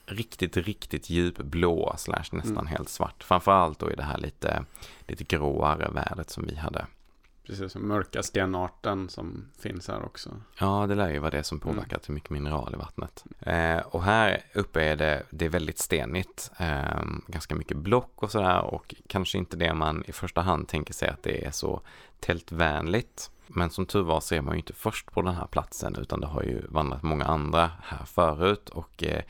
riktigt, 0.06 0.56
riktigt 0.56 1.10
djupblå 1.10 1.94
slash 1.98 2.24
nästan 2.32 2.58
mm. 2.58 2.66
helt 2.66 2.88
svart. 2.88 3.24
Framförallt 3.24 3.78
då 3.78 3.92
i 3.92 3.96
det 3.96 4.02
här 4.02 4.18
lite, 4.18 4.64
lite 5.06 5.24
gråare 5.24 5.90
vädret 5.92 6.30
som 6.30 6.46
vi 6.46 6.56
hade. 6.56 6.86
Precis, 7.46 7.72
som 7.72 7.88
mörka 7.88 8.22
stenarten 8.22 9.08
som 9.08 9.48
finns 9.58 9.88
här 9.88 10.04
också. 10.04 10.30
Ja, 10.58 10.86
det 10.86 10.94
lär 10.94 11.10
ju 11.10 11.18
vara 11.18 11.30
det 11.30 11.44
som 11.44 11.60
påverkat 11.60 11.92
mm. 11.92 12.00
hur 12.06 12.14
mycket 12.14 12.30
mineral 12.30 12.74
i 12.74 12.76
vattnet. 12.76 13.24
Eh, 13.40 13.78
och 13.78 14.02
här 14.02 14.40
uppe 14.54 14.82
är 14.82 14.96
det, 14.96 15.22
det 15.30 15.44
är 15.44 15.48
väldigt 15.48 15.78
stenigt, 15.78 16.50
eh, 16.58 17.02
ganska 17.26 17.54
mycket 17.54 17.76
block 17.76 18.22
och 18.22 18.30
sådär 18.30 18.60
och 18.60 18.94
kanske 19.06 19.38
inte 19.38 19.56
det 19.56 19.74
man 19.74 20.04
i 20.06 20.12
första 20.12 20.40
hand 20.40 20.68
tänker 20.68 20.94
sig 20.94 21.08
att 21.08 21.22
det 21.22 21.44
är 21.46 21.50
så 21.50 21.80
tältvänligt. 22.20 23.30
Men 23.46 23.70
som 23.70 23.86
tur 23.86 24.02
var 24.02 24.20
så 24.20 24.34
är 24.34 24.40
man 24.40 24.54
ju 24.54 24.58
inte 24.58 24.72
först 24.72 25.12
på 25.12 25.22
den 25.22 25.34
här 25.34 25.46
platsen 25.46 25.96
utan 25.96 26.20
det 26.20 26.26
har 26.26 26.42
ju 26.42 26.66
vandrat 26.68 27.02
många 27.02 27.24
andra 27.24 27.70
här 27.82 28.04
förut 28.04 28.68
och 28.68 29.04
eh, 29.04 29.22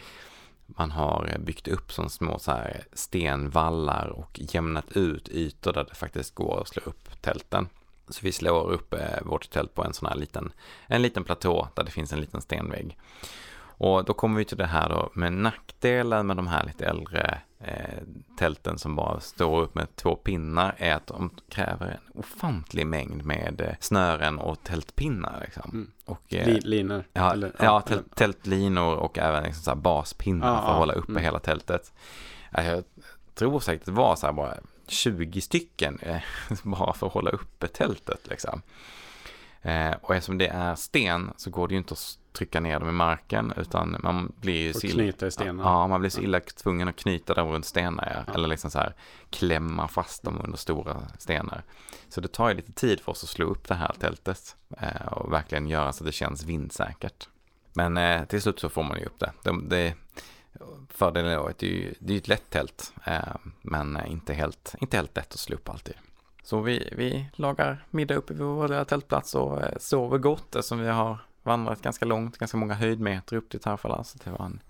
man 0.67 0.91
har 0.91 1.37
byggt 1.39 1.69
upp 1.69 1.93
som 1.93 2.11
små 2.11 2.39
så 2.39 2.51
här 2.51 2.85
stenvallar 2.93 4.09
och 4.09 4.41
jämnat 4.43 4.97
ut 4.97 5.29
ytor 5.29 5.73
där 5.73 5.85
det 5.85 5.95
faktiskt 5.95 6.35
går 6.35 6.61
att 6.61 6.69
slå 6.69 6.83
upp 6.87 7.23
tälten. 7.23 7.69
Så 8.09 8.21
vi 8.23 8.33
slår 8.33 8.71
upp 8.71 8.95
eh, 8.95 9.23
vårt 9.23 9.51
tält 9.51 9.75
på 9.75 9.85
en 9.85 9.95
sån 9.95 10.09
här 10.09 10.17
liten, 10.17 10.53
en 10.87 11.03
liten 11.03 11.25
platå 11.25 11.69
där 11.75 11.85
det 11.85 11.91
finns 11.91 12.13
en 12.13 12.21
liten 12.21 12.41
stenvägg. 12.41 12.97
Och 13.77 14.05
då 14.05 14.15
kommer 14.15 14.39
vi 14.39 14.45
till 14.45 14.57
det 14.57 14.67
här 14.67 14.89
då 14.89 15.11
med 15.13 15.33
nackdelen 15.33 16.27
med 16.27 16.37
de 16.37 16.47
här 16.47 16.65
lite 16.65 16.87
äldre 16.87 17.41
eh, 17.59 18.03
tälten 18.39 18.79
som 18.79 18.97
bara 18.97 19.21
står 19.21 19.61
upp 19.61 19.75
med 19.75 19.97
två 19.97 20.17
pinnar 20.17 20.75
är 20.79 20.95
att 20.95 21.07
de 21.07 21.31
kräver 21.49 21.87
en 21.87 22.21
ofantlig 22.21 22.87
mängd 22.87 23.25
med 23.25 23.61
eh, 23.61 23.75
snören 23.81 24.39
och 24.39 24.63
tältpinnar. 24.63 25.41
Liksom. 25.45 25.71
Mm. 25.73 25.91
Och, 26.05 26.35
eh, 26.35 26.59
linor? 26.59 27.05
Ja, 27.13 27.33
eller, 27.33 27.53
ja 27.59 27.81
tält, 27.81 28.17
tältlinor 28.17 28.95
och 28.95 29.19
även 29.19 29.45
liksom 29.45 29.63
så 29.63 29.75
baspinnar 29.75 30.59
ah, 30.59 30.63
för 30.63 30.73
att 30.73 30.79
hålla 30.79 30.93
uppe 30.93 31.13
mm. 31.13 31.23
hela 31.23 31.39
tältet. 31.39 31.93
Jag 32.51 32.85
tror 33.35 33.61
säkert 33.61 33.87
det 33.87 33.93
var 33.93 34.17
så 34.17 34.27
här 34.27 34.33
bara 34.33 34.55
20 34.89 35.41
stycken 35.41 35.99
eh, 36.03 36.23
bara 36.63 36.93
för 36.93 37.07
att 37.07 37.13
hålla 37.13 37.31
uppe 37.31 37.69
tältet. 37.69 38.27
Liksom. 38.31 38.63
Eh, 39.63 39.93
och 40.03 40.15
eftersom 40.15 40.39
det 40.39 40.47
är 40.47 40.75
sten 40.75 41.33
så 41.37 41.51
går 41.51 41.69
det 41.69 41.75
ju 41.75 41.79
inte 41.79 41.93
att 41.93 42.19
trycka 42.33 42.61
ner 42.61 42.81
dem 42.81 42.89
i 42.89 42.93
marken 42.93 43.53
utan 43.57 43.97
man 44.03 44.33
blir 44.41 44.73
så 44.73 44.87
illa, 44.87 45.13
ja, 45.39 45.87
man 45.87 46.01
blir 46.01 46.11
så 46.11 46.21
illa 46.21 46.41
tvungen 46.41 46.89
att 46.89 46.97
knyta 46.97 47.35
dem 47.35 47.49
runt 47.49 47.67
stenar 47.67 48.25
ja. 48.27 48.35
eller 48.35 48.49
liksom 48.49 48.71
så 48.71 48.79
här 48.79 48.95
klämma 49.31 49.89
fast 49.89 50.23
dem 50.23 50.41
under 50.45 50.59
stora 50.59 51.03
stenar. 51.19 51.63
Så 52.09 52.21
det 52.21 52.29
tar 52.29 52.49
ju 52.49 52.55
lite 52.55 52.73
tid 52.73 53.01
för 53.01 53.13
oss 53.13 53.25
att 53.25 53.29
slå 53.31 53.47
upp 53.47 53.69
det 53.69 53.75
här 53.75 53.95
tältet 54.01 54.57
eh, 54.81 55.07
och 55.07 55.33
verkligen 55.33 55.67
göra 55.67 55.93
så 55.93 56.05
att 56.05 56.07
det 56.07 56.13
känns 56.13 56.45
vindsäkert. 56.45 57.29
Men 57.73 57.97
eh, 57.97 58.25
till 58.25 58.43
slut 58.43 58.61
så 58.61 58.69
får 58.69 58.83
man 58.83 58.99
ju 58.99 59.05
upp 59.05 59.19
det. 59.19 59.33
det, 59.43 59.69
det 59.69 59.95
fördelen 60.95 61.31
är 61.31 61.51
att 61.51 61.59
det 61.59 61.67
är 61.67 61.71
ju 61.71 61.95
det 61.99 62.15
är 62.15 62.19
ett 62.19 62.29
lätt 62.29 62.51
tält 62.51 62.93
eh, 63.07 63.37
men 63.63 64.07
inte 64.07 64.35
helt, 64.35 64.75
inte 64.81 64.97
helt 64.97 65.17
lätt 65.17 65.33
att 65.33 65.39
slå 65.41 65.57
upp 65.57 65.69
alltid. 65.69 65.95
Så 66.43 66.61
vi, 66.61 66.89
vi 66.97 67.27
lagar 67.35 67.87
middag 67.91 68.15
uppe 68.15 68.35
vid 68.35 68.43
vår 68.43 68.69
lilla 68.69 68.85
tältplats 68.85 69.35
och 69.35 69.63
eh, 69.63 69.79
sover 69.79 70.19
gott 70.19 70.57
eftersom 70.57 70.79
vi 70.79 70.89
har 70.89 71.19
vandrat 71.43 71.83
ganska 71.83 72.05
långt, 72.05 72.39
ganska 72.39 72.57
många 72.57 72.75
höjdmeter 72.75 73.37
upp 73.37 73.49
till 73.49 73.61
Tarfala. 73.61 74.05
Så 74.05 74.19
det 74.25 74.31
var 74.31 74.45
en, 74.45 74.61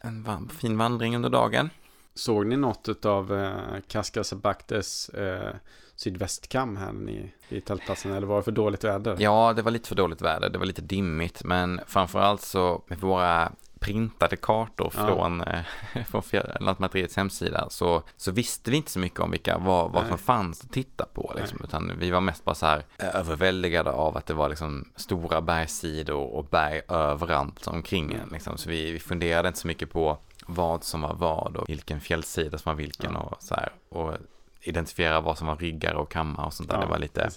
en 0.00 0.48
fin 0.48 0.78
vandring 0.78 1.16
under 1.16 1.30
dagen. 1.30 1.70
Såg 2.14 2.46
ni 2.46 2.56
något 2.56 3.04
av 3.04 3.34
eh, 3.34 3.80
Kaskasabaktes 3.88 5.08
eh, 5.08 5.54
sydvästkam 5.94 6.76
här 6.76 7.10
i, 7.10 7.32
i 7.48 7.60
tältplatsen? 7.60 8.12
Eller 8.12 8.26
var 8.26 8.36
det 8.36 8.42
för 8.42 8.52
dåligt 8.52 8.84
väder? 8.84 9.16
Ja, 9.18 9.52
det 9.56 9.62
var 9.62 9.70
lite 9.70 9.88
för 9.88 9.96
dåligt 9.96 10.22
väder. 10.22 10.50
Det 10.50 10.58
var 10.58 10.66
lite 10.66 10.82
dimmigt. 10.82 11.44
Men 11.44 11.80
framförallt 11.86 12.42
så 12.42 12.82
med 12.86 12.98
våra 12.98 13.52
printade 13.84 14.36
kartor 14.36 14.92
ja. 14.96 15.06
från, 15.06 15.40
eh, 15.40 15.60
från 16.06 16.22
Lantmäteriets 16.60 17.16
hemsida 17.16 17.70
så, 17.70 18.02
så 18.16 18.32
visste 18.32 18.70
vi 18.70 18.76
inte 18.76 18.90
så 18.90 18.98
mycket 18.98 19.20
om 19.20 19.30
vilka, 19.30 19.58
vad, 19.58 19.92
vad 19.92 20.06
som 20.06 20.18
fanns 20.18 20.64
att 20.64 20.72
titta 20.72 21.04
på. 21.04 21.32
Liksom, 21.36 21.60
utan 21.64 21.92
vi 21.98 22.10
var 22.10 22.20
mest 22.20 22.44
bara 22.44 22.54
så 22.54 22.66
här 22.66 22.84
överväldigade 22.98 23.90
av 23.90 24.16
att 24.16 24.26
det 24.26 24.34
var 24.34 24.48
liksom 24.48 24.88
stora 24.96 25.40
bergssidor 25.40 26.34
och 26.34 26.44
berg 26.44 26.82
överallt 26.88 27.66
omkring 27.66 28.12
en. 28.12 28.28
Liksom. 28.28 28.58
Så 28.58 28.70
vi, 28.70 28.92
vi 28.92 28.98
funderade 28.98 29.48
inte 29.48 29.60
så 29.60 29.68
mycket 29.68 29.92
på 29.92 30.18
vad 30.46 30.84
som 30.84 31.00
var 31.00 31.14
vad 31.14 31.56
och 31.56 31.68
vilken 31.68 32.00
fjällsida 32.00 32.58
som 32.58 32.70
var 32.70 32.76
vilken 32.76 33.12
ja. 33.12 33.20
och 33.20 33.42
så 33.42 33.54
här. 33.54 33.72
Och 33.88 34.14
identifiera 34.60 35.20
vad 35.20 35.38
som 35.38 35.46
var 35.46 35.56
ryggar 35.56 35.94
och 35.94 36.10
kammar 36.10 36.46
och 36.46 36.52
sånt 36.52 36.70
där. 36.70 36.76
Ja, 36.76 36.82
det 36.82 36.90
var 36.90 36.98
lite, 36.98 37.30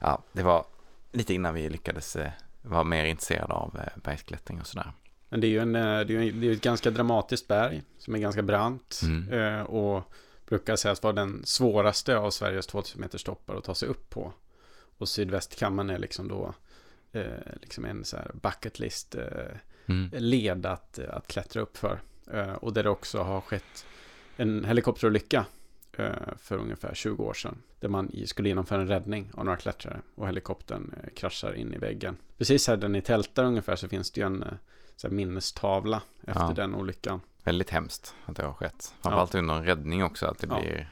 ja, 0.00 0.22
det 0.32 0.42
var 0.42 0.64
lite 1.12 1.34
innan 1.34 1.54
vi 1.54 1.68
lyckades 1.68 2.16
eh, 2.16 2.30
vara 2.62 2.84
mer 2.84 3.04
intresserade 3.04 3.54
av 3.54 3.78
eh, 3.78 4.02
bergsklättring 4.02 4.60
och 4.60 4.66
sådär. 4.66 4.92
Men 5.32 5.40
det 5.40 5.46
är 5.46 5.48
ju 5.48 5.58
en, 5.58 5.76
eh, 5.76 6.00
det 6.00 6.14
är, 6.14 6.32
det 6.32 6.48
är 6.48 6.52
ett 6.52 6.62
ganska 6.62 6.90
dramatiskt 6.90 7.48
berg 7.48 7.82
som 7.98 8.14
är 8.14 8.18
ganska 8.18 8.42
brant 8.42 9.00
mm. 9.02 9.32
Eh, 9.32 9.62
och 9.62 10.12
brukar 10.46 10.76
sägas 10.76 11.02
vara 11.02 11.12
den 11.12 11.42
svåraste 11.44 12.16
av 12.16 12.30
Sveriges 12.30 12.66
2000 12.66 13.00
meters 13.00 13.24
toppar 13.24 13.56
att 13.56 13.64
ta 13.64 13.74
sig 13.74 13.88
upp 13.88 14.10
på. 14.10 14.32
Och 14.98 15.08
sydvästkammaren 15.08 15.90
är 15.90 15.98
liksom 15.98 16.28
då 16.28 16.54
eh, 17.12 17.24
liksom 17.60 17.84
en 17.84 18.04
så 18.04 18.16
här 18.16 18.30
bucket 18.42 18.78
list 18.78 19.16
mm. 19.86 20.10
led 20.12 20.66
att, 20.66 20.98
att 20.98 21.28
klättra 21.28 21.62
upp 21.62 21.76
för. 21.76 22.00
och 22.56 22.72
där 22.72 22.82
det 22.82 22.90
också 22.90 23.22
har 23.22 23.40
skett 23.40 23.86
en 24.36 24.64
helikopterolycka 24.64 25.44
för 26.36 26.56
ungefär 26.58 26.94
20 26.94 27.24
år 27.24 27.34
sedan. 27.34 27.62
Där 27.80 27.88
man 27.88 28.10
skulle 28.26 28.48
genomföra 28.48 28.80
en 28.80 28.88
räddning 28.88 29.30
av 29.34 29.44
några 29.44 29.56
klättrare 29.56 30.00
och 30.14 30.26
helikoptern 30.26 30.94
kraschar 31.16 31.52
in 31.52 31.74
i 31.74 31.78
väggen. 31.78 32.16
Precis 32.38 32.68
här 32.68 32.76
där 32.76 32.88
ni 32.88 33.02
tältar 33.02 33.44
ungefär 33.44 33.76
så 33.76 33.88
finns 33.88 34.10
det 34.10 34.20
ju 34.20 34.26
en 34.26 34.44
så 34.96 35.08
minnestavla 35.08 36.02
efter 36.26 36.42
ja. 36.42 36.52
den 36.56 36.74
olyckan. 36.74 37.20
Väldigt 37.44 37.70
hemskt 37.70 38.14
att 38.26 38.36
det 38.36 38.44
har 38.44 38.52
skett. 38.52 38.94
Framförallt 39.00 39.34
ja. 39.34 39.40
under 39.40 39.54
en 39.54 39.64
räddning 39.64 40.04
också. 40.04 40.26
Att 40.26 40.38
det 40.38 40.46
ja. 40.50 40.60
blir, 40.60 40.88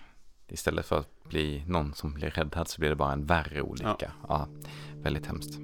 istället 0.48 0.86
för 0.86 0.98
att 0.98 1.24
bli 1.24 1.64
någon 1.66 1.94
som 1.94 2.14
blir 2.14 2.30
räddad 2.30 2.68
så 2.68 2.80
blir 2.80 2.90
det 2.90 2.96
bara 2.96 3.12
en 3.12 3.26
värre 3.26 3.62
olycka. 3.62 3.96
Ja. 3.98 4.08
ja 4.28 4.48
väldigt 4.94 5.26
hemskt. 5.26 5.58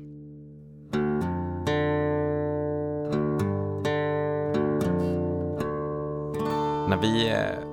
När 6.88 6.96
vi 6.96 7.28
eh, 7.28 7.65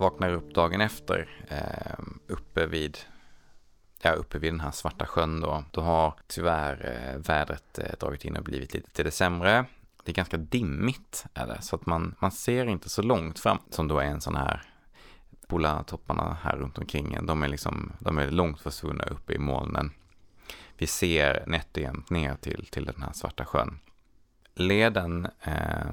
vaknar 0.00 0.30
upp 0.30 0.54
dagen 0.54 0.80
efter 0.80 1.28
eh, 1.48 2.04
uppe 2.26 2.66
vid 2.66 2.98
ja, 4.02 4.12
uppe 4.12 4.38
vid 4.38 4.52
den 4.52 4.60
här 4.60 4.70
svarta 4.70 5.06
sjön 5.06 5.40
då, 5.40 5.64
då 5.70 5.80
har 5.80 6.14
tyvärr 6.26 7.04
eh, 7.12 7.20
vädret 7.20 7.78
eh, 7.78 7.98
dragit 8.00 8.24
in 8.24 8.36
och 8.36 8.44
blivit 8.44 8.74
lite 8.74 8.90
till 8.90 9.04
det 9.04 9.10
sämre. 9.10 9.64
det 10.04 10.12
är 10.12 10.14
ganska 10.14 10.36
dimmigt 10.36 11.26
är 11.34 11.46
det, 11.46 11.62
så 11.62 11.76
att 11.76 11.86
man, 11.86 12.14
man 12.18 12.32
ser 12.32 12.66
inte 12.66 12.88
så 12.88 13.02
långt 13.02 13.38
fram 13.38 13.58
som 13.70 13.88
då 13.88 13.98
är 13.98 14.06
en 14.06 14.20
sån 14.20 14.36
här 14.36 14.62
polartopparna 15.46 16.36
här 16.42 16.56
runt 16.56 16.78
omkring. 16.78 17.26
De 17.26 17.42
är 17.42 17.48
liksom, 17.48 17.92
de 17.98 18.18
är 18.18 18.30
långt 18.30 18.60
försvunna 18.60 19.04
uppe 19.04 19.32
i 19.32 19.38
molnen. 19.38 19.90
Vi 20.78 20.86
ser 20.86 21.44
nätt 21.46 21.76
och 21.76 21.82
jämnt 21.82 22.10
ner 22.10 22.34
till, 22.34 22.66
till 22.70 22.84
den 22.84 23.02
här 23.02 23.12
svarta 23.12 23.44
sjön. 23.44 23.78
Leden, 24.54 25.28
eh, 25.42 25.92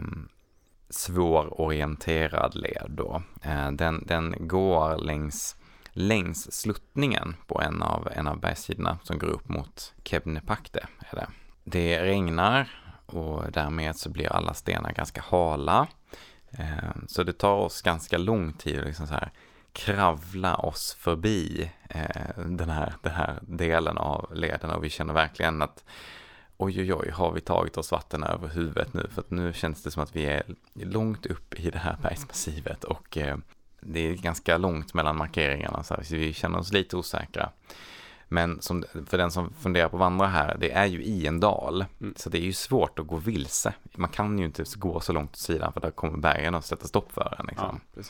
svårorienterad 0.89 2.55
led 2.55 2.85
då, 2.89 3.21
eh, 3.41 3.71
den, 3.71 4.03
den 4.07 4.35
går 4.39 4.97
längs 4.97 5.55
längs 5.97 6.51
sluttningen 6.51 7.35
på 7.47 7.61
en 7.61 7.81
av, 7.81 8.07
en 8.11 8.27
av 8.27 8.39
bergssidorna 8.39 8.97
som 9.03 9.19
går 9.19 9.27
upp 9.27 9.49
mot 9.49 9.93
Kebnepakte. 10.03 10.87
Är 10.99 11.15
det. 11.15 11.27
det 11.63 12.03
regnar 12.03 12.69
och 13.05 13.51
därmed 13.51 13.97
så 13.97 14.09
blir 14.09 14.33
alla 14.33 14.53
stenar 14.53 14.91
ganska 14.91 15.21
hala. 15.21 15.87
Eh, 16.51 16.95
så 17.07 17.23
det 17.23 17.33
tar 17.33 17.55
oss 17.55 17.81
ganska 17.81 18.17
lång 18.17 18.53
tid 18.53 18.79
att 18.79 18.85
liksom 18.85 19.07
så 19.07 19.13
här 19.13 19.31
kravla 19.73 20.55
oss 20.55 20.93
förbi 20.99 21.71
eh, 21.89 22.43
den, 22.45 22.69
här, 22.69 22.93
den 23.01 23.13
här 23.13 23.39
delen 23.41 23.97
av 23.97 24.35
leden 24.35 24.69
och 24.69 24.83
vi 24.83 24.89
känner 24.89 25.13
verkligen 25.13 25.61
att 25.61 25.83
oj 26.57 26.81
oj 26.81 26.93
oj, 26.93 27.09
har 27.09 27.31
vi 27.31 27.41
tagit 27.41 27.77
oss 27.77 27.91
vatten 27.91 28.23
över 28.23 28.47
huvudet 28.47 28.93
nu? 28.93 29.07
För 29.13 29.21
att 29.21 29.31
nu 29.31 29.53
känns 29.53 29.83
det 29.83 29.91
som 29.91 30.03
att 30.03 30.15
vi 30.15 30.25
är 30.25 30.43
långt 30.73 31.25
upp 31.25 31.59
i 31.59 31.69
det 31.69 31.79
här 31.79 31.97
bergsmassivet 32.01 32.83
och 32.83 33.17
eh, 33.17 33.37
det 33.79 33.99
är 33.99 34.13
ganska 34.13 34.57
långt 34.57 34.93
mellan 34.93 35.17
markeringarna 35.17 35.83
så, 35.83 35.93
här, 35.93 36.03
så 36.03 36.15
vi 36.15 36.33
känner 36.33 36.59
oss 36.59 36.71
lite 36.71 36.97
osäkra. 36.97 37.49
Men 38.27 38.61
som, 38.61 38.83
för 39.05 39.17
den 39.17 39.31
som 39.31 39.53
funderar 39.53 39.89
på 39.89 39.95
att 39.95 39.99
vandra 39.99 40.27
här, 40.27 40.57
det 40.59 40.71
är 40.71 40.85
ju 40.85 41.03
i 41.03 41.27
en 41.27 41.39
dal. 41.39 41.85
Mm. 42.01 42.13
Så 42.17 42.29
det 42.29 42.37
är 42.37 42.41
ju 42.41 42.53
svårt 42.53 42.99
att 42.99 43.07
gå 43.07 43.15
vilse. 43.15 43.73
Man 43.95 44.09
kan 44.09 44.39
ju 44.39 44.45
inte 44.45 44.63
gå 44.75 44.99
så 44.99 45.13
långt 45.13 45.31
åt 45.31 45.37
sidan 45.37 45.73
för 45.73 45.79
där 45.79 45.91
kommer 45.91 46.17
bergen 46.17 46.55
att 46.55 46.65
sätta 46.65 46.87
stopp 46.87 47.11
för 47.11 47.35
en. 47.39 47.45
Liksom. 47.45 47.79
Ja, 47.95 48.01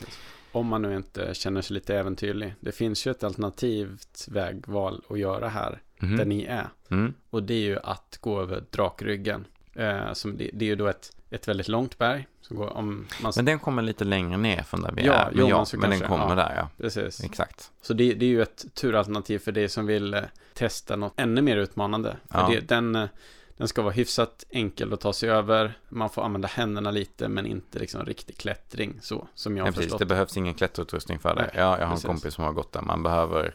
Om 0.56 0.66
man 0.66 0.82
nu 0.82 0.96
inte 0.96 1.34
känner 1.34 1.62
sig 1.62 1.74
lite 1.74 1.96
äventyrlig. 1.96 2.54
Det 2.60 2.72
finns 2.72 3.06
ju 3.06 3.10
ett 3.10 3.24
alternativt 3.24 4.28
vägval 4.30 5.02
att 5.08 5.18
göra 5.18 5.48
här. 5.48 5.82
Mm. 6.02 6.16
Där 6.16 6.24
ni 6.24 6.44
är. 6.44 6.68
Mm. 6.90 7.14
Och 7.30 7.42
det 7.42 7.54
är 7.54 7.60
ju 7.60 7.78
att 7.78 8.18
gå 8.20 8.40
över 8.40 8.64
drakryggen. 8.70 9.46
Eh, 9.74 10.12
som 10.12 10.36
det, 10.36 10.50
det, 10.52 10.64
är 10.64 10.66
ju 10.66 10.76
då 10.76 10.86
ett, 10.86 11.16
ett 11.30 11.48
väldigt 11.48 11.68
långt 11.68 11.98
berg. 11.98 12.26
Går, 12.48 12.76
om 12.76 13.06
man... 13.22 13.32
Men 13.36 13.44
den 13.44 13.58
kommer 13.58 13.82
lite 13.82 14.04
längre 14.04 14.36
ner 14.36 14.62
från 14.62 14.82
där 14.82 14.92
vi 14.92 15.06
ja, 15.06 15.12
är. 15.12 15.30
Men, 15.30 15.40
jo, 15.40 15.48
ja, 15.48 15.66
men 15.72 15.90
den 15.90 16.00
kommer 16.00 16.28
ja, 16.28 16.34
där 16.34 16.54
ja. 16.56 16.68
Precis. 16.76 17.24
Exakt. 17.24 17.70
Så 17.82 17.94
det, 17.94 18.14
det, 18.14 18.26
är 18.26 18.30
ju 18.30 18.42
ett 18.42 18.74
turalternativ 18.74 19.38
för 19.38 19.52
dig 19.52 19.68
som 19.68 19.86
vill 19.86 20.14
eh, 20.14 20.20
testa 20.54 20.96
något 20.96 21.12
ännu 21.16 21.42
mer 21.42 21.56
utmanande. 21.56 22.16
För 22.30 22.50
det, 22.50 22.60
den, 22.60 22.96
eh, 22.96 23.08
den 23.56 23.68
ska 23.68 23.82
vara 23.82 23.92
hyfsat 23.92 24.44
enkel 24.50 24.92
att 24.92 25.00
ta 25.00 25.12
sig 25.12 25.30
över. 25.30 25.78
Man 25.88 26.10
får 26.10 26.22
använda 26.22 26.48
händerna 26.48 26.90
lite 26.90 27.28
men 27.28 27.46
inte 27.46 27.78
liksom 27.78 28.04
riktig 28.04 28.36
klättring 28.36 28.98
så 29.02 29.28
som 29.34 29.56
jag 29.56 29.64
har 29.64 29.68
ja, 29.68 29.72
precis. 29.72 29.94
Det 29.98 30.06
behövs 30.06 30.36
ingen 30.36 30.54
klätterutrustning 30.54 31.18
för 31.18 31.34
det. 31.34 31.50
Ja, 31.54 31.78
jag 31.78 31.86
har 31.86 31.94
precis. 31.94 32.04
en 32.04 32.10
kompis 32.10 32.34
som 32.34 32.44
har 32.44 32.52
gått 32.52 32.72
där. 32.72 32.82
Man 32.82 33.02
behöver, 33.02 33.54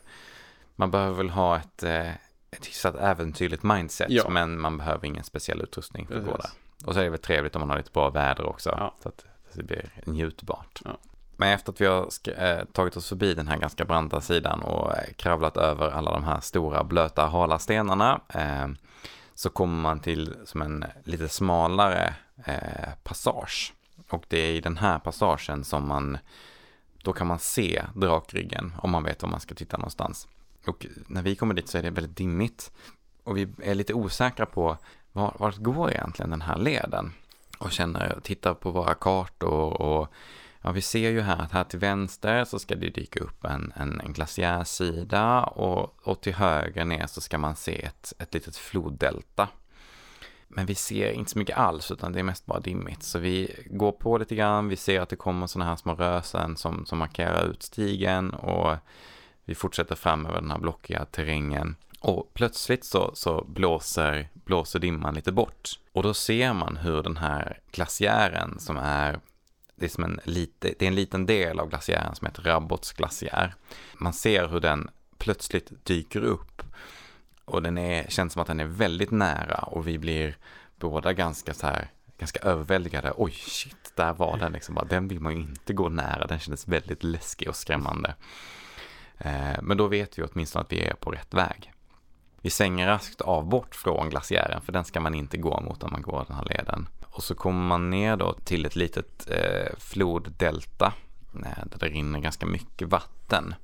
man 0.76 0.92
behöver 0.92 1.18
väl 1.18 1.30
ha 1.30 1.58
ett 1.58 1.84
eh, 1.84 2.12
ett 2.52 2.66
hyfsat 2.66 2.96
äventyrligt 2.96 3.64
mindset, 3.64 4.10
ja. 4.10 4.30
men 4.30 4.60
man 4.60 4.78
behöver 4.78 5.08
ingen 5.08 5.24
speciell 5.24 5.62
utrustning 5.62 6.08
för 6.08 6.16
att 6.16 6.26
gå 6.26 6.38
där. 6.38 6.50
Och 6.86 6.94
så 6.94 7.00
är 7.00 7.04
det 7.04 7.10
väl 7.10 7.20
trevligt 7.20 7.56
om 7.56 7.60
man 7.60 7.70
har 7.70 7.78
lite 7.78 7.92
bra 7.92 8.10
väder 8.10 8.46
också, 8.46 8.70
ja. 8.70 8.96
så 9.04 9.10
att 9.10 9.26
det 9.54 9.64
blir 9.64 9.90
njutbart. 10.06 10.82
Ja. 10.86 10.98
Men 11.38 11.54
efter 11.54 11.72
att 11.72 11.82
vi 11.82 11.86
har 11.86 12.10
äh, 12.38 12.66
tagit 12.66 12.98
oss 12.98 13.10
förbi 13.10 13.34
den 13.34 13.48
här 13.48 13.58
ganska 13.58 13.86
branta 13.86 14.22
sidan 14.22 14.62
och 14.62 14.98
äh, 14.98 15.14
kravlat 15.16 15.58
över 15.58 15.90
alla 15.90 16.12
de 16.12 16.24
här 16.24 16.40
stora 16.40 16.84
blöta 16.84 17.26
hala 17.26 17.60
stenarna 17.60 18.22
äh, 18.28 18.68
så 19.42 19.50
kommer 19.50 19.82
man 19.82 20.00
till 20.00 20.36
som 20.46 20.62
en 20.62 20.86
lite 21.04 21.30
smalare 21.30 22.16
eh, 22.46 22.94
passage. 23.04 23.74
Och 24.10 24.26
det 24.28 24.38
är 24.38 24.54
i 24.54 24.62
den 24.62 24.78
här 24.78 25.00
passagen 25.00 25.64
som 25.64 25.88
man, 25.88 26.18
då 27.04 27.14
kan 27.14 27.28
man 27.28 27.40
se 27.40 27.84
drakryggen 27.96 28.74
om 28.78 28.92
man 28.92 29.04
vet 29.04 29.24
var 29.24 29.30
man 29.30 29.40
ska 29.40 29.56
titta 29.56 29.78
någonstans. 29.78 30.28
Och 30.68 30.86
när 31.08 31.22
vi 31.22 31.36
kommer 31.36 31.54
dit 31.54 31.68
så 31.68 31.78
är 31.78 31.82
det 31.82 31.90
väldigt 31.90 32.18
dimmigt. 32.18 32.72
Och 33.24 33.38
vi 33.38 33.48
är 33.64 33.76
lite 33.76 33.94
osäkra 33.94 34.46
på 34.46 34.78
var, 35.12 35.36
vart 35.40 35.58
går 35.58 35.92
egentligen 35.92 36.30
den 36.30 36.42
här 36.42 36.58
leden? 36.58 37.14
Och 37.58 37.72
känner, 37.72 38.20
tittar 38.24 38.54
på 38.54 38.72
våra 38.72 38.94
kartor 38.94 39.82
och 39.82 40.12
ja, 40.62 40.72
vi 40.72 40.82
ser 40.82 41.10
ju 41.10 41.22
här 41.22 41.42
att 41.42 41.52
här 41.52 41.64
till 41.64 41.80
vänster 41.80 42.46
så 42.46 42.60
ska 42.60 42.76
det 42.76 42.90
dyka 42.90 43.20
upp 43.20 43.46
en, 43.46 43.74
en, 43.76 44.02
en 44.02 44.14
glaciärsida 44.14 45.44
och, 45.44 46.08
och 46.08 46.22
till 46.22 46.34
höger 46.34 46.86
ner 46.86 47.08
så 47.08 47.22
ska 47.22 47.38
man 47.38 47.56
se 47.56 47.86
ett, 47.86 48.14
ett 48.20 48.34
litet 48.34 48.58
floddelta. 48.58 49.48
Men 50.48 50.66
vi 50.66 50.76
ser 50.76 51.12
inte 51.12 51.32
så 51.32 51.40
mycket 51.40 51.58
alls 51.58 51.92
utan 51.92 52.12
det 52.12 52.20
är 52.20 52.24
mest 52.24 52.46
bara 52.46 52.60
dimmigt. 52.60 53.04
Så 53.04 53.20
vi 53.20 53.66
går 53.66 53.92
på 53.92 54.18
lite 54.18 54.36
grann, 54.36 54.68
vi 54.68 54.76
ser 54.76 55.02
att 55.02 55.10
det 55.10 55.16
kommer 55.16 55.48
sådana 55.48 55.70
här 55.70 55.76
små 55.76 55.94
rösen 55.96 56.58
som, 56.58 56.86
som 56.86 56.98
markerar 56.98 57.46
ut 57.46 57.64
stigen 57.64 58.34
och 58.34 58.78
vi 59.46 59.56
fortsätter 59.56 59.96
fram 59.96 60.26
över 60.26 60.42
den 60.42 60.52
här 60.52 60.58
blockiga 60.58 61.06
terrängen. 61.06 61.76
Och 62.00 62.32
plötsligt 62.34 62.86
så, 62.86 63.12
så 63.14 63.46
blåser, 63.48 64.30
blåser 64.34 64.80
dimman 64.80 65.14
lite 65.16 65.32
bort. 65.32 65.70
Och 65.92 66.04
då 66.04 66.14
ser 66.14 66.54
man 66.54 66.78
hur 66.78 67.04
den 67.04 67.18
här 67.18 67.60
glaciären 67.72 68.60
som 68.60 68.78
är 68.78 69.20
det 69.82 69.88
är, 69.88 69.90
som 69.90 70.04
en, 70.04 70.20
lite, 70.24 70.74
det 70.80 70.86
är 70.86 70.88
en 70.88 70.96
liten 70.96 71.26
del 71.26 71.60
av 71.60 71.70
glaciären 71.70 72.16
som 72.16 72.28
heter 72.28 72.42
Rabbots 72.42 72.94
glaciär. 72.94 73.56
Man 73.94 74.14
ser 74.14 74.48
hur 74.48 74.60
den 74.60 74.90
plötsligt 75.18 75.86
dyker 75.86 76.22
upp. 76.22 76.62
Och 77.46 77.62
den 77.62 77.78
är, 77.78 78.06
känns 78.10 78.34
som 78.34 78.42
att 78.42 78.48
den 78.48 78.60
är 78.60 78.66
väldigt 78.66 79.12
nära 79.12 79.58
och 79.58 79.88
vi 79.88 79.98
blir 79.98 80.38
båda 80.80 81.14
ganska 81.14 81.54
så 81.54 81.68
här, 81.68 81.92
ganska 82.18 82.40
överväldigade. 82.40 83.14
Oj, 83.18 83.32
shit, 83.32 83.94
där 83.96 84.14
var 84.14 84.38
den 84.38 84.52
liksom. 84.52 84.76
Bara, 84.76 84.86
den 84.86 85.08
vill 85.08 85.20
man 85.20 85.34
ju 85.34 85.42
inte 85.42 85.74
gå 85.74 85.90
nära. 85.90 86.28
Den 86.28 86.40
kändes 86.40 86.68
väldigt 86.68 87.04
läskig 87.04 87.50
och 87.50 87.56
skrämmande. 87.56 88.16
Eh, 89.18 89.62
men 89.62 89.78
då 89.78 89.88
vet 89.88 90.20
vi 90.20 90.24
åtminstone 90.24 90.64
att 90.64 90.72
vi 90.72 90.82
är 90.82 90.94
på 90.94 91.12
rätt 91.12 91.34
väg. 91.34 91.74
Vi 92.42 92.50
svänger 92.50 92.88
raskt 92.88 93.22
av 93.22 93.50
bort 93.50 93.76
från 93.76 94.10
glaciären, 94.10 94.62
för 94.62 94.72
den 94.72 94.86
ska 94.86 95.00
man 95.00 95.16
inte 95.16 95.38
gå 95.38 95.62
mot 95.62 95.84
om 95.84 95.92
man 95.92 96.02
går 96.02 96.26
den 96.28 96.38
här 96.38 96.46
leden. 96.46 96.88
Och 97.22 97.26
så 97.26 97.36
kommer 97.36 97.68
man 97.68 97.90
ner 97.90 98.18
då 98.18 98.34
till 98.34 98.66
ett 98.66 98.76
litet 98.76 99.28
eh, 99.30 99.74
floddelta 99.78 100.94
eh, 101.36 101.66
där 101.66 101.80
det 101.80 101.86
rinner 101.86 102.20
ganska 102.20 102.46
mycket 102.46 102.88
vatten. 102.88 103.56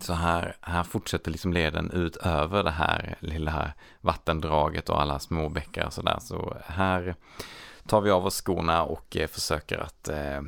Så 0.00 0.12
här, 0.12 0.56
här 0.60 0.82
fortsätter 0.82 1.30
liksom 1.30 1.52
leden 1.52 1.90
ut 1.90 2.16
över 2.16 2.64
det 2.64 2.70
här 2.70 3.16
lilla 3.20 3.72
vattendraget 4.00 4.88
och 4.88 5.02
alla 5.02 5.18
små 5.18 5.48
bäckar 5.48 5.86
och 5.86 5.92
sådär. 5.92 6.18
Så 6.20 6.56
här 6.66 7.14
tar 7.86 8.00
vi 8.00 8.10
av 8.10 8.26
oss 8.26 8.42
skorna 8.42 8.82
och 8.82 9.16
eh, 9.16 9.28
försöker 9.28 9.78
att 9.78 10.08
eh, 10.08 10.40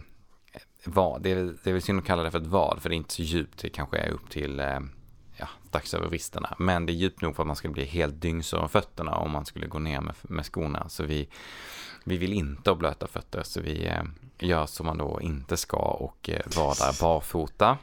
vad, 0.85 1.22
det 1.22 1.31
är, 1.33 1.55
det 1.64 1.70
är 1.70 1.72
väl 1.72 1.83
synd 1.83 1.99
att 1.99 2.07
kalla 2.07 2.22
det 2.22 2.31
för 2.31 2.39
ett 2.39 2.47
vad, 2.47 2.83
för 2.83 2.89
det 2.89 2.95
är 2.95 2.97
inte 2.97 3.14
så 3.14 3.22
djupt, 3.22 3.59
det 3.59 3.68
kanske 3.68 3.99
är 3.99 4.11
upp 4.11 4.31
till 4.31 4.61
eh, 4.61 4.81
ja, 5.41 5.49
strax 5.68 5.95
över 5.95 6.09
vristerna. 6.09 6.55
Men 6.59 6.86
det 6.86 6.93
är 6.93 6.95
djupt 6.95 7.22
nog 7.22 7.36
för 7.36 7.43
att 7.43 7.47
man 7.47 7.57
skulle 7.57 7.72
bli 7.72 7.84
helt 7.84 8.20
dyngsur 8.20 8.59
om 8.59 8.68
fötterna 8.68 9.14
om 9.14 9.30
man 9.30 9.47
skulle 9.47 9.66
gå 9.66 9.78
ner 9.78 10.01
med, 10.01 10.14
med 10.22 10.47
skorna. 10.47 10.88
Så 10.88 11.05
vi, 11.05 11.28
vi 12.05 12.16
vill 12.16 12.32
inte 12.32 12.70
ha 12.70 12.74
blöta 12.74 13.07
fötter, 13.07 13.43
så 13.43 13.61
vi 13.61 13.86
eh, 13.86 14.03
gör 14.38 14.66
som 14.66 14.86
man 14.86 14.99
då 14.99 15.20
inte 15.20 15.57
ska 15.57 15.76
och 15.76 16.30
eh, 16.30 16.41
vadar 16.57 17.01
barfota. 17.01 17.78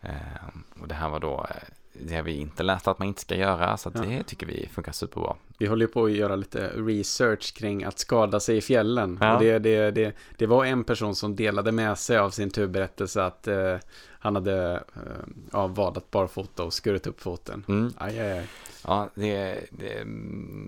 Eh, 0.00 0.48
och 0.80 0.88
det 0.88 0.94
här 0.94 1.08
var 1.08 1.20
då 1.20 1.46
eh, 1.50 1.68
det 2.02 2.16
har 2.16 2.22
vi 2.22 2.36
inte 2.36 2.62
läst 2.62 2.88
att 2.88 2.98
man 2.98 3.08
inte 3.08 3.20
ska 3.20 3.34
göra, 3.34 3.76
så 3.76 3.90
ja. 3.94 4.00
det 4.00 4.22
tycker 4.22 4.46
vi 4.46 4.68
funkar 4.72 4.92
superbra. 4.92 5.36
Vi 5.58 5.66
håller 5.66 5.86
på 5.86 6.04
att 6.04 6.12
göra 6.12 6.36
lite 6.36 6.68
research 6.68 7.54
kring 7.54 7.84
att 7.84 7.98
skada 7.98 8.40
sig 8.40 8.56
i 8.56 8.60
fjällen. 8.60 9.18
Ja. 9.20 9.34
Och 9.34 9.42
det, 9.42 9.58
det, 9.58 9.90
det, 9.90 10.16
det 10.36 10.46
var 10.46 10.64
en 10.64 10.84
person 10.84 11.14
som 11.14 11.36
delade 11.36 11.72
med 11.72 11.98
sig 11.98 12.18
av 12.18 12.30
sin 12.30 12.50
turberättelse 12.50 13.24
att 13.24 13.48
eh, 13.48 13.76
han 14.20 14.34
hade 14.34 14.74
eh, 14.74 15.02
ja, 15.52 15.66
vadat 15.66 16.10
barfota 16.10 16.64
och 16.64 16.72
skurit 16.72 17.06
upp 17.06 17.20
foten. 17.20 17.64
Mm. 17.68 17.92
Aj, 17.96 18.20
aj, 18.20 18.32
aj. 18.32 18.46
Ja, 18.84 19.10
det, 19.14 19.60
det 19.70 20.04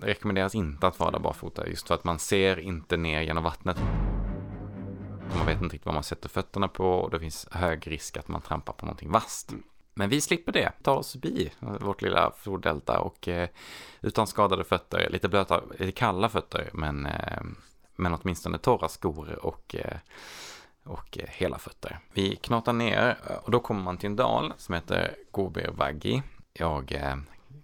rekommenderas 0.07 0.55
inte 0.55 0.87
att 0.87 0.99
vada 0.99 1.19
barfota 1.19 1.67
just 1.67 1.87
för 1.87 1.95
att 1.95 2.03
man 2.03 2.19
ser 2.19 2.59
inte 2.59 2.97
ner 2.97 3.21
genom 3.21 3.43
vattnet. 3.43 3.77
Man 5.37 5.45
vet 5.45 5.61
inte 5.61 5.73
riktigt 5.73 5.85
vad 5.85 5.93
man 5.93 6.03
sätter 6.03 6.29
fötterna 6.29 6.67
på 6.67 6.85
och 6.85 7.11
det 7.11 7.19
finns 7.19 7.47
hög 7.51 7.91
risk 7.91 8.17
att 8.17 8.27
man 8.27 8.41
trampar 8.41 8.73
på 8.73 8.85
någonting 8.85 9.11
vasst. 9.11 9.51
Mm. 9.51 9.63
Men 10.01 10.09
vi 10.09 10.21
slipper 10.21 10.51
det, 10.51 10.71
tar 10.81 10.95
oss 10.95 11.11
förbi 11.11 11.51
vårt 11.59 12.01
lilla 12.01 12.31
floddelta 12.37 12.99
och 12.99 13.27
eh, 13.27 13.49
utan 14.01 14.27
skadade 14.27 14.63
fötter, 14.63 15.09
lite 15.09 15.29
blöta, 15.29 15.61
lite 15.79 15.91
kalla 15.91 16.29
fötter, 16.29 16.69
men, 16.73 17.05
eh, 17.05 17.41
men 17.95 18.13
åtminstone 18.13 18.57
torra 18.57 18.89
skor 18.89 19.45
och, 19.45 19.75
eh, 19.75 19.97
och 20.83 21.17
eh, 21.17 21.29
hela 21.29 21.57
fötter. 21.57 21.99
Vi 22.13 22.35
knatar 22.35 22.73
ner 22.73 23.17
eh, 23.29 23.35
och 23.35 23.51
då 23.51 23.59
kommer 23.59 23.81
man 23.81 23.97
till 23.97 24.09
en 24.09 24.15
dal 24.15 24.53
som 24.57 24.75
heter 24.75 25.15
Gobervagi. 25.31 26.23
Jag 26.53 26.91
eh, 26.91 27.15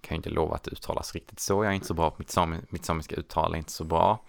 kan 0.01 0.09
ju 0.09 0.15
inte 0.15 0.29
lova 0.29 0.55
att 0.55 0.63
det 0.63 0.71
uttalas 0.71 1.15
riktigt 1.15 1.39
så, 1.39 1.63
jag 1.63 1.71
är 1.71 1.75
inte 1.75 1.87
så 1.87 1.93
bra 1.93 2.09
på 2.09 2.15
mitt, 2.19 2.31
sam 2.31 2.55
mitt 2.69 2.85
samiska 2.85 3.15
uttal, 3.15 3.53
är 3.53 3.57
inte 3.57 3.71
så 3.71 3.83
bra. 3.83 4.19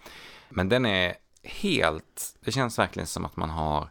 Men 0.49 0.69
den 0.69 0.85
är 0.85 1.15
helt, 1.43 2.37
det 2.39 2.51
känns 2.51 2.79
verkligen 2.79 3.07
som 3.07 3.25
att 3.25 3.35
man 3.35 3.49
har 3.49 3.89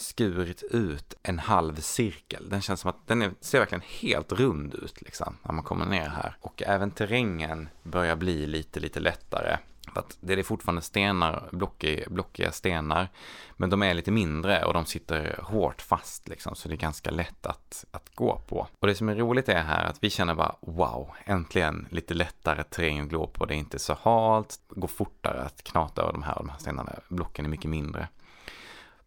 skurit 0.00 0.62
ut 0.62 1.14
en 1.22 1.38
halv 1.38 1.76
cirkel. 1.76 2.48
Den 2.48 2.60
känns 2.60 2.80
som 2.80 2.90
att 2.90 3.06
den 3.06 3.22
är, 3.22 3.32
ser 3.40 3.58
verkligen 3.58 3.84
helt 4.00 4.32
rund 4.32 4.74
ut 4.74 5.02
liksom 5.02 5.36
när 5.42 5.52
man 5.52 5.64
kommer 5.64 5.86
ner 5.86 6.08
här. 6.08 6.36
Och 6.40 6.62
även 6.66 6.90
terrängen 6.90 7.68
börjar 7.82 8.16
bli 8.16 8.46
lite, 8.46 8.80
lite 8.80 9.00
lättare. 9.00 9.56
För 9.92 10.00
att 10.00 10.16
det 10.20 10.32
är 10.32 10.42
fortfarande 10.42 10.82
stenar, 10.82 11.48
blockiga, 11.52 12.04
blockiga 12.10 12.52
stenar, 12.52 13.08
men 13.56 13.70
de 13.70 13.82
är 13.82 13.94
lite 13.94 14.10
mindre 14.10 14.64
och 14.64 14.74
de 14.74 14.86
sitter 14.86 15.40
hårt 15.42 15.82
fast 15.82 16.28
liksom, 16.28 16.54
så 16.54 16.68
det 16.68 16.74
är 16.74 16.76
ganska 16.76 17.10
lätt 17.10 17.46
att, 17.46 17.84
att 17.90 18.14
gå 18.14 18.40
på. 18.48 18.66
Och 18.78 18.86
det 18.86 18.94
som 18.94 19.08
är 19.08 19.14
roligt 19.14 19.48
är 19.48 19.62
här 19.62 19.84
att 19.84 20.04
vi 20.04 20.10
känner 20.10 20.34
bara 20.34 20.54
wow, 20.60 21.10
äntligen 21.24 21.86
lite 21.90 22.14
lättare 22.14 22.64
terräng 22.64 23.00
att 23.00 23.10
gå 23.10 23.26
på, 23.26 23.46
det 23.46 23.54
är 23.54 23.58
inte 23.58 23.78
så 23.78 23.96
halt, 24.02 24.60
det 24.68 24.80
går 24.80 24.88
fortare 24.88 25.42
att 25.42 25.62
knata 25.62 26.02
över 26.02 26.12
de 26.12 26.22
här, 26.22 26.34
de 26.34 26.48
här 26.48 26.58
stenarna, 26.58 26.92
blocken 27.08 27.44
är 27.44 27.50
mycket 27.50 27.70
mindre. 27.70 28.08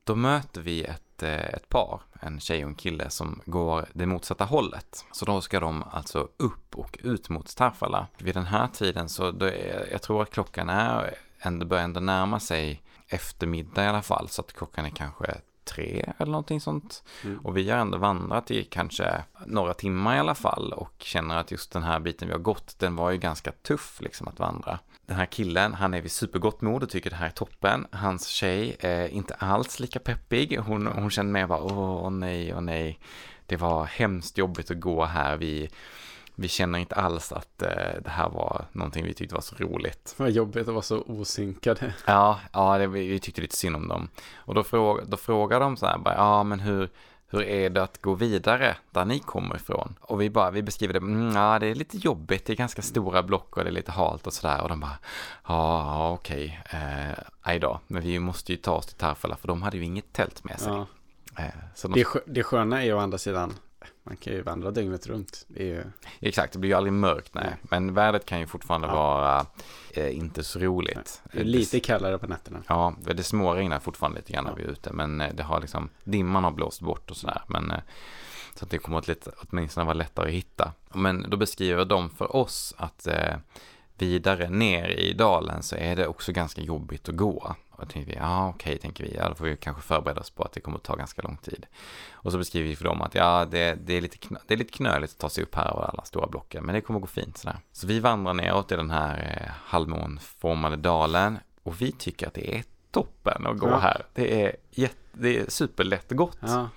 Då 0.03 0.15
möter 0.15 0.61
vi 0.61 0.83
ett, 0.83 1.23
eh, 1.23 1.45
ett 1.45 1.69
par, 1.69 2.01
en 2.19 2.39
tjej 2.39 2.63
och 2.63 2.69
en 2.69 2.75
kille 2.75 3.09
som 3.09 3.41
går 3.45 3.85
det 3.93 4.05
motsatta 4.05 4.45
hållet. 4.45 5.05
Så 5.11 5.25
då 5.25 5.41
ska 5.41 5.59
de 5.59 5.83
alltså 5.91 6.27
upp 6.37 6.75
och 6.75 6.99
ut 7.03 7.29
mot 7.29 7.55
Tarfala. 7.55 8.07
Vid 8.17 8.35
den 8.35 8.45
här 8.45 8.67
tiden 8.67 9.09
så, 9.09 9.31
då 9.31 9.45
är, 9.45 9.87
jag 9.91 10.01
tror 10.01 10.21
att 10.21 10.29
klockan 10.29 10.69
är, 10.69 11.15
ändå 11.39 11.65
börjar 11.65 11.83
ändå 11.83 11.99
närma 11.99 12.39
sig 12.39 12.81
eftermiddag 13.07 13.83
i 13.83 13.87
alla 13.87 14.01
fall. 14.01 14.29
Så 14.29 14.41
att 14.41 14.53
klockan 14.53 14.85
är 14.85 14.89
kanske 14.89 15.35
tre 15.65 16.13
eller 16.17 16.31
någonting 16.31 16.61
sånt. 16.61 17.03
Mm. 17.23 17.39
Och 17.39 17.57
vi 17.57 17.69
har 17.69 17.77
ändå 17.77 17.97
vandrat 17.97 18.51
i 18.51 18.63
kanske 18.63 19.23
några 19.45 19.73
timmar 19.73 20.15
i 20.15 20.19
alla 20.19 20.35
fall 20.35 20.73
och 20.73 20.95
känner 20.99 21.37
att 21.37 21.51
just 21.51 21.71
den 21.71 21.83
här 21.83 21.99
biten 21.99 22.27
vi 22.27 22.33
har 22.33 22.41
gått, 22.41 22.79
den 22.79 22.95
var 22.95 23.11
ju 23.11 23.17
ganska 23.17 23.51
tuff 23.51 24.01
liksom 24.01 24.27
att 24.27 24.39
vandra. 24.39 24.79
Den 25.05 25.17
här 25.17 25.25
killen, 25.25 25.73
han 25.73 25.93
är 25.93 26.01
vid 26.01 26.11
supergott 26.11 26.61
mod 26.61 26.83
och 26.83 26.89
tycker 26.89 27.09
det 27.09 27.15
här 27.15 27.25
är 27.25 27.31
toppen. 27.31 27.87
Hans 27.91 28.27
tjej 28.27 28.75
är 28.79 29.07
inte 29.07 29.33
alls 29.33 29.79
lika 29.79 29.99
peppig. 29.99 30.57
Hon, 30.57 30.87
hon 30.87 31.09
känner 31.09 31.31
mer 31.31 31.47
bara, 31.47 31.63
åh 31.63 32.09
nej, 32.09 32.53
åh 32.55 32.61
nej. 32.61 32.99
Det 33.45 33.57
var 33.57 33.85
hemskt 33.85 34.37
jobbigt 34.37 34.71
att 34.71 34.79
gå 34.79 35.05
här. 35.05 35.37
Vi, 35.37 35.69
vi 36.35 36.47
känner 36.47 36.79
inte 36.79 36.95
alls 36.95 37.31
att 37.31 37.61
eh, 37.61 38.01
det 38.03 38.09
här 38.09 38.29
var 38.29 38.65
någonting 38.71 39.05
vi 39.05 39.13
tyckte 39.13 39.35
var 39.35 39.41
så 39.41 39.55
roligt. 39.55 40.15
Vad 40.17 40.31
jobbigt 40.31 40.67
att 40.67 40.73
vara 40.73 40.81
så 40.81 41.01
osynkade. 41.01 41.93
Ja, 42.05 42.39
ja 42.53 42.77
det, 42.77 42.87
vi, 42.87 43.07
vi 43.07 43.19
tyckte 43.19 43.41
lite 43.41 43.55
synd 43.55 43.75
om 43.75 43.87
dem. 43.87 44.09
Och 44.35 44.55
då, 44.55 44.63
fråg, 44.63 45.07
då 45.07 45.17
frågar 45.17 45.59
de 45.59 45.77
så 45.77 45.85
här, 45.85 45.97
bara, 45.97 46.15
ja 46.15 46.43
men 46.43 46.59
hur, 46.59 46.89
hur 47.27 47.43
är 47.43 47.69
det 47.69 47.83
att 47.83 48.01
gå 48.01 48.13
vidare 48.13 48.77
där 48.91 49.05
ni 49.05 49.19
kommer 49.19 49.55
ifrån? 49.55 49.95
Och 50.01 50.21
vi 50.21 50.29
bara, 50.29 50.51
vi 50.51 50.63
beskriver 50.63 50.93
det, 50.93 50.99
mm, 50.99 51.35
ja 51.35 51.59
det 51.59 51.67
är 51.67 51.75
lite 51.75 51.97
jobbigt, 51.97 52.45
det 52.45 52.53
är 52.53 52.57
ganska 52.57 52.81
stora 52.81 53.23
block 53.23 53.57
och 53.57 53.63
det 53.63 53.69
är 53.69 53.73
lite 53.73 53.91
halt 53.91 54.27
och 54.27 54.33
sådär. 54.33 54.61
Och 54.61 54.69
de 54.69 54.79
bara, 54.79 54.97
ja 55.47 56.11
okej, 56.11 56.61
okay. 56.65 57.55
eh, 57.55 57.59
då, 57.59 57.79
men 57.87 58.01
vi 58.01 58.19
måste 58.19 58.51
ju 58.51 58.57
ta 58.57 58.71
oss 58.71 58.85
till 58.85 58.97
Tarfala 58.97 59.35
för 59.35 59.47
de 59.47 59.61
hade 59.61 59.77
ju 59.77 59.83
inget 59.83 60.13
tält 60.13 60.43
med 60.43 60.59
sig. 60.59 60.73
Ja. 60.73 60.85
Eh, 61.37 61.53
de... 61.81 61.91
det, 61.91 62.07
det 62.25 62.43
sköna 62.43 62.81
är 62.81 62.85
ju 62.85 62.93
å 62.93 62.99
andra 62.99 63.17
sidan 63.17 63.53
man 64.03 64.17
kan 64.17 64.33
ju 64.33 64.41
vandra 64.41 64.71
dygnet 64.71 65.07
runt. 65.07 65.45
Det 65.47 65.63
ju... 65.63 65.83
Exakt, 66.19 66.53
det 66.53 66.59
blir 66.59 66.69
ju 66.69 66.75
aldrig 66.75 66.93
mörkt, 66.93 67.33
nej. 67.33 67.55
Men 67.61 67.93
vädret 67.93 68.25
kan 68.25 68.39
ju 68.39 68.47
fortfarande 68.47 68.87
ja. 68.87 68.93
vara 68.93 69.45
eh, 69.93 70.17
inte 70.17 70.43
så 70.43 70.59
roligt. 70.59 71.21
Det 71.31 71.39
är 71.39 71.43
lite 71.43 71.79
kallare 71.79 72.17
på 72.17 72.27
nätterna. 72.27 72.63
Ja, 72.67 72.95
det 73.15 73.23
småregnar 73.23 73.79
fortfarande 73.79 74.19
lite 74.19 74.33
grann 74.33 74.43
när 74.43 74.55
vi 74.55 74.63
är 74.63 74.67
ute. 74.67 74.93
Men 74.93 75.21
eh, 75.21 75.33
det 75.33 75.43
har 75.43 75.61
liksom, 75.61 75.89
dimman 76.03 76.43
har 76.43 76.51
blåst 76.51 76.81
bort 76.81 77.11
och 77.11 77.17
sådär. 77.17 77.41
Men 77.47 77.71
eh, 77.71 77.79
så 78.55 78.65
att 78.65 78.71
det 78.71 78.77
kommer 78.77 78.97
att 78.97 79.07
lite, 79.07 79.31
åtminstone 79.37 79.85
vara 79.85 79.93
lättare 79.93 80.27
att 80.27 80.33
hitta. 80.33 80.71
Men 80.93 81.29
då 81.29 81.37
beskriver 81.37 81.85
de 81.85 82.09
för 82.09 82.35
oss 82.35 82.73
att 82.77 83.07
eh, 83.07 83.35
vidare 83.97 84.49
ner 84.49 84.87
i 84.87 85.13
dalen 85.13 85.63
så 85.63 85.75
är 85.75 85.95
det 85.95 86.07
också 86.07 86.31
ganska 86.31 86.61
jobbigt 86.61 87.09
att 87.09 87.15
gå. 87.15 87.55
Och 87.75 87.89
tänkte 87.89 88.11
vi, 88.11 88.17
ja 88.17 88.49
okej, 88.49 88.71
okay, 88.71 88.81
tänker 88.81 89.03
vi, 89.03 89.15
ja 89.15 89.29
då 89.29 89.35
får 89.35 89.45
vi 89.45 89.57
kanske 89.57 89.81
förbereda 89.81 90.21
oss 90.21 90.29
på 90.29 90.43
att 90.43 90.51
det 90.51 90.59
kommer 90.59 90.77
att 90.77 90.83
ta 90.83 90.95
ganska 90.95 91.21
lång 91.21 91.37
tid. 91.37 91.65
Och 92.11 92.31
så 92.31 92.37
beskriver 92.37 92.69
vi 92.69 92.75
för 92.75 92.83
dem 92.83 93.01
att 93.01 93.15
ja, 93.15 93.45
det, 93.51 93.77
det, 93.85 93.93
är, 93.93 94.01
lite 94.01 94.17
knö, 94.17 94.39
det 94.47 94.53
är 94.53 94.57
lite 94.57 94.73
knöligt 94.73 95.11
att 95.11 95.19
ta 95.19 95.29
sig 95.29 95.43
upp 95.43 95.55
här 95.55 95.71
över 95.71 95.81
alla 95.81 96.03
stora 96.03 96.27
blocken, 96.27 96.65
men 96.65 96.75
det 96.75 96.81
kommer 96.81 96.99
att 96.99 97.01
gå 97.01 97.07
fint 97.07 97.37
sådär. 97.37 97.57
Så 97.71 97.87
vi 97.87 97.99
vandrar 97.99 98.33
neråt 98.33 98.71
i 98.71 98.75
den 98.75 98.91
här 98.91 99.41
eh, 99.41 99.51
halvmånformade 99.65 100.75
dalen 100.75 101.37
och 101.63 101.81
vi 101.81 101.91
tycker 101.91 102.27
att 102.27 102.33
det 102.33 102.57
är 102.57 102.63
toppen 102.91 103.47
att 103.47 103.57
gå 103.57 103.69
ja. 103.69 103.79
här. 103.79 104.05
Det 104.13 104.43
är, 104.43 104.55
jätte, 104.71 104.95
det 105.13 105.39
är 105.39 105.49
superlätt 105.49 106.11
gott. 106.11 106.37
Ja. 106.41 106.69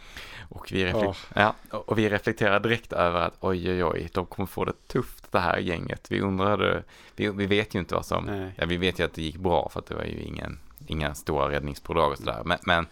Och 0.48 0.72
vi, 0.72 0.92
oh. 0.92 1.16
ja, 1.34 1.54
och 1.70 1.98
vi 1.98 2.08
reflekterar 2.08 2.60
direkt 2.60 2.92
över 2.92 3.20
att 3.20 3.34
oj, 3.40 3.70
oj, 3.70 3.84
oj, 3.84 4.08
de 4.12 4.26
kommer 4.26 4.46
få 4.46 4.64
det 4.64 4.88
tufft 4.88 5.32
det 5.32 5.40
här 5.40 5.58
gänget. 5.58 6.10
Vi 6.10 6.20
undrade, 6.20 6.82
vi, 7.16 7.28
vi 7.28 7.46
vet 7.46 7.74
ju 7.74 7.78
inte 7.78 7.94
vad 7.94 8.06
som, 8.06 8.50
ja, 8.56 8.66
vi 8.66 8.76
vet 8.76 8.98
ju 8.98 9.04
att 9.04 9.14
det 9.14 9.22
gick 9.22 9.36
bra 9.36 9.68
för 9.68 9.80
att 9.80 9.86
det 9.86 9.94
var 9.94 10.04
ju 10.04 10.22
ingen, 10.22 10.58
inga 10.90 11.14
stora 11.14 11.50
räddningspådrag 11.50 12.12
och 12.12 12.18
sådär. 12.18 12.42
Men, 12.44 12.58
men, 12.62 12.86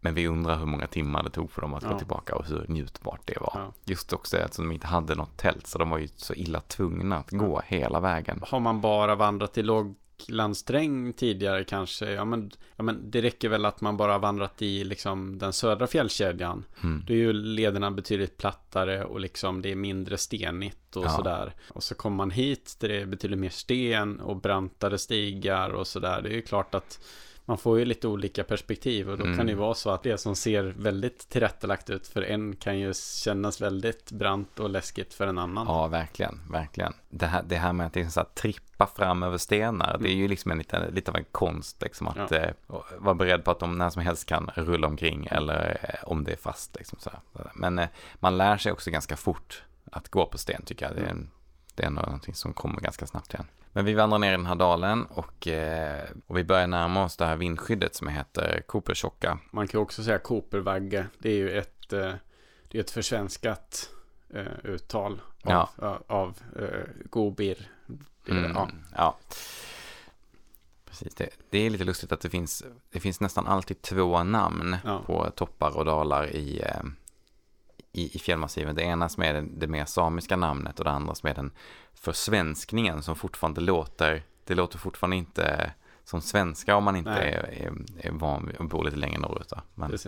men, 0.00 0.14
vi 0.14 0.28
undrar 0.28 0.58
hur 0.58 0.66
många 0.66 0.86
timmar 0.86 1.22
det 1.22 1.30
tog 1.30 1.50
för 1.50 1.60
dem 1.60 1.74
att 1.74 1.82
ja. 1.82 1.92
gå 1.92 1.98
tillbaka 1.98 2.36
och 2.36 2.46
hur 2.46 2.64
njutbart 2.68 3.20
det 3.24 3.40
var. 3.40 3.52
Ja. 3.54 3.72
Just 3.84 4.12
också 4.12 4.38
eftersom 4.38 4.68
de 4.68 4.74
inte 4.74 4.86
hade 4.86 5.14
något 5.14 5.36
tält 5.36 5.66
så 5.66 5.78
de 5.78 5.90
var 5.90 5.98
ju 5.98 6.08
så 6.16 6.34
illa 6.34 6.60
tvungna 6.60 7.16
att 7.16 7.30
gå 7.30 7.62
hela 7.66 8.00
vägen. 8.00 8.42
Har 8.46 8.60
man 8.60 8.80
bara 8.80 9.14
vandrat 9.14 9.58
i 9.58 9.62
låg 9.62 9.94
landsträng 10.28 11.12
tidigare 11.12 11.64
kanske, 11.64 12.10
ja 12.10 12.24
men, 12.24 12.50
ja 12.76 12.82
men 12.82 13.10
det 13.10 13.22
räcker 13.22 13.48
väl 13.48 13.64
att 13.64 13.80
man 13.80 13.96
bara 13.96 14.18
vandrat 14.18 14.62
i 14.62 14.84
liksom 14.84 15.38
den 15.38 15.52
södra 15.52 15.86
fjällkedjan. 15.86 16.64
Mm. 16.82 17.04
Då 17.06 17.12
är 17.12 17.16
ju 17.16 17.32
lederna 17.32 17.90
betydligt 17.90 18.36
plattare 18.36 19.04
och 19.04 19.20
liksom 19.20 19.62
det 19.62 19.70
är 19.70 19.76
mindre 19.76 20.18
stenigt 20.18 20.96
och 20.96 21.04
ja. 21.04 21.10
sådär. 21.10 21.54
Och 21.68 21.82
så 21.82 21.94
kommer 21.94 22.16
man 22.16 22.30
hit 22.30 22.76
där 22.80 22.88
det 22.88 23.00
är 23.00 23.06
betydligt 23.06 23.38
mer 23.40 23.48
sten 23.48 24.20
och 24.20 24.36
brantare 24.36 24.98
stigar 24.98 25.70
och 25.70 25.86
sådär. 25.86 26.22
Det 26.22 26.28
är 26.28 26.34
ju 26.34 26.42
klart 26.42 26.74
att 26.74 27.00
man 27.44 27.58
får 27.58 27.78
ju 27.78 27.84
lite 27.84 28.08
olika 28.08 28.44
perspektiv 28.44 29.10
och 29.10 29.18
då 29.18 29.24
mm. 29.24 29.36
kan 29.36 29.46
det 29.46 29.52
ju 29.52 29.58
vara 29.58 29.74
så 29.74 29.90
att 29.90 30.02
det 30.02 30.18
som 30.18 30.36
ser 30.36 30.62
väldigt 30.62 31.28
tillrättalagt 31.28 31.90
ut 31.90 32.06
för 32.06 32.22
en 32.22 32.56
kan 32.56 32.78
ju 32.78 32.92
kännas 32.94 33.60
väldigt 33.60 34.12
brant 34.12 34.60
och 34.60 34.70
läskigt 34.70 35.14
för 35.14 35.26
en 35.26 35.38
annan. 35.38 35.66
Ja, 35.66 35.86
verkligen, 35.86 36.40
verkligen. 36.50 36.92
Det 37.08 37.26
här, 37.26 37.42
det 37.42 37.56
här 37.56 37.72
med 37.72 37.86
att 37.86 37.96
är 37.96 38.08
så 38.08 38.20
att 38.20 38.34
trippa 38.34 38.86
fram 38.86 39.22
över 39.22 39.38
stenar, 39.38 39.90
mm. 39.90 40.02
det 40.02 40.08
är 40.08 40.14
ju 40.14 40.20
mm. 40.20 40.30
liksom 40.30 40.50
en 40.50 40.58
lite, 40.58 40.90
lite 40.90 41.10
av 41.10 41.16
en 41.16 41.24
konst, 41.32 41.82
liksom 41.82 42.08
att 42.08 42.30
ja. 42.30 42.36
eh, 42.36 42.52
vara 42.98 43.14
beredd 43.14 43.44
på 43.44 43.50
att 43.50 43.58
de 43.58 43.78
när 43.78 43.90
som 43.90 44.02
helst 44.02 44.26
kan 44.26 44.50
rulla 44.54 44.86
omkring 44.86 45.28
eller 45.30 45.78
eh, 45.82 46.08
om 46.08 46.24
det 46.24 46.32
är 46.32 46.36
fast. 46.36 46.76
Liksom 46.76 46.98
så 47.00 47.10
här. 47.10 47.50
Men 47.54 47.78
eh, 47.78 47.88
man 48.14 48.38
lär 48.38 48.56
sig 48.56 48.72
också 48.72 48.90
ganska 48.90 49.16
fort 49.16 49.62
att 49.92 50.08
gå 50.08 50.26
på 50.26 50.38
sten 50.38 50.62
tycker 50.62 50.86
jag. 50.86 50.96
Det 50.96 51.02
är, 51.02 51.10
en, 51.10 51.30
det 51.74 51.84
är 51.84 51.90
någonting 51.90 52.34
som 52.34 52.52
kommer 52.52 52.80
ganska 52.80 53.06
snabbt 53.06 53.34
igen. 53.34 53.46
Men 53.72 53.84
vi 53.84 53.94
vandrar 53.94 54.18
ner 54.18 54.28
i 54.28 54.36
den 54.36 54.46
här 54.46 54.54
dalen 54.54 55.06
och, 55.06 55.48
eh, 55.48 56.04
och 56.26 56.36
vi 56.36 56.44
börjar 56.44 56.66
närma 56.66 57.04
oss 57.04 57.16
det 57.16 57.26
här 57.26 57.36
vindskyddet 57.36 57.94
som 57.94 58.08
heter 58.08 58.62
Coopertjocka. 58.66 59.38
Man 59.50 59.68
kan 59.68 59.80
också 59.80 60.04
säga 60.04 60.18
Coopervagge. 60.18 61.06
Det 61.18 61.30
är 61.30 61.36
ju 61.36 61.58
ett, 61.58 61.92
eh, 61.92 62.12
det 62.68 62.78
är 62.78 62.80
ett 62.80 62.90
försvenskat 62.90 63.90
eh, 64.34 64.64
uttal 64.64 65.20
av, 65.42 65.50
ja. 65.50 65.70
av, 65.76 66.02
av 66.06 66.38
Gobir. 67.10 67.70
Mm, 68.28 68.52
ja. 68.54 68.68
ja. 68.96 69.18
Precis, 70.84 71.14
det, 71.14 71.28
det, 71.50 71.58
är 71.58 71.70
lite 71.70 71.84
lustigt 71.84 72.12
att 72.12 72.20
det 72.20 72.30
finns, 72.30 72.64
det 72.92 73.00
finns 73.00 73.20
nästan 73.20 73.46
alltid 73.46 73.82
två 73.82 74.22
namn 74.22 74.76
ja. 74.84 75.02
på 75.06 75.30
toppar 75.30 75.76
och 75.76 75.84
dalar 75.84 76.26
i, 76.26 76.64
i, 77.92 78.16
i 78.16 78.18
fjällmassiven. 78.18 78.74
Det 78.74 78.82
ena 78.82 79.08
som 79.08 79.22
är 79.22 79.32
det, 79.32 79.40
det 79.40 79.66
mer 79.66 79.84
samiska 79.84 80.36
namnet 80.36 80.78
och 80.78 80.84
det 80.84 80.90
andra 80.90 81.14
som 81.14 81.28
är 81.28 81.34
den 81.34 81.50
försvenskningen 81.94 83.02
som 83.02 83.16
fortfarande 83.16 83.60
låter, 83.60 84.22
det 84.44 84.54
låter 84.54 84.78
fortfarande 84.78 85.16
inte 85.16 85.72
som 86.04 86.20
svenska 86.20 86.76
om 86.76 86.84
man 86.84 86.96
inte 86.96 87.10
är, 87.10 87.42
är, 87.42 87.72
är, 87.98 88.10
van 88.10 88.46
vid 88.46 88.60
att 88.60 88.68
bo 88.68 88.82
lite 88.82 88.96
längre 88.96 89.18
norrut. 89.18 89.52
Men 89.74 89.98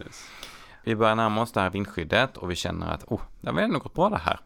vi 0.84 0.96
börjar 0.96 1.14
närma 1.14 1.42
oss 1.42 1.52
det 1.52 1.60
här 1.60 1.70
vindskyddet 1.70 2.36
och 2.36 2.50
vi 2.50 2.56
känner 2.56 2.94
att 2.94 3.04
oh, 3.04 3.20
det 3.40 3.50
har 3.50 3.60
ändå 3.60 3.78
gått 3.78 3.94
bra 3.94 4.08
det 4.08 4.18
här. 4.18 4.40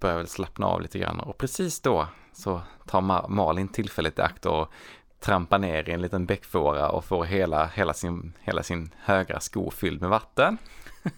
Börjar 0.00 0.16
väl 0.16 0.28
slappna 0.28 0.66
av 0.66 0.82
lite 0.82 0.98
grann 0.98 1.20
och 1.20 1.38
precis 1.38 1.80
då 1.80 2.08
så 2.32 2.60
tar 2.86 3.28
Malin 3.28 3.68
tillfället 3.68 4.18
i 4.18 4.22
akt 4.22 4.46
och 4.46 4.72
trampar 5.20 5.58
ner 5.58 5.88
i 5.88 5.92
en 5.92 6.02
liten 6.02 6.26
bäckfåra 6.26 6.88
och 6.88 7.04
får 7.04 7.24
hela, 7.24 7.66
hela, 7.66 7.94
sin, 7.94 8.32
hela 8.40 8.62
sin 8.62 8.94
högra 8.98 9.40
sko 9.40 9.70
fylld 9.70 10.00
med 10.00 10.10
vatten. 10.10 10.58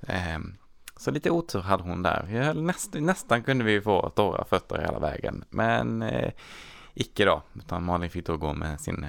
Ehm, 0.00 0.56
så 0.96 1.10
lite 1.10 1.30
otur 1.30 1.60
hade 1.60 1.82
hon 1.82 2.02
där. 2.02 2.54
Näst, 2.54 2.94
nästan 2.94 3.42
kunde 3.42 3.64
vi 3.64 3.80
få 3.80 4.10
torra 4.10 4.44
fötter 4.44 4.78
hela 4.78 4.98
vägen. 4.98 5.44
Men 5.50 6.02
eh, 6.02 6.32
icke 6.94 7.24
då. 7.24 7.42
Utan 7.54 7.84
Malin 7.84 8.10
fick 8.10 8.26
då 8.26 8.36
gå 8.36 8.52
med 8.52 8.80
sin 8.80 9.06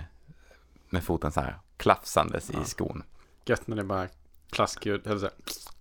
med 0.90 1.04
foten 1.04 1.32
så 1.32 1.42
här 1.42 1.60
klafsandes 1.78 2.52
ja. 2.54 2.62
i 2.62 2.66
skon. 2.66 3.04
Gött 3.46 3.68
när 3.68 3.76
det 3.76 3.84
bara 3.84 4.08
klaskljud, 4.50 5.08
eller 5.08 5.30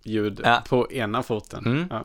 ljud 0.03 0.41
ja. 0.45 0.63
på 0.69 0.93
ena 0.93 1.23
foten. 1.23 1.67
Mm. 1.67 1.87
Ja. 1.91 2.05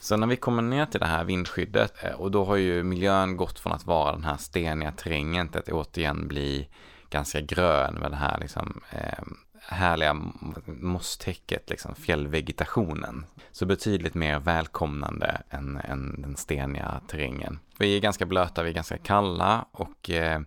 Så 0.00 0.16
när 0.16 0.26
vi 0.26 0.36
kommer 0.36 0.62
ner 0.62 0.86
till 0.86 1.00
det 1.00 1.06
här 1.06 1.24
vindskyddet 1.24 2.04
eh, 2.04 2.12
och 2.12 2.30
då 2.30 2.44
har 2.44 2.56
ju 2.56 2.82
miljön 2.82 3.36
gått 3.36 3.58
från 3.58 3.72
att 3.72 3.86
vara 3.86 4.12
den 4.12 4.24
här 4.24 4.36
steniga 4.36 4.92
terrängen 4.92 5.48
till 5.48 5.58
att 5.58 5.68
återigen 5.68 6.28
bli 6.28 6.68
ganska 7.10 7.40
grön 7.40 7.94
med 7.94 8.10
det 8.10 8.16
här 8.16 8.38
liksom 8.38 8.82
eh, 8.90 9.24
härliga 9.68 10.16
mosstäcket, 10.66 11.70
liksom 11.70 11.94
fjällvegetationen. 11.94 13.24
Så 13.52 13.66
betydligt 13.66 14.14
mer 14.14 14.38
välkomnande 14.38 15.42
än, 15.50 15.76
än 15.76 16.22
den 16.22 16.36
steniga 16.36 17.00
terrängen. 17.08 17.58
Vi 17.78 17.96
är 17.96 18.00
ganska 18.00 18.26
blöta, 18.26 18.62
vi 18.62 18.70
är 18.70 18.74
ganska 18.74 18.98
kalla 18.98 19.66
och 19.72 20.10
eh, 20.10 20.40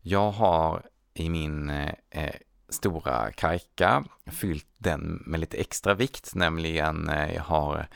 jag 0.00 0.30
har 0.30 0.82
i 1.14 1.30
min 1.30 1.70
eh, 1.70 1.92
eh, 2.10 2.34
stora 2.68 3.32
kajka 3.32 4.04
fyllt 4.26 4.66
den 4.78 5.22
med 5.26 5.40
lite 5.40 5.56
extra 5.56 5.94
vikt, 5.94 6.34
nämligen 6.34 7.08
eh, 7.08 7.34
jag 7.34 7.42
har 7.42 7.86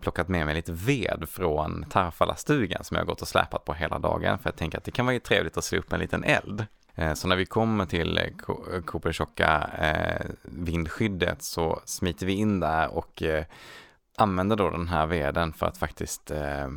plockat 0.00 0.28
med 0.28 0.46
mig 0.46 0.54
lite 0.54 0.72
ved 0.72 1.24
från 1.28 1.84
Tarfalastugan 1.90 2.84
som 2.84 2.94
jag 2.94 3.02
har 3.02 3.06
gått 3.06 3.22
och 3.22 3.28
släpat 3.28 3.64
på 3.64 3.74
hela 3.74 3.98
dagen 3.98 4.38
för 4.38 4.50
jag 4.50 4.56
tänker 4.56 4.78
att 4.78 4.84
det 4.84 4.90
kan 4.90 5.06
vara 5.06 5.14
ju 5.14 5.20
trevligt 5.20 5.56
att 5.56 5.64
slå 5.64 5.78
upp 5.78 5.92
en 5.92 6.00
liten 6.00 6.24
eld. 6.24 6.66
Eh, 6.94 7.14
så 7.14 7.28
när 7.28 7.36
vi 7.36 7.46
kommer 7.46 7.86
till 7.86 8.20
Kopersjocka 8.84 9.70
eh, 9.78 10.26
vindskyddet 10.42 11.42
så 11.42 11.80
smiter 11.84 12.26
vi 12.26 12.32
in 12.32 12.60
där 12.60 12.94
och 12.94 13.22
eh, 13.22 13.44
använder 14.16 14.56
då 14.56 14.70
den 14.70 14.88
här 14.88 15.06
veden 15.06 15.52
för 15.52 15.66
att 15.66 15.78
faktiskt 15.78 16.30
eh, 16.30 16.68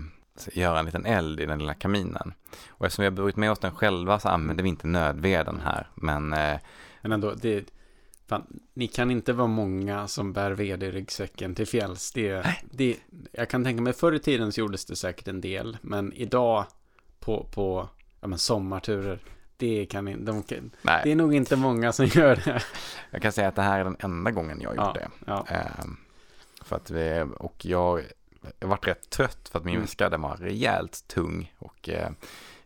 göra 0.54 0.80
en 0.80 0.86
liten 0.86 1.06
eld 1.06 1.40
i 1.40 1.46
den 1.46 1.60
lilla 1.60 1.74
kaminen. 1.74 2.34
Och 2.70 2.86
eftersom 2.86 3.04
vi 3.04 3.08
har 3.08 3.16
burit 3.16 3.36
med 3.36 3.52
oss 3.52 3.60
den 3.60 3.72
själva 3.72 4.20
så 4.20 4.30
använder 4.30 4.64
vi 4.64 4.70
inte 4.70 4.88
nödveden 4.88 5.60
här. 5.64 5.88
Men, 5.96 6.34
eh, 6.34 6.60
men 7.02 7.12
ändå, 7.12 7.34
det, 7.34 7.66
fan, 8.28 8.60
ni 8.74 8.88
kan 8.88 9.12
inte 9.12 9.34
vara 9.34 9.48
många 9.48 10.08
som 10.08 10.34
bär 10.34 10.52
ved 10.52 10.84
i 10.84 10.92
ryggsäcken 10.92 11.56
till 11.56 11.68
fjälls. 11.68 12.12
Det, 12.12 12.46
det, 12.72 12.98
jag 13.32 13.50
kan 13.50 13.64
tänka 13.64 13.82
mig 13.82 13.94
förr 13.94 14.14
i 14.14 14.20
tiden 14.20 14.52
så 14.52 14.60
gjordes 14.60 14.86
det 14.86 14.96
säkert 14.96 15.28
en 15.28 15.42
del. 15.42 15.78
Men 15.82 16.14
idag 16.14 16.66
på, 17.20 17.48
på 17.54 17.90
ja, 18.22 18.28
men 18.28 18.40
sommarturer 18.40 19.20
det, 19.64 19.86
kan, 19.86 20.26
de 20.26 20.44
kan, 20.44 20.72
det 20.82 21.12
är 21.12 21.16
nog 21.16 21.34
inte 21.34 21.56
många 21.56 21.92
som 21.92 22.06
gör 22.06 22.36
det. 22.36 22.64
Jag 23.12 23.22
kan 23.22 23.32
säga 23.32 23.48
att 23.48 23.56
det 23.56 23.62
här 23.62 23.80
är 23.80 23.84
den 23.84 23.98
enda 24.00 24.32
gången 24.32 24.62
jag 24.62 24.76
gjort 24.76 24.94
det. 24.94 25.08
Ja. 25.26 25.46
Ehm, 25.48 25.98
för 26.62 26.76
att 26.76 26.92
vi, 26.92 27.26
och 27.38 27.66
jag, 27.66 28.02
jag 28.60 28.68
varit 28.68 28.88
rätt 28.88 29.10
trött 29.10 29.50
för 29.50 29.60
att 29.60 29.66
min 29.66 29.74
mm. 29.74 29.82
väska 29.82 30.10
den 30.10 30.22
var 30.22 30.36
rejält 30.38 31.08
tung. 31.08 31.54
Och 31.60 31.90
eh, 31.90 32.10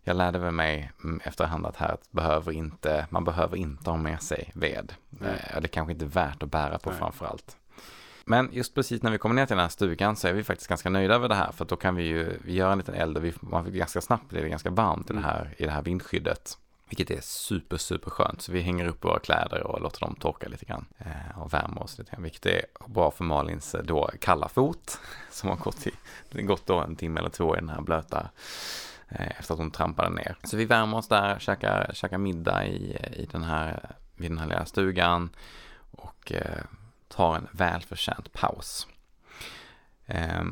jag 0.03 0.17
lärde 0.17 0.51
mig 0.51 0.91
mm, 1.03 1.21
efterhand 1.23 1.65
att 1.65 1.75
här 1.75 1.97
behöver 2.11 2.51
inte, 2.51 3.07
man 3.09 3.23
behöver 3.23 3.57
inte 3.57 3.89
ha 3.89 3.97
med 3.97 4.21
sig 4.21 4.51
ved. 4.55 4.93
Mm. 5.19 5.33
Eh, 5.33 5.61
det 5.61 5.65
är 5.65 5.67
kanske 5.67 5.93
inte 5.93 6.05
är 6.05 6.09
värt 6.09 6.43
att 6.43 6.51
bära 6.51 6.79
på 6.79 6.91
framför 6.91 7.25
allt. 7.25 7.57
Men 8.25 8.49
just 8.51 8.75
precis 8.75 9.03
när 9.03 9.11
vi 9.11 9.17
kommer 9.17 9.35
ner 9.35 9.45
till 9.45 9.55
den 9.55 9.63
här 9.63 9.69
stugan 9.69 10.15
så 10.15 10.27
är 10.27 10.33
vi 10.33 10.43
faktiskt 10.43 10.69
ganska 10.69 10.89
nöjda 10.89 11.15
över 11.15 11.29
det 11.29 11.35
här. 11.35 11.51
För 11.51 11.65
då 11.65 11.75
kan 11.75 11.95
vi 11.95 12.03
ju 12.03 12.39
vi 12.43 12.53
göra 12.53 12.71
en 12.71 12.77
liten 12.77 12.95
eld 12.95 13.17
och 13.17 13.25
vi, 13.25 13.33
man 13.39 13.65
fick 13.65 13.73
ganska 13.73 14.01
snabbt 14.01 14.29
blir 14.29 14.41
det 14.41 14.49
ganska 14.49 14.69
varmt 14.69 15.09
i, 15.09 15.13
det 15.13 15.19
mm. 15.19 15.23
här, 15.23 15.55
i 15.57 15.65
det 15.65 15.71
här 15.71 15.81
vindskyddet. 15.81 16.57
Vilket 16.89 17.11
är 17.11 17.21
super, 17.21 17.77
super 17.77 18.09
skönt. 18.09 18.41
Så 18.41 18.51
vi 18.51 18.61
hänger 18.61 18.87
upp 18.87 19.05
våra 19.05 19.19
kläder 19.19 19.63
och 19.63 19.81
låter 19.81 19.99
dem 19.99 20.15
torka 20.19 20.47
lite 20.47 20.65
grann. 20.65 20.85
Eh, 20.97 21.41
och 21.41 21.53
värmer 21.53 21.83
oss 21.83 21.97
lite 21.97 22.11
grann. 22.11 22.23
Vilket 22.23 22.45
är 22.45 22.65
bra 22.87 23.11
för 23.11 23.23
Malins 23.23 23.75
eh, 23.75 23.83
då 23.83 24.09
kalla 24.21 24.49
fot. 24.49 24.99
Som 25.31 25.49
har 25.49 25.57
gått, 25.57 25.87
i, 25.87 26.41
gått 26.41 26.65
då 26.65 26.79
en 26.79 26.95
timme 26.95 27.19
eller 27.19 27.29
två 27.29 27.55
i 27.55 27.59
den 27.59 27.69
här 27.69 27.81
blöta. 27.81 28.29
Eh, 29.09 29.39
efter 29.39 29.53
att 29.53 29.59
hon 29.59 29.71
trampade 29.71 30.09
ner. 30.09 30.37
Så 30.43 30.57
vi 30.57 30.65
värmer 30.65 30.97
oss 30.97 31.07
där, 31.07 31.39
käkar, 31.39 31.91
käkar 31.93 32.17
middag 32.17 32.65
i, 32.65 32.97
i 33.13 33.27
den 33.31 33.43
här, 33.43 33.95
vid 34.15 34.31
den 34.31 34.37
här 34.37 34.47
lilla 34.47 34.65
stugan. 34.65 35.29
Och 35.91 36.31
eh, 36.31 36.63
tar 37.07 37.35
en 37.35 37.47
välförtjänt 37.51 38.33
paus. 38.33 38.87
Eh, 40.05 40.43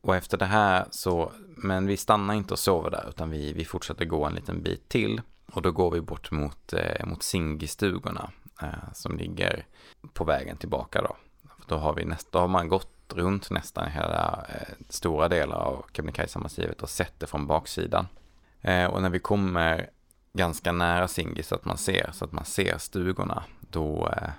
och 0.00 0.16
efter 0.16 0.38
det 0.38 0.46
här 0.46 0.86
så, 0.90 1.32
men 1.56 1.86
vi 1.86 1.96
stannar 1.96 2.34
inte 2.34 2.54
och 2.54 2.58
sover 2.58 2.90
där 2.90 3.08
utan 3.08 3.30
vi, 3.30 3.52
vi 3.52 3.64
fortsätter 3.64 4.04
gå 4.04 4.24
en 4.24 4.34
liten 4.34 4.62
bit 4.62 4.88
till. 4.88 5.20
Och 5.52 5.62
då 5.62 5.70
går 5.70 5.90
vi 5.90 6.00
bort 6.00 6.30
mot, 6.30 6.72
eh, 6.72 7.06
mot 7.06 7.22
Singistugorna 7.22 8.30
eh, 8.62 8.92
som 8.94 9.16
ligger 9.16 9.66
på 10.12 10.24
vägen 10.24 10.56
tillbaka 10.56 11.02
då. 11.02 11.16
Då 11.66 11.76
har, 11.76 11.94
vi 11.94 12.04
nästa, 12.04 12.28
då 12.32 12.38
har 12.38 12.48
man 12.48 12.68
gått 12.68 13.12
runt 13.12 13.50
nästan 13.50 13.90
hela 13.90 14.46
eh, 14.48 14.74
stora 14.88 15.28
delar 15.28 15.56
av 15.56 15.84
Kebnekaise-massivet 15.92 16.82
och 16.82 16.90
sett 16.90 17.20
det 17.20 17.26
från 17.26 17.46
baksidan. 17.46 18.06
Eh, 18.60 18.86
och 18.86 19.02
när 19.02 19.10
vi 19.10 19.18
kommer 19.18 19.90
ganska 20.32 20.72
nära 20.72 21.08
Singis 21.08 21.46
så 21.46 21.54
att 21.54 21.64
man 21.64 21.78
ser, 21.78 22.10
så 22.12 22.24
att 22.24 22.32
man 22.32 22.44
ser 22.44 22.78
stugorna, 22.78 23.44
då, 23.60 24.08
eh, 24.08 24.30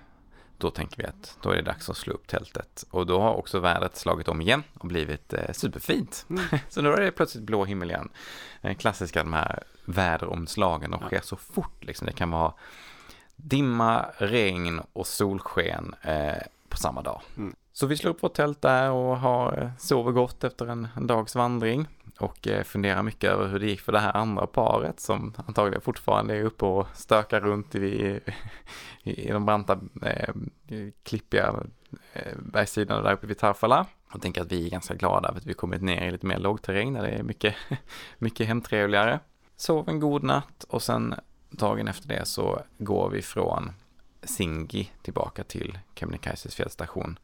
då 0.57 0.70
tänker 0.70 0.97
vi 0.97 1.05
att 1.05 1.38
då 1.41 1.49
är 1.49 1.55
det 1.55 1.62
dags 1.62 1.89
att 1.89 1.97
slå 1.97 2.14
upp 2.14 2.28
tältet. 2.28 2.86
Och 2.91 3.05
då 3.05 3.22
har 3.22 3.34
också 3.34 3.60
vädret 3.60 3.95
slagit 3.97 4.28
om 4.28 4.41
igen 4.41 4.64
och 4.74 4.88
blivit 4.88 5.34
eh, 5.34 5.51
superfint. 5.51 6.26
Mm. 6.30 6.43
så 6.70 6.82
nu 6.82 6.93
är 6.93 7.01
det 7.01 7.12
plötsligt 7.12 7.43
blå 7.43 7.66
himmel 7.66 7.89
igen. 7.89 8.10
Eh, 8.62 8.78
klassiska 8.78 9.24
de 9.24 9.34
här 9.34 9.64
väderomslagen, 9.92 10.92
de 10.92 11.00
sker 11.00 11.16
ja. 11.16 11.22
så 11.22 11.36
fort 11.36 11.84
liksom. 11.84 12.08
Det 12.08 12.14
kan 12.14 12.32
vara 12.32 12.54
dimma, 13.36 14.06
regn 14.18 14.82
och 14.94 15.08
solsken 15.08 15.96
eh, 16.02 16.44
på 16.70 16.78
samma 16.78 17.02
dag. 17.02 17.22
Mm. 17.38 17.56
Så 17.74 17.88
vi 17.88 17.98
slår 17.98 18.12
upp 18.12 18.24
vårt 18.24 18.34
tält 18.34 18.62
där 18.62 18.92
och 18.92 19.18
har, 19.18 19.62
eh, 19.62 19.70
sover 19.78 20.12
gott 20.12 20.44
efter 20.44 20.68
en, 20.68 20.88
en 20.96 21.08
dags 21.08 21.36
vandring 21.36 21.88
och 22.20 22.48
eh, 22.48 22.64
funderar 22.64 23.04
mycket 23.04 23.30
över 23.30 23.48
hur 23.48 23.60
det 23.60 23.66
gick 23.66 23.82
för 23.82 23.92
det 23.92 24.00
här 24.00 24.18
andra 24.18 24.48
paret 24.48 25.00
som 25.00 25.34
antagligen 25.48 25.82
fortfarande 25.82 26.36
är 26.36 26.44
uppe 26.44 26.66
och 26.66 26.88
stökar 26.94 27.40
runt 27.40 27.76
i, 27.76 28.20
i, 29.04 29.28
i 29.28 29.32
de 29.32 29.46
branta, 29.46 29.80
eh, 30.02 30.34
klippiga 31.04 31.54
eh, 32.14 32.38
bergssidorna 32.40 33.02
där 33.02 33.14
uppe 33.14 33.28
vid 33.28 33.38
Tarfala. 33.38 33.86
Och 34.14 34.22
tänker 34.22 34.42
att 34.42 34.52
vi 34.52 34.66
är 34.66 34.70
ganska 34.70 34.94
glada 34.94 35.32
för 35.32 35.38
att 35.38 35.46
vi 35.46 35.54
kommit 35.54 35.82
ner 35.82 36.08
i 36.08 36.12
lite 36.12 36.26
mer 36.26 36.38
lågterräng 36.38 36.94
där 36.94 37.02
det 37.02 37.10
är 37.10 37.24
mycket, 37.24 37.56
mycket 38.18 38.48
hemtrevligare. 38.48 39.20
Sov 39.60 39.89
en 39.89 39.99
god 39.99 40.24
natt 40.24 40.64
och 40.64 40.84
sen 40.84 41.16
dagen 41.49 41.88
efter 41.88 42.07
det 42.07 42.26
så 42.26 42.62
går 42.78 43.10
vi 43.10 43.22
från 43.22 43.72
Singi 44.24 44.91
tillbaka 45.01 45.43
till 45.43 45.80
Kebnekaises 45.95 46.55
fjällstation. 46.55 47.20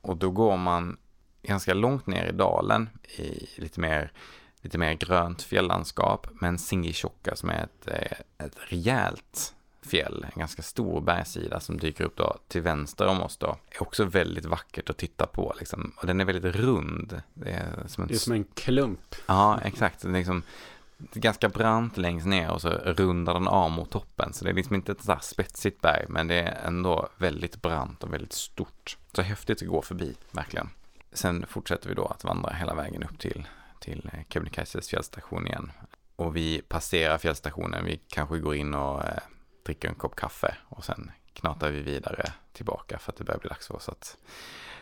Och 0.00 0.16
då 0.16 0.30
går 0.30 0.56
man 0.56 0.96
ganska 1.42 1.74
långt 1.74 2.06
ner 2.06 2.26
i 2.26 2.32
dalen 2.32 2.88
i 3.18 3.48
lite 3.56 3.80
mer, 3.80 4.12
lite 4.60 4.78
mer 4.78 4.92
grönt 4.92 5.42
fjällandskap. 5.42 6.26
Men 6.40 6.58
Singitjokka 6.58 7.36
som 7.36 7.50
är 7.50 7.64
ett, 7.64 7.88
eh, 7.88 8.46
ett 8.46 8.56
rejält 8.68 9.54
fjäll, 9.82 10.26
en 10.34 10.40
ganska 10.40 10.62
stor 10.62 11.00
bergssida 11.00 11.60
som 11.60 11.78
dyker 11.78 12.04
upp 12.04 12.16
då 12.16 12.36
till 12.48 12.62
vänster 12.62 13.06
om 13.06 13.22
oss 13.22 13.36
då. 13.36 13.56
Är 13.70 13.82
också 13.82 14.04
väldigt 14.04 14.44
vackert 14.44 14.90
att 14.90 14.96
titta 14.96 15.26
på 15.26 15.54
liksom. 15.58 15.92
Och 15.96 16.06
den 16.06 16.20
är 16.20 16.24
väldigt 16.24 16.56
rund. 16.56 17.22
Det 17.34 17.50
är 17.50 17.86
som 17.86 18.02
en, 18.02 18.08
det 18.08 18.14
är 18.14 18.18
som 18.18 18.32
en 18.32 18.44
klump. 18.44 19.14
Ja, 19.26 19.60
exakt. 19.60 20.02
Det 20.02 20.08
är 20.08 20.12
liksom, 20.12 20.42
ganska 20.98 21.48
brant 21.48 21.96
längst 21.96 22.26
ner 22.26 22.50
och 22.50 22.60
så 22.60 22.68
rundar 22.70 23.34
den 23.34 23.48
av 23.48 23.70
mot 23.70 23.90
toppen. 23.90 24.32
Så 24.32 24.44
det 24.44 24.50
är 24.50 24.54
liksom 24.54 24.76
inte 24.76 24.92
ett 24.92 25.02
sådär 25.02 25.18
spetsigt 25.22 25.80
berg, 25.80 26.04
men 26.08 26.28
det 26.28 26.34
är 26.34 26.66
ändå 26.66 27.08
väldigt 27.16 27.62
brant 27.62 28.04
och 28.04 28.12
väldigt 28.12 28.32
stort. 28.32 28.98
Så 29.12 29.22
häftigt 29.22 29.62
att 29.62 29.68
gå 29.68 29.82
förbi, 29.82 30.14
verkligen. 30.30 30.70
Sen 31.12 31.46
fortsätter 31.48 31.88
vi 31.88 31.94
då 31.94 32.04
att 32.04 32.24
vandra 32.24 32.52
hela 32.52 32.74
vägen 32.74 33.02
upp 33.02 33.18
till, 33.18 33.48
till 33.80 34.10
Kebnekaises 34.28 34.88
fjällstation 34.88 35.46
igen. 35.46 35.72
Och 36.16 36.36
vi 36.36 36.62
passerar 36.68 37.18
fjällstationen, 37.18 37.84
vi 37.84 38.00
kanske 38.08 38.38
går 38.38 38.54
in 38.54 38.74
och 38.74 39.04
eh, 39.04 39.18
dricker 39.64 39.88
en 39.88 39.94
kopp 39.94 40.16
kaffe 40.16 40.54
och 40.68 40.84
sen 40.84 41.10
knatar 41.32 41.70
vi 41.70 41.80
vidare 41.80 42.32
tillbaka 42.52 42.98
för 42.98 43.12
att 43.12 43.16
det 43.16 43.24
börjar 43.24 43.40
bli 43.40 43.48
dags 43.48 43.66
för 43.66 43.76
oss 43.76 43.88
att 43.88 44.16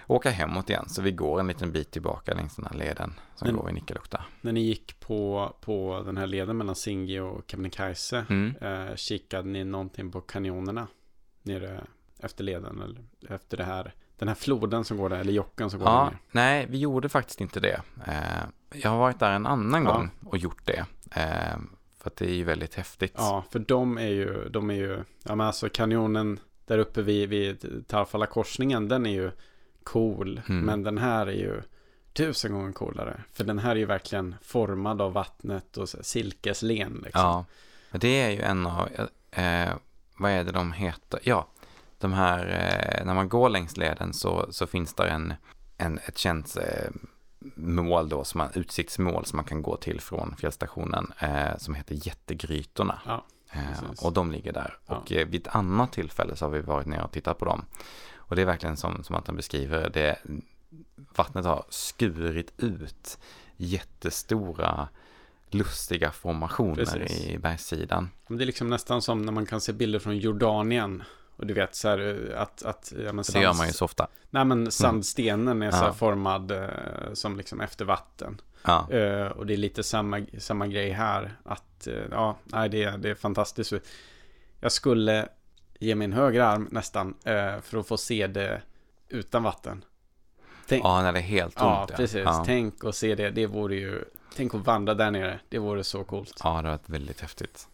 åka 0.06 0.30
hemåt 0.30 0.70
igen. 0.70 0.88
Så 0.88 1.02
vi 1.02 1.12
går 1.12 1.40
en 1.40 1.46
liten 1.46 1.72
bit 1.72 1.90
tillbaka 1.90 2.34
längs 2.34 2.56
den 2.56 2.66
här 2.66 2.78
leden 2.78 3.14
som 3.34 3.48
Men, 3.48 3.56
går 3.56 3.70
i 3.70 3.72
Nikkaluokta. 3.72 4.24
När 4.40 4.52
ni 4.52 4.60
gick 4.60 5.00
på, 5.00 5.52
på 5.60 6.02
den 6.06 6.16
här 6.16 6.26
leden 6.26 6.56
mellan 6.56 6.74
Singi 6.74 7.18
och 7.18 7.44
Kebnekaise, 7.46 8.26
mm. 8.28 8.56
eh, 8.60 8.94
kikade 8.94 9.48
ni 9.48 9.64
någonting 9.64 10.12
på 10.12 10.20
kanjonerna 10.20 10.86
nere 11.42 11.84
efter 12.20 12.44
leden 12.44 12.82
eller 12.82 13.34
efter 13.34 13.56
det 13.56 13.64
här 13.64 13.94
den 14.18 14.28
här 14.28 14.34
floden 14.34 14.84
som 14.84 14.96
går 14.96 15.08
där, 15.08 15.16
eller 15.16 15.32
jocken 15.32 15.70
som 15.70 15.80
går 15.80 15.88
ja, 15.88 16.04
där 16.10 16.18
Nej, 16.30 16.66
vi 16.70 16.78
gjorde 16.78 17.08
faktiskt 17.08 17.40
inte 17.40 17.60
det. 17.60 17.80
Eh, 18.06 18.44
jag 18.74 18.90
har 18.90 18.98
varit 18.98 19.18
där 19.18 19.30
en 19.30 19.46
annan 19.46 19.84
ja. 19.84 19.92
gång 19.92 20.10
och 20.24 20.38
gjort 20.38 20.66
det. 20.66 20.86
Eh, 21.10 21.58
för 21.98 22.10
att 22.10 22.16
det 22.16 22.24
är 22.24 22.34
ju 22.34 22.44
väldigt 22.44 22.74
häftigt. 22.74 23.14
Ja, 23.16 23.44
för 23.50 23.58
de 23.58 23.98
är 23.98 24.08
ju, 24.08 24.48
de 24.48 24.70
är 24.70 24.74
ju, 24.74 25.04
ja 25.22 25.34
men 25.34 25.46
alltså 25.46 25.68
kanjonen 25.68 26.40
där 26.64 26.78
uppe 26.78 27.02
vid, 27.02 27.28
vid 27.28 27.84
Tarfala 27.88 28.26
korsningen, 28.26 28.88
den 28.88 29.06
är 29.06 29.10
ju 29.10 29.30
cool. 29.86 30.40
Mm. 30.48 30.64
Men 30.64 30.82
den 30.82 30.98
här 30.98 31.26
är 31.26 31.32
ju 31.32 31.62
tusen 32.12 32.52
gånger 32.52 32.72
coolare. 32.72 33.20
För 33.32 33.44
den 33.44 33.58
här 33.58 33.70
är 33.70 33.76
ju 33.76 33.86
verkligen 33.86 34.34
formad 34.42 35.00
av 35.00 35.12
vattnet 35.12 35.76
och 35.76 35.88
silkeslen. 35.88 37.00
Liksom. 37.04 37.20
Ja, 37.20 37.44
men 37.90 38.00
det 38.00 38.22
är 38.22 38.30
ju 38.30 38.40
en 38.40 38.66
av, 38.66 38.88
eh, 39.30 39.74
vad 40.16 40.30
är 40.30 40.44
det 40.44 40.52
de 40.52 40.72
heter? 40.72 41.20
Ja, 41.22 41.46
de 41.98 42.12
här, 42.12 42.46
eh, 42.46 43.06
när 43.06 43.14
man 43.14 43.28
går 43.28 43.48
längs 43.48 43.76
leden 43.76 44.12
så, 44.12 44.46
så 44.50 44.66
finns 44.66 44.94
det 44.94 45.08
en, 45.08 45.34
en, 45.76 45.98
ett 45.98 46.18
känt 46.18 46.56
eh, 46.56 46.90
mål 47.54 48.08
då, 48.08 48.24
som 48.24 48.38
man, 48.38 48.48
utsiktsmål 48.54 49.24
som 49.24 49.36
man 49.36 49.44
kan 49.44 49.62
gå 49.62 49.76
till 49.76 50.00
från 50.00 50.36
fjällstationen 50.36 51.12
eh, 51.18 51.56
som 51.58 51.74
heter 51.74 52.06
Jättegrytorna. 52.06 53.00
Ja, 53.06 53.24
eh, 53.52 54.04
och 54.04 54.12
de 54.12 54.32
ligger 54.32 54.52
där. 54.52 54.78
Ja. 54.86 54.96
Och 54.96 55.12
eh, 55.12 55.26
vid 55.26 55.46
ett 55.46 55.54
annat 55.54 55.92
tillfälle 55.92 56.36
så 56.36 56.44
har 56.44 56.50
vi 56.50 56.60
varit 56.60 56.86
ner 56.86 57.02
och 57.02 57.12
tittat 57.12 57.38
på 57.38 57.44
dem. 57.44 57.64
Och 58.26 58.36
det 58.36 58.42
är 58.42 58.46
verkligen 58.46 58.76
som, 58.76 59.04
som 59.04 59.16
att 59.16 59.26
han 59.26 59.36
beskriver 59.36 59.90
det. 59.90 60.18
Vattnet 61.16 61.44
har 61.44 61.64
skurit 61.68 62.52
ut 62.56 63.18
jättestora 63.56 64.88
lustiga 65.50 66.10
formationer 66.10 66.74
Precis. 66.74 67.26
i 67.26 67.38
bergssidan. 67.38 68.10
Det 68.28 68.44
är 68.44 68.46
liksom 68.46 68.70
nästan 68.70 69.02
som 69.02 69.22
när 69.22 69.32
man 69.32 69.46
kan 69.46 69.60
se 69.60 69.72
bilder 69.72 69.98
från 69.98 70.18
Jordanien. 70.18 71.02
Och 71.36 71.46
du 71.46 71.54
vet 71.54 71.74
så 71.74 71.88
här 71.88 72.32
att... 72.36 72.62
att 72.62 72.92
ja, 73.04 73.12
men 73.12 73.24
sand... 73.24 73.36
Det 73.36 73.42
gör 73.42 73.54
man 73.54 73.66
ju 73.66 73.72
så 73.72 73.84
ofta. 73.84 74.08
Nej 74.30 74.44
men 74.44 74.58
mm. 74.58 74.70
sandstenen 74.70 75.62
är 75.62 75.70
så 75.70 75.76
här 75.76 75.92
formad 75.92 76.50
eh, 76.50 76.68
som 77.12 77.36
liksom 77.36 77.60
efter 77.60 77.84
vatten. 77.84 78.40
Ja. 78.62 78.88
Uh, 78.92 79.26
och 79.26 79.46
det 79.46 79.54
är 79.54 79.56
lite 79.56 79.82
samma, 79.82 80.26
samma 80.38 80.66
grej 80.66 80.90
här. 80.90 81.36
Att, 81.44 81.88
uh, 81.90 82.02
ja, 82.10 82.36
nej, 82.44 82.68
det, 82.68 82.90
det 82.96 83.10
är 83.10 83.14
fantastiskt. 83.14 83.72
Jag 84.60 84.72
skulle 84.72 85.28
ge 85.80 85.94
min 85.94 86.12
högra 86.12 86.46
arm 86.46 86.68
nästan 86.70 87.14
eh, 87.24 87.60
för 87.60 87.78
att 87.78 87.86
få 87.88 87.96
se 87.96 88.26
det 88.26 88.62
utan 89.08 89.42
vatten. 89.42 89.84
Tänk, 90.68 90.84
Ja, 90.84 91.02
när 91.02 91.12
det 91.12 91.18
är 91.18 91.22
helt 91.22 91.56
tomt. 91.56 91.90
ja, 91.90 91.96
precis. 91.96 92.22
Ja. 92.24 92.42
Tänk 92.46 92.84
och 92.84 92.94
se 92.94 93.14
det. 93.14 93.30
Det 93.30 93.46
vore 93.46 93.74
ju... 93.76 94.04
Tänk 94.36 94.54
att 94.54 94.66
vandra 94.66 94.94
där 94.94 95.10
nere. 95.10 95.40
Det 95.48 95.58
vore 95.58 95.84
så 95.84 96.04
coolt. 96.04 96.40
Ja, 96.44 96.62
det 96.62 96.68
varit 96.68 96.88
väldigt 96.88 97.20
häftigt. 97.20 97.68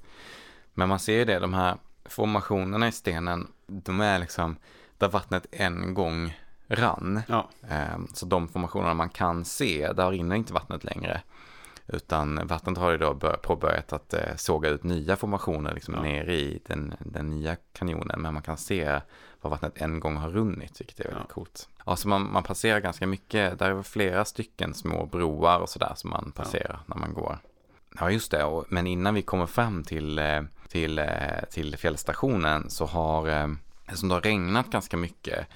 Men 0.74 0.88
man 0.88 0.98
ser 1.00 1.12
ju 1.12 1.24
det, 1.24 1.38
de 1.38 1.55
här 1.55 1.76
formationerna 2.05 2.88
i 2.88 2.92
stenen, 2.92 3.48
de 3.66 4.00
är 4.00 4.18
liksom 4.18 4.57
där 4.98 5.09
vattnet 5.09 5.46
en 5.50 5.94
gång 5.94 6.38
rann. 6.68 7.22
Ja, 7.28 7.48
Eh, 7.70 7.98
Så 8.14 8.26
de 8.26 8.48
formationerna 8.48 8.94
man 8.94 9.09
kan 9.09 9.44
se, 9.44 9.92
där 9.92 10.11
rinner 10.11 10.36
inte 10.36 10.53
vattnet 10.53 10.84
längre. 10.84 11.22
Utan 11.86 12.46
vattnet 12.46 12.78
har 12.78 13.14
bör- 13.14 13.36
påbörjat 13.42 13.92
att 13.92 14.14
eh, 14.14 14.36
såga 14.36 14.68
ut 14.68 14.82
nya 14.84 15.16
formationer 15.16 15.74
liksom 15.74 15.94
Ja. 15.94 16.02
ner 16.02 16.28
i 16.28 16.62
den, 16.66 16.94
den 17.00 17.30
nya 17.30 17.56
kanjonen. 17.72 18.20
Men 18.22 18.34
man 18.34 18.42
kan 18.42 18.56
se 18.56 19.00
var 19.40 19.50
vattnet 19.50 19.72
en 19.74 20.00
gång 20.00 20.16
har 20.16 20.30
runnit, 20.30 20.80
vilket 20.80 21.00
är 21.00 21.04
väldigt 21.04 21.24
Ja. 21.28 21.34
coolt. 21.34 21.68
Ja, 21.86 21.96
så 21.96 22.08
man, 22.08 22.32
man 22.32 22.42
passerar 22.42 22.80
ganska 22.80 23.06
mycket. 23.06 23.58
Där 23.58 23.70
är 23.70 23.82
flera 23.82 24.24
stycken 24.24 24.74
små 24.74 25.06
broar 25.06 25.58
och 25.58 25.68
sådär 25.68 25.92
som 25.96 26.10
man 26.10 26.32
passerar 26.32 26.80
när 26.86 26.96
man 26.96 27.14
går. 27.14 27.38
Ja, 28.00 28.10
just 28.10 28.30
det. 28.30 28.44
Och, 28.44 28.64
men 28.68 28.86
innan 28.86 29.14
vi 29.14 29.22
kommer 29.22 29.46
fram 29.46 29.84
till, 29.84 30.18
eh, 30.18 30.42
till, 30.68 30.98
eh, 30.98 31.06
till 31.50 31.76
fjällstationen 31.76 32.70
så 32.70 32.86
har, 32.86 33.28
eftersom 33.86 34.08
det 34.08 34.14
har 34.14 34.22
regnat 34.22 34.70
ganska 34.70 34.96
mycket, 34.96 35.46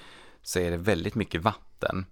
så 0.41 0.59
är 0.59 0.71
det 0.71 0.77
väldigt 0.77 1.15
mycket 1.15 1.41
vatten. 1.41 2.05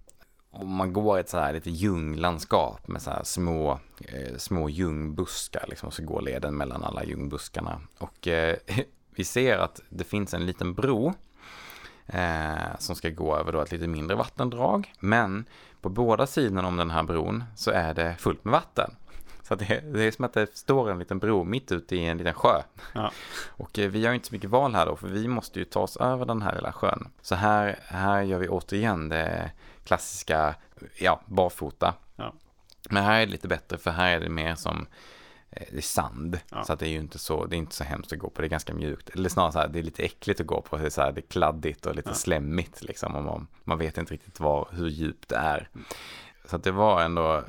Och 0.58 0.66
man 0.66 0.92
går 0.92 1.18
i 1.18 1.20
ett 1.20 1.28
så 1.28 1.38
här 1.38 1.52
lite 1.52 1.70
ljunglandskap 1.70 2.88
med 2.88 3.02
så 3.02 3.10
här 3.10 3.24
små, 3.24 3.80
eh, 3.98 4.36
små 4.36 4.68
ljungbuskar, 4.68 5.64
liksom, 5.68 5.90
så 5.90 6.02
går 6.02 6.20
leden 6.20 6.56
mellan 6.56 6.84
alla 6.84 7.04
ljungbuskarna. 7.04 7.80
Och 7.98 8.28
eh, 8.28 8.56
vi 9.10 9.24
ser 9.24 9.58
att 9.58 9.80
det 9.88 10.04
finns 10.04 10.34
en 10.34 10.46
liten 10.46 10.74
bro 10.74 11.14
eh, 12.06 12.78
som 12.78 12.96
ska 12.96 13.10
gå 13.10 13.36
över 13.36 13.52
då 13.52 13.60
ett 13.60 13.72
lite 13.72 13.86
mindre 13.86 14.16
vattendrag. 14.16 14.92
Men 15.00 15.44
på 15.80 15.88
båda 15.88 16.26
sidorna 16.26 16.68
om 16.68 16.76
den 16.76 16.90
här 16.90 17.02
bron 17.02 17.44
så 17.56 17.70
är 17.70 17.94
det 17.94 18.14
fullt 18.18 18.44
med 18.44 18.52
vatten. 18.52 18.90
Så 19.42 19.54
det, 19.54 19.80
det 19.92 20.02
är 20.02 20.10
som 20.10 20.24
att 20.24 20.32
det 20.32 20.56
står 20.56 20.90
en 20.90 20.98
liten 20.98 21.18
bro 21.18 21.44
mitt 21.44 21.72
ute 21.72 21.96
i 21.96 22.04
en 22.04 22.18
liten 22.18 22.34
sjö. 22.34 22.62
Ja. 22.94 23.10
Och 23.48 23.78
eh, 23.78 23.90
vi 23.90 24.06
har 24.06 24.14
inte 24.14 24.28
så 24.28 24.34
mycket 24.34 24.50
val 24.50 24.74
här 24.74 24.86
då, 24.86 24.96
för 24.96 25.08
vi 25.08 25.28
måste 25.28 25.58
ju 25.58 25.64
ta 25.64 25.80
oss 25.80 25.96
över 25.96 26.24
den 26.24 26.42
här 26.42 26.54
lilla 26.54 26.72
sjön. 26.72 27.08
Så 27.22 27.34
här, 27.34 27.78
här 27.84 28.22
gör 28.22 28.38
vi 28.38 28.48
återigen 28.48 29.08
det 29.08 29.50
klassiska, 29.86 30.54
ja, 30.98 31.20
barfota. 31.26 31.94
Ja. 32.16 32.34
Men 32.90 33.04
här 33.04 33.20
är 33.20 33.26
det 33.26 33.32
lite 33.32 33.48
bättre, 33.48 33.78
för 33.78 33.90
här 33.90 34.10
är 34.16 34.20
det 34.20 34.28
mer 34.28 34.54
som 34.54 34.86
eh, 35.50 35.62
det 35.70 35.76
är 35.76 35.80
sand. 35.82 36.40
Ja. 36.50 36.64
Så 36.64 36.72
att 36.72 36.78
det 36.78 36.86
är 36.86 36.90
ju 36.90 36.98
inte 36.98 37.18
så, 37.18 37.46
det 37.46 37.56
är 37.56 37.58
inte 37.58 37.74
så 37.74 37.84
hemskt 37.84 38.12
att 38.12 38.18
gå 38.18 38.30
på, 38.30 38.40
det 38.42 38.46
är 38.46 38.50
ganska 38.50 38.74
mjukt. 38.74 39.08
Eller 39.10 39.28
snarare 39.28 39.52
så 39.52 39.58
här, 39.58 39.68
det 39.68 39.78
är 39.78 39.82
lite 39.82 40.02
äckligt 40.02 40.40
att 40.40 40.46
gå 40.46 40.60
på, 40.60 40.76
det 40.76 40.86
är, 40.86 40.90
så 40.90 41.00
här, 41.02 41.12
det 41.12 41.20
är 41.20 41.26
kladdigt 41.28 41.86
och 41.86 41.94
lite 41.96 42.10
Ja. 42.10 42.14
slemmigt 42.14 42.82
liksom. 42.82 43.14
Och 43.14 43.22
man, 43.22 43.46
man 43.64 43.78
vet 43.78 43.98
inte 43.98 44.14
riktigt 44.14 44.40
var, 44.40 44.68
hur 44.72 44.88
djupt 44.88 45.28
det 45.28 45.36
är. 45.36 45.68
Så 46.44 46.56
att 46.56 46.64
det 46.64 46.70
var 46.72 47.02
ändå, 47.02 47.44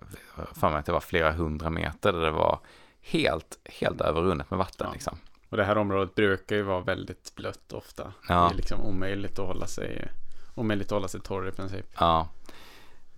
för 0.53 0.69
mig 0.69 0.79
att 0.79 0.85
det 0.85 0.91
var 0.91 0.99
flera 0.99 1.31
hundra 1.31 1.69
meter 1.69 2.13
där 2.13 2.21
det 2.21 2.31
var 2.31 2.59
helt, 3.01 3.57
helt 3.65 4.01
överrunnet 4.01 4.51
med 4.51 4.57
vatten 4.59 4.87
Ja. 4.87 4.93
liksom. 4.93 5.17
och 5.49 5.57
det 5.57 5.63
här 5.63 5.77
området 5.77 6.15
brukar 6.15 6.55
ju 6.55 6.61
vara 6.61 6.79
väldigt 6.81 7.35
blött 7.35 7.73
ofta. 7.73 8.13
Ja. 8.29 8.35
Det 8.47 8.53
är 8.53 8.57
liksom 8.57 8.81
omöjligt 8.81 9.39
att 9.39 9.47
hålla 9.47 9.67
sig, 9.67 10.11
omöjligt 10.59 10.87
att 10.87 10.91
hålla 10.91 11.07
sig 11.07 11.21
torr 11.21 11.47
i 11.47 11.51
princip. 11.51 11.85
Ja. 11.99 12.27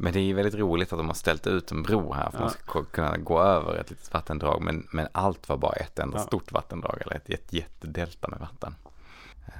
Men 0.01 0.13
det 0.13 0.19
är 0.19 0.23
ju 0.23 0.33
väldigt 0.33 0.55
roligt 0.55 0.93
att 0.93 0.99
de 0.99 1.07
har 1.07 1.13
ställt 1.13 1.47
ut 1.47 1.71
en 1.71 1.83
bro 1.83 2.13
här 2.13 2.21
för 2.21 2.27
att 2.29 2.33
Ja. 2.33 2.39
man 2.39 2.49
ska 2.49 2.83
kunna 2.83 3.17
gå 3.17 3.41
över 3.41 3.75
ett 3.75 3.89
litet 3.89 4.13
vattendrag. 4.13 4.61
Men, 4.61 4.87
men 4.91 5.07
allt 5.11 5.49
var 5.49 5.57
bara 5.57 5.73
ett 5.73 5.99
enda 5.99 6.17
Ja. 6.17 6.23
stort 6.23 6.51
vattendrag 6.51 6.97
eller 7.01 7.15
ett, 7.15 7.29
ett 7.29 7.53
jättedelta 7.53 8.27
med 8.27 8.39
vatten. 8.39 8.75
Eh, 9.47 9.53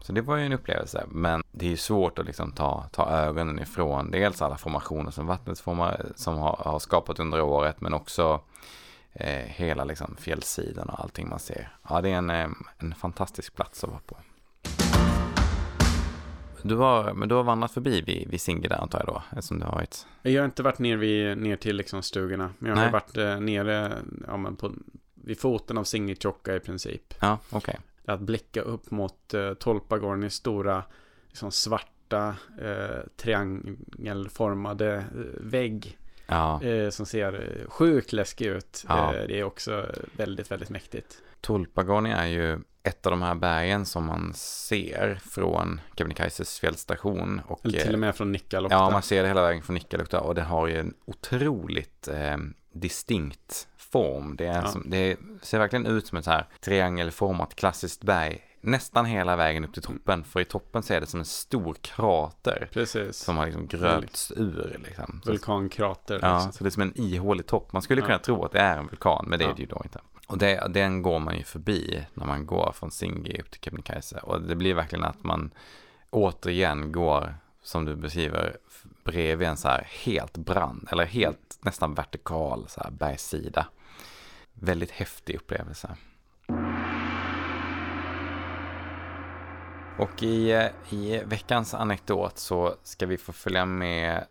Så 0.00 0.12
det 0.12 0.20
var 0.20 0.36
ju 0.36 0.46
en 0.46 0.52
upplevelse. 0.52 1.04
Men 1.08 1.42
det 1.52 1.66
är 1.66 1.70
ju 1.70 1.76
svårt 1.76 2.18
att 2.18 2.26
liksom 2.26 2.52
ta, 2.52 2.84
ta 2.92 3.10
ögonen 3.10 3.58
ifrån 3.58 4.10
dels 4.10 4.42
alla 4.42 4.56
formationer 4.56 5.10
som 5.10 5.26
vattnet 5.26 5.60
formar, 5.60 6.06
som 6.16 6.38
har, 6.38 6.56
har 6.64 6.78
skapat 6.78 7.18
under 7.20 7.40
året. 7.42 7.80
Men 7.80 7.94
också 7.94 8.40
eh, 9.12 9.46
hela 9.46 9.84
liksom 9.84 10.16
fjällsidan 10.16 10.88
och 10.88 11.00
allting 11.00 11.28
man 11.28 11.38
ser. 11.38 11.76
Ja, 11.88 12.00
det 12.00 12.08
är 12.10 12.14
en, 12.16 12.30
eh, 12.30 12.48
en 12.78 12.94
fantastisk 12.94 13.54
plats 13.54 13.84
att 13.84 13.90
vara 13.90 14.00
på. 14.06 14.16
Du 16.62 16.76
har, 16.76 17.12
men 17.14 17.28
du 17.28 17.34
har 17.34 17.42
vandrat 17.42 17.72
förbi 17.72 18.00
vid, 18.00 18.28
vid 18.30 18.40
Singe 18.40 18.68
där 18.68 18.76
antar 18.76 18.98
jag 18.98 19.06
då, 19.06 19.22
eftersom 19.30 19.58
du 19.58 19.64
har 19.64 19.72
varit... 19.72 20.06
Jag 20.22 20.42
har 20.42 20.44
inte 20.44 20.62
varit 20.62 20.78
ner, 20.78 20.96
vid, 20.96 21.38
ner 21.38 21.56
till 21.56 21.76
liksom 21.76 22.02
stugorna. 22.02 22.50
Men 22.58 22.68
jag 22.70 22.76
har 22.76 22.82
Nej. 22.82 22.92
varit 22.92 23.16
eh, 23.16 23.40
nere 23.40 23.98
ja, 24.26 24.36
men 24.36 24.56
på, 24.56 24.72
vid 25.14 25.40
foten 25.40 25.78
av 25.78 25.84
Singitjokka 25.84 26.56
i 26.56 26.60
princip. 26.60 27.14
Ja, 27.20 27.38
okej. 27.50 27.78
Att 28.04 28.20
blicka 28.20 28.60
upp 28.60 28.90
mot 28.90 29.34
eh, 29.34 29.54
Tolpagornis 29.54 30.34
stora 30.34 30.84
liksom 31.28 31.52
svarta 31.52 32.36
eh, 32.60 32.98
triangelformade 33.16 34.94
eh, 34.94 35.04
vägg. 35.40 35.98
Ja, 36.26 36.62
Eh, 36.62 36.90
som 36.90 37.06
ser 37.06 37.32
eh, 37.32 37.70
sjukt 37.70 38.12
läskig 38.12 38.46
ut. 38.46 38.84
Ja. 38.88 39.14
Eh, 39.14 39.26
det 39.26 39.38
är 39.38 39.44
också 39.44 39.86
väldigt, 40.16 40.50
väldigt 40.50 40.70
mäktigt. 40.70 41.22
Tulpagoni 41.40 42.10
är 42.10 42.26
ju 42.26 42.58
ett 42.82 43.06
av 43.06 43.10
de 43.10 43.22
här 43.22 43.34
bergen 43.34 43.86
som 43.86 44.04
man 44.06 44.32
ser 44.34 45.20
från 45.30 45.80
Kebnekaises 45.96 46.58
fjällstation. 46.60 47.40
Och, 47.46 47.60
Eller 47.66 47.80
till 47.80 47.92
och 47.94 47.98
med 48.00 48.16
från 48.16 48.32
Nikkaluokta. 48.32 48.76
Ja, 48.76 48.90
man 48.90 49.02
ser 49.02 49.22
det 49.22 49.28
hela 49.28 49.42
vägen 49.42 49.62
från 49.62 49.74
Nikkaluokta 49.74 50.20
och 50.20 50.34
det 50.34 50.42
har 50.42 50.66
ju 50.66 50.78
en 50.78 50.94
otroligt 51.04 52.08
eh, 52.08 52.36
distinkt 52.72 53.68
form. 53.76 54.36
Det, 54.36 54.46
är 54.46 54.62
Ja. 54.62 54.68
som, 54.68 54.84
det 54.90 55.16
ser 55.42 55.58
verkligen 55.58 55.86
ut 55.86 56.06
som 56.06 56.18
ett 56.18 56.24
så 56.24 56.30
här 56.30 56.46
triangelformat 56.60 57.54
klassiskt 57.54 58.02
berg. 58.02 58.40
Nästan 58.64 59.04
hela 59.06 59.36
vägen 59.36 59.64
upp 59.64 59.74
till 59.74 59.82
toppen, 59.82 60.24
för 60.24 60.40
i 60.40 60.44
toppen 60.44 60.82
så 60.82 60.94
är 60.94 61.00
det 61.00 61.06
som 61.06 61.20
en 61.20 61.26
stor 61.26 61.74
krater 61.80 62.68
Precis. 62.72 63.16
som 63.16 63.36
har 63.36 63.46
liksom 63.46 63.66
gröpts 63.66 64.32
ur. 64.36 64.80
Liksom. 64.86 65.20
Vulkankrater. 65.24 66.18
Ja, 66.22 66.34
liksom. 66.34 66.52
så 66.52 66.64
det 66.64 66.68
är 66.68 66.70
som 66.70 66.82
en 66.82 66.92
ihålig 67.00 67.46
topp. 67.46 67.72
Man 67.72 67.82
skulle 67.82 68.00
Ja. 68.00 68.06
kunna 68.06 68.18
tro 68.18 68.44
att 68.44 68.52
det 68.52 68.60
är 68.60 68.78
en 68.78 68.86
vulkan, 68.86 69.24
men 69.28 69.38
det 69.38 69.44
är 69.44 69.48
Ja. 69.48 69.54
det 69.56 69.62
ju 69.62 69.68
då 69.68 69.80
inte. 69.84 70.00
Och 70.32 70.38
det, 70.38 70.66
den 70.70 71.02
går 71.02 71.18
man 71.18 71.36
ju 71.36 71.42
förbi 71.42 72.04
när 72.14 72.26
man 72.26 72.46
går 72.46 72.72
från 72.74 72.90
Singi 72.90 73.40
upp 73.40 73.50
till 73.50 73.60
Kebnekaise. 73.60 74.18
Och 74.18 74.42
det 74.42 74.56
blir 74.56 74.74
verkligen 74.74 75.04
att 75.04 75.24
man 75.24 75.50
återigen 76.10 76.92
går, 76.92 77.34
som 77.62 77.84
du 77.84 77.96
beskriver, 77.96 78.56
bredvid 79.04 79.48
en 79.48 79.56
så 79.56 79.68
här 79.68 79.88
helt 80.04 80.36
brand, 80.36 80.88
eller 80.92 81.04
helt 81.04 81.58
nästan 81.60 81.94
vertikal 81.94 82.64
så 82.68 82.80
här 82.80 82.90
bergssida. 82.90 83.66
Väldigt 84.52 84.90
häftig 84.90 85.36
upplevelse. 85.36 85.96
Och 89.98 90.22
i, 90.22 90.68
i 90.90 91.22
veckans 91.26 91.74
anekdot 91.74 92.38
så 92.38 92.74
ska 92.82 93.06
vi 93.06 93.16
få 93.16 93.32
följa 93.32 93.64
med 93.64 94.26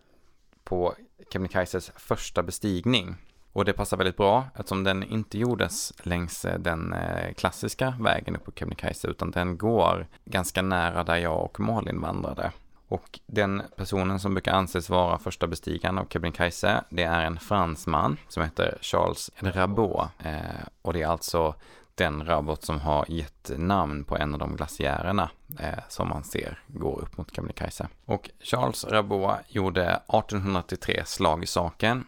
på 0.63 0.95
Kebnekaises 1.29 1.91
första 1.95 2.43
bestigning. 2.43 3.15
Och 3.53 3.65
det 3.65 3.73
passar 3.73 3.97
väldigt 3.97 4.17
bra 4.17 4.45
eftersom 4.55 4.83
den 4.83 5.03
inte 5.03 5.37
gjordes 5.37 5.93
längs 6.03 6.45
eh, 6.45 6.59
den 6.59 6.93
eh, 6.93 7.33
klassiska 7.33 7.93
vägen 7.99 8.35
upp 8.35 8.45
på 8.45 8.51
Kebnekaise 8.51 9.07
utan 9.07 9.31
den 9.31 9.57
går 9.57 10.07
ganska 10.25 10.61
nära 10.61 11.03
där 11.03 11.17
jag 11.17 11.43
och 11.43 11.59
Malin 11.59 12.01
vandrade. 12.01 12.51
Och 12.87 13.19
den 13.25 13.61
personen 13.75 14.19
som 14.19 14.33
brukar 14.33 14.53
anses 14.53 14.89
vara 14.89 15.17
första 15.17 15.47
bestigaren 15.47 15.97
av 15.97 16.05
Kebnekaise 16.09 16.83
det 16.89 17.03
är 17.03 17.25
en 17.25 17.39
fransman 17.39 18.17
som 18.27 18.43
heter 18.43 18.77
Charles 18.81 19.31
Rabot. 19.39 20.07
Eh, 20.23 20.65
och 20.81 20.93
det 20.93 21.01
är 21.01 21.07
alltså 21.07 21.55
den 21.95 22.25
Rabot 22.25 22.63
som 22.63 22.79
har 22.79 23.05
gett 23.07 23.51
namn 23.57 24.03
på 24.03 24.17
en 24.17 24.33
av 24.33 24.39
de 24.39 24.55
glaciärerna 24.55 25.29
eh, 25.59 25.79
som 25.89 26.09
man 26.09 26.23
ser 26.23 26.59
går 26.67 27.01
upp 27.01 27.17
mot 27.17 27.35
Kebnekaise. 27.35 27.87
Och 28.05 28.29
Charles 28.39 28.85
Rabot 28.85 29.35
gjorde 29.47 29.85
1883 29.85 31.03
slag 31.05 31.43
i 31.43 31.47
saken. 31.47 32.05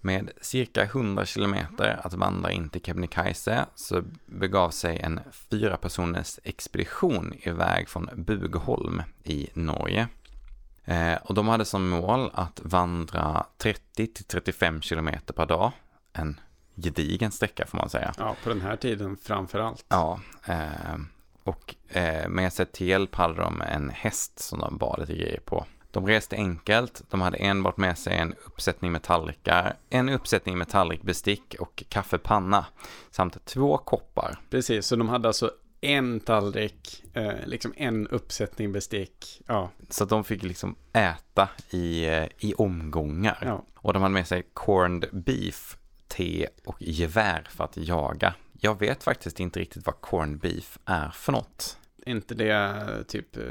Med 0.00 0.30
cirka 0.40 0.82
100 0.82 1.26
kilometer 1.26 2.00
att 2.02 2.14
vandra 2.14 2.52
in 2.52 2.68
till 2.68 2.82
Kebnekaise 2.82 3.66
så 3.74 4.02
begav 4.26 4.70
sig 4.70 4.98
en 4.98 5.20
fyra 5.50 5.76
personers 5.76 6.38
expedition 6.44 7.34
iväg 7.42 7.88
från 7.88 8.08
Bugholm 8.14 9.02
i 9.24 9.48
Norge. 9.54 10.08
Eh, 10.84 11.14
och 11.14 11.34
de 11.34 11.48
hade 11.48 11.64
som 11.64 11.88
mål 11.88 12.30
att 12.34 12.60
vandra 12.64 13.46
30 13.58 14.06
till 14.06 14.24
35 14.24 14.80
kilometer 14.80 15.34
per 15.34 15.46
dag. 15.46 15.72
En 16.12 16.40
gedigen 16.76 17.30
sträcka 17.30 17.66
får 17.66 17.78
man 17.78 17.90
säga. 17.90 18.12
Ja, 18.18 18.36
på 18.42 18.48
den 18.48 18.60
här 18.60 18.76
tiden 18.76 19.16
framför 19.16 19.58
allt. 19.58 19.84
Ja, 19.88 20.20
eh, 20.44 20.96
och 21.44 21.74
eh, 21.88 22.28
med 22.28 22.52
sig 22.52 22.66
till 22.66 22.86
hjälp 22.86 23.14
hade 23.14 23.34
de 23.34 23.62
en 23.62 23.90
häst 23.90 24.38
som 24.38 24.58
de 24.58 24.78
bar 24.78 24.96
lite 25.00 25.14
grejer 25.14 25.40
på. 25.40 25.66
De 25.90 26.06
reste 26.06 26.36
enkelt, 26.36 27.02
de 27.10 27.20
hade 27.20 27.36
enbart 27.36 27.76
med 27.76 27.98
sig 27.98 28.16
en 28.16 28.34
uppsättning 28.46 28.92
med 28.92 29.02
tallrikar, 29.02 29.76
en 29.90 30.08
uppsättning 30.08 30.58
med 30.58 30.68
tallrikbestick 30.68 31.54
och 31.58 31.82
kaffepanna 31.88 32.66
samt 33.10 33.44
två 33.44 33.78
koppar. 33.78 34.38
Precis, 34.50 34.86
så 34.86 34.96
de 34.96 35.08
hade 35.08 35.28
alltså 35.28 35.50
en 35.80 36.20
tallrik, 36.20 37.04
eh, 37.14 37.32
liksom 37.46 37.74
en 37.76 38.08
uppsättning 38.08 38.72
bestick. 38.72 39.42
Ja, 39.46 39.70
Så 39.88 40.04
de 40.04 40.24
fick 40.24 40.42
liksom 40.42 40.76
äta 40.92 41.48
i, 41.70 42.06
eh, 42.06 42.26
i 42.38 42.54
omgångar. 42.54 43.38
ja. 43.42 43.64
Och 43.74 43.92
de 43.92 44.02
hade 44.02 44.12
med 44.12 44.26
sig 44.28 44.42
corned 44.52 45.08
beef, 45.12 45.76
te 46.08 46.46
och 46.64 46.82
gevär 46.82 47.46
för 47.50 47.64
att 47.64 47.76
jaga. 47.76 48.34
Jag 48.62 48.78
vet 48.78 49.02
faktiskt 49.02 49.40
inte 49.40 49.60
riktigt 49.60 49.86
vad 49.86 50.00
corned 50.00 50.38
beef 50.38 50.78
är 50.84 51.10
för 51.10 51.32
något. 51.32 51.76
Inte 52.06 52.34
det 52.34 53.04
typ 53.08 53.36
eh, 53.36 53.42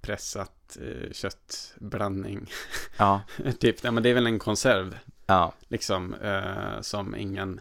pressat 0.00 0.76
eh, 0.80 1.12
köttblandning? 1.12 2.50
Ja. 2.96 3.22
typ, 3.58 3.82
men 3.82 4.02
det 4.02 4.08
är 4.08 4.14
väl 4.14 4.26
en 4.26 4.38
konserv. 4.38 4.98
Ja. 5.26 5.52
Liksom, 5.68 6.14
eh, 6.14 6.80
som 6.80 7.14
ingen 7.14 7.60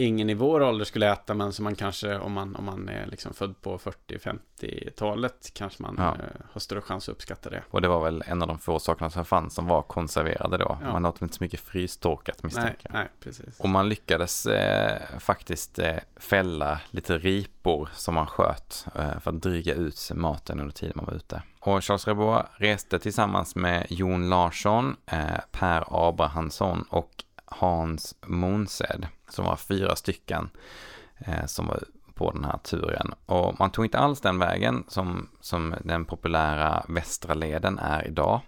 ingen 0.00 0.30
i 0.30 0.34
vår 0.34 0.62
ålder 0.62 0.84
skulle 0.84 1.12
äta, 1.12 1.34
men 1.34 1.52
som 1.52 1.64
man 1.64 1.74
kanske, 1.74 2.18
om 2.18 2.32
man, 2.32 2.56
om 2.56 2.64
man 2.64 2.88
är 2.88 3.06
liksom 3.06 3.34
född 3.34 3.60
på 3.60 3.78
40-50-talet, 3.78 5.50
kanske 5.54 5.82
man 5.82 5.94
ja. 5.98 6.14
eh, 6.14 6.40
har 6.52 6.60
större 6.60 6.80
chans 6.80 7.08
att 7.08 7.12
uppskatta 7.12 7.50
det. 7.50 7.62
Och 7.70 7.82
det 7.82 7.88
var 7.88 8.04
väl 8.04 8.22
en 8.26 8.42
av 8.42 8.48
de 8.48 8.58
få 8.58 8.78
sakerna 8.78 9.10
som 9.10 9.24
fanns 9.24 9.54
som 9.54 9.66
var 9.66 9.82
konserverade 9.82 10.58
då. 10.58 10.78
Ja. 10.82 10.92
Man 10.92 11.06
åt 11.06 11.22
inte 11.22 11.36
så 11.36 11.44
mycket 11.44 11.60
frystorkat 11.60 12.42
misstänker 12.42 12.80
jag. 12.82 12.92
Nej, 12.92 13.08
precis. 13.20 13.60
Och 13.60 13.68
man 13.68 13.88
lyckades 13.88 14.46
eh, 14.46 15.18
faktiskt 15.18 15.78
eh, 15.78 15.96
fälla 16.16 16.80
lite 16.90 17.18
ripor 17.18 17.88
som 17.94 18.14
man 18.14 18.26
sköt 18.26 18.86
eh, 18.94 19.18
för 19.20 19.30
att 19.30 19.42
dryga 19.42 19.74
ut 19.74 20.10
maten 20.14 20.60
under 20.60 20.74
tiden 20.74 20.92
man 20.96 21.06
var 21.06 21.14
ute. 21.14 21.42
Och 21.60 21.84
Charles 21.84 22.06
Rebois 22.06 22.46
reste 22.56 22.98
tillsammans 22.98 23.54
med 23.54 23.86
Jon 23.90 24.28
Larsson, 24.28 24.96
eh, 25.06 25.20
Per 25.52 25.84
Abrahamsson 26.08 26.84
och 26.90 27.24
Hans 27.50 28.14
Monsed, 28.26 29.06
som 29.30 29.44
var 29.44 29.56
fyra 29.56 29.96
stycken 29.96 30.50
eh, 31.18 31.46
som 31.46 31.66
var 31.66 31.82
på 32.14 32.30
den 32.30 32.44
här 32.44 32.58
turen. 32.58 33.14
Och 33.26 33.58
man 33.58 33.70
tog 33.70 33.84
inte 33.84 33.98
alls 33.98 34.20
den 34.20 34.38
vägen 34.38 34.84
som, 34.88 35.28
som 35.40 35.74
den 35.84 36.04
populära 36.04 36.84
Västra 36.88 37.34
leden 37.34 37.78
är 37.78 38.06
idag, 38.06 38.40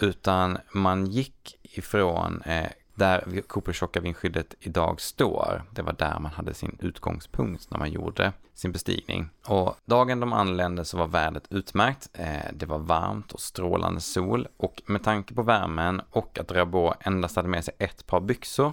utan 0.00 0.58
man 0.72 1.06
gick 1.06 1.58
ifrån 1.62 2.42
eh, 2.42 2.70
där 2.98 3.40
Coopershocka 3.46 4.00
vindskyddet 4.00 4.54
idag 4.60 5.00
står. 5.00 5.62
Det 5.70 5.82
var 5.82 5.92
där 5.92 6.18
man 6.18 6.32
hade 6.32 6.54
sin 6.54 6.78
utgångspunkt 6.80 7.70
när 7.70 7.78
man 7.78 7.90
gjorde 7.90 8.32
sin 8.54 8.72
bestigning. 8.72 9.30
Och 9.46 9.76
dagen 9.84 10.20
de 10.20 10.32
anlände 10.32 10.84
så 10.84 10.96
var 10.96 11.06
vädret 11.06 11.46
utmärkt. 11.50 12.08
Eh, 12.12 12.52
det 12.52 12.66
var 12.66 12.78
varmt 12.78 13.32
och 13.32 13.40
strålande 13.40 14.00
sol 14.00 14.48
och 14.56 14.82
med 14.86 15.04
tanke 15.04 15.34
på 15.34 15.42
värmen 15.42 16.00
och 16.10 16.38
att 16.38 16.52
Rabot 16.52 16.94
endast 17.00 17.36
hade 17.36 17.48
med 17.48 17.64
sig 17.64 17.74
ett 17.78 18.06
par 18.06 18.20
byxor 18.20 18.72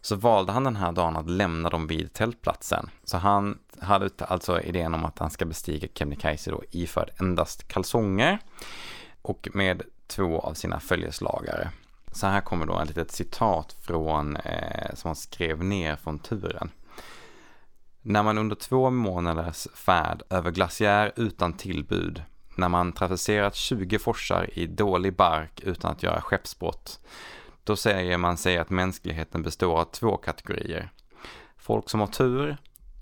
så 0.00 0.16
valde 0.16 0.52
han 0.52 0.64
den 0.64 0.76
här 0.76 0.92
dagen 0.92 1.16
att 1.16 1.30
lämna 1.30 1.70
dem 1.70 1.86
vid 1.86 2.12
tältplatsen. 2.12 2.90
Så 3.04 3.16
han 3.16 3.58
hade 3.80 4.10
alltså 4.18 4.60
idén 4.60 4.94
om 4.94 5.04
att 5.04 5.18
han 5.18 5.30
ska 5.30 5.44
bestiga 5.44 5.88
Kebnekaise 5.94 6.50
då 6.50 6.62
iförd 6.70 7.10
endast 7.20 7.68
kalsonger 7.68 8.38
och 9.22 9.48
med 9.54 9.82
två 10.06 10.40
av 10.40 10.54
sina 10.54 10.80
följeslagare. 10.80 11.70
Så 12.16 12.26
här 12.26 12.40
kommer 12.40 12.66
då 12.66 12.80
ett 12.80 12.88
litet 12.88 13.12
citat 13.12 13.76
från, 13.80 14.36
eh, 14.36 14.94
som 14.94 15.08
han 15.08 15.16
skrev 15.16 15.64
ner 15.64 15.96
från 15.96 16.18
turen. 16.18 16.70
När 18.02 18.22
man 18.22 18.38
under 18.38 18.56
två 18.56 18.90
månaders 18.90 19.66
färd 19.74 20.22
över 20.30 20.50
glaciär 20.50 21.12
utan 21.16 21.52
tillbud, 21.52 22.22
när 22.56 22.68
man 22.68 22.92
traverserat 22.92 23.54
20 23.54 23.98
forsar 23.98 24.58
i 24.58 24.66
dålig 24.66 25.16
bark 25.16 25.60
utan 25.60 25.90
att 25.90 26.02
göra 26.02 26.20
skeppsbrott, 26.20 27.00
då 27.64 27.76
säger 27.76 28.18
man 28.18 28.36
sig 28.36 28.58
att 28.58 28.70
mänskligheten 28.70 29.42
består 29.42 29.80
av 29.80 29.84
två 29.84 30.16
kategorier. 30.16 30.92
Folk 31.56 31.90
som 31.90 32.00
har 32.00 32.06
tur 32.06 32.56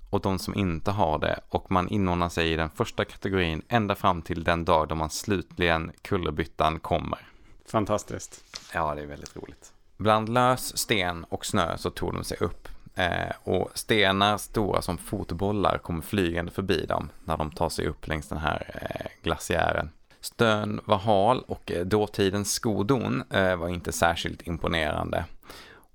och 0.09 0.21
de 0.21 0.39
som 0.39 0.55
inte 0.55 0.91
har 0.91 1.19
det 1.19 1.39
och 1.49 1.71
man 1.71 1.89
inordnar 1.89 2.29
sig 2.29 2.51
i 2.51 2.55
den 2.55 2.69
första 2.69 3.05
kategorin 3.05 3.61
ända 3.67 3.95
fram 3.95 4.21
till 4.21 4.43
den 4.43 4.65
dag 4.65 4.87
då 4.87 4.95
man 4.95 5.09
slutligen 5.09 5.91
kullerbyttan 6.01 6.79
kommer. 6.79 7.34
Fantastiskt. 7.65 8.43
Ja, 8.73 8.95
det 8.95 9.01
är 9.01 9.05
väldigt 9.05 9.35
roligt. 9.35 9.73
Bland 9.97 10.29
lös 10.29 10.77
sten 10.77 11.23
och 11.23 11.45
snö 11.45 11.77
så 11.77 11.89
tog 11.89 12.13
de 12.13 12.23
sig 12.23 12.37
upp. 12.39 12.67
Eh, 12.95 13.35
och 13.43 13.71
stenar 13.73 14.37
stora 14.37 14.81
som 14.81 14.97
fotbollar 14.97 15.77
kommer 15.77 16.01
flygande 16.01 16.51
förbi 16.51 16.85
dem 16.85 17.09
när 17.23 17.37
de 17.37 17.51
tar 17.51 17.69
sig 17.69 17.87
upp 17.87 18.07
längs 18.07 18.29
den 18.29 18.37
här 18.37 18.79
eh, 18.81 19.11
glaciären. 19.23 19.89
Stön 20.21 20.81
var 20.85 20.97
hal 20.97 21.43
och 21.47 21.71
eh, 21.71 21.85
dåtidens 21.85 22.53
skodon 22.53 23.23
eh, 23.29 23.55
var 23.55 23.69
inte 23.69 23.91
särskilt 23.91 24.47
imponerande. 24.47 25.25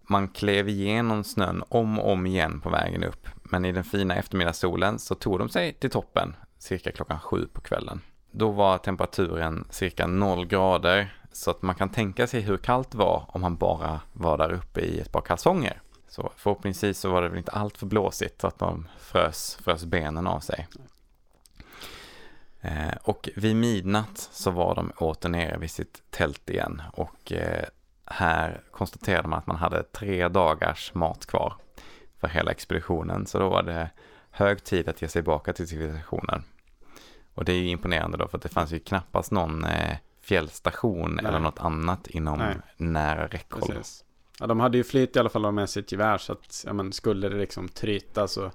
Man 0.03 0.29
klev 0.29 0.69
igenom 0.69 1.25
snön 1.25 1.65
om 1.69 1.99
och 1.99 2.13
om 2.13 2.27
igen 2.27 2.61
på 2.61 2.71
vägen 2.71 3.05
upp, 3.05 3.29
men 3.43 3.65
i 3.65 3.73
den 3.73 3.85
fina 3.85 4.17
eftermiddagssolen 4.17 4.99
så 4.99 5.15
tog 5.15 5.39
de 5.39 5.49
sig 5.49 5.73
till 5.73 5.91
toppen 5.91 6.37
cirka 6.59 6.93
klockan 6.93 7.21
sju 7.21 7.47
på 7.53 7.61
kvällen. 7.61 8.01
Då 8.31 8.51
var 8.51 8.79
temperaturen 8.79 9.65
cirka 9.71 10.07
noll 10.07 10.47
grader 10.47 11.20
så 11.33 11.51
att 11.51 11.63
man 11.63 11.75
kan 11.75 11.89
tänka 11.89 12.27
sig 12.27 12.41
hur 12.41 12.57
kallt 12.57 12.91
det 12.91 12.99
var 12.99 13.25
om 13.29 13.43
han 13.43 13.57
bara 13.57 14.01
var 14.13 14.39
där 14.39 14.53
uppe 14.53 14.81
i 14.81 15.01
ett 15.01 15.13
par 15.13 15.21
kalsonger. 15.21 15.81
Så 16.09 16.33
förhoppningsvis 16.37 16.99
så 16.99 17.11
var 17.11 17.23
det 17.23 17.29
väl 17.29 17.39
inte 17.39 17.53
allt 17.53 17.79
för 17.79 17.87
blåsigt 17.87 18.41
så 18.41 18.47
att 18.47 18.59
de 18.59 18.89
frös, 18.99 19.59
frös 19.65 19.85
benen 19.85 20.27
av 20.27 20.41
sig. 20.41 20.69
Eh, 22.61 22.95
och 23.03 23.29
vid 23.37 23.57
midnatt 23.57 24.29
så 24.33 24.51
var 24.51 24.75
de 24.75 24.93
åter 24.97 25.29
nere 25.29 25.59
vid 25.59 25.71
sitt 25.71 26.03
tält 26.11 26.51
igen 26.51 26.83
och 26.93 27.33
eh, 27.33 27.65
här 28.05 28.63
konstaterade 28.71 29.29
man 29.29 29.39
att 29.39 29.47
man 29.47 29.57
hade 29.57 29.83
tre 29.83 30.29
dagars 30.29 30.95
mat 30.95 31.27
kvar 31.27 31.55
för 32.19 32.29
hela 32.29 32.51
expeditionen. 32.51 33.27
Så 33.27 33.39
då 33.39 33.49
var 33.49 33.63
det 33.63 33.91
hög 34.31 34.65
tid 34.65 34.89
att 34.89 35.03
ge 35.03 35.09
sig 35.09 35.23
tillbaka 35.23 35.53
till 35.53 35.69
civilisationen. 35.69 36.45
Och 37.35 37.45
det 37.45 37.53
är 37.53 37.57
ju 37.57 37.69
imponerande 37.69 38.19
då 38.19 38.29
för 38.29 38.37
att 38.37 38.43
det 38.43 38.49
fanns 38.49 38.73
ju 38.73 38.79
knappast 38.79 39.31
någon 39.31 39.65
eh, 39.65 39.97
fjällstation 40.31 41.15
Nej. 41.15 41.25
eller 41.27 41.39
något 41.39 41.59
annat 41.59 42.07
inom 42.07 42.39
Nej. 42.39 42.57
nära 42.77 43.27
räckhåll. 43.27 43.75
Ja, 44.41 44.47
de 44.47 44.61
hade 44.61 44.79
ju 44.79 44.85
flyt 44.85 45.17
i 45.17 45.19
alla 45.19 45.29
fall 45.29 45.53
med 45.53 45.71
sitt 45.71 45.93
gevär 45.93 46.19
så 46.19 46.33
att 46.33 46.65
ja, 46.67 46.73
men, 46.73 46.93
skulle 46.93 47.29
det 47.29 47.37
liksom 47.37 47.69
tryta 47.69 48.29
så 48.29 48.51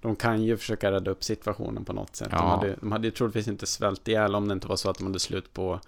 de 0.00 0.16
kan 0.16 0.42
ju 0.42 0.56
försöka 0.56 0.92
rädda 0.92 1.10
upp 1.10 1.24
situationen 1.24 1.84
på 1.84 1.92
något 1.92 2.16
sätt. 2.16 2.28
Ja. 2.30 2.38
De, 2.38 2.48
hade, 2.48 2.76
de 2.80 2.92
hade 2.92 3.06
ju 3.06 3.10
troligtvis 3.10 3.48
inte 3.48 3.66
svält 3.66 4.08
ihjäl 4.08 4.34
om 4.34 4.48
det 4.48 4.52
inte 4.52 4.68
var 4.68 4.76
så 4.76 4.90
att 4.90 4.98
de 4.98 5.06
hade 5.06 5.20
slut 5.20 5.52
på, 5.52 5.80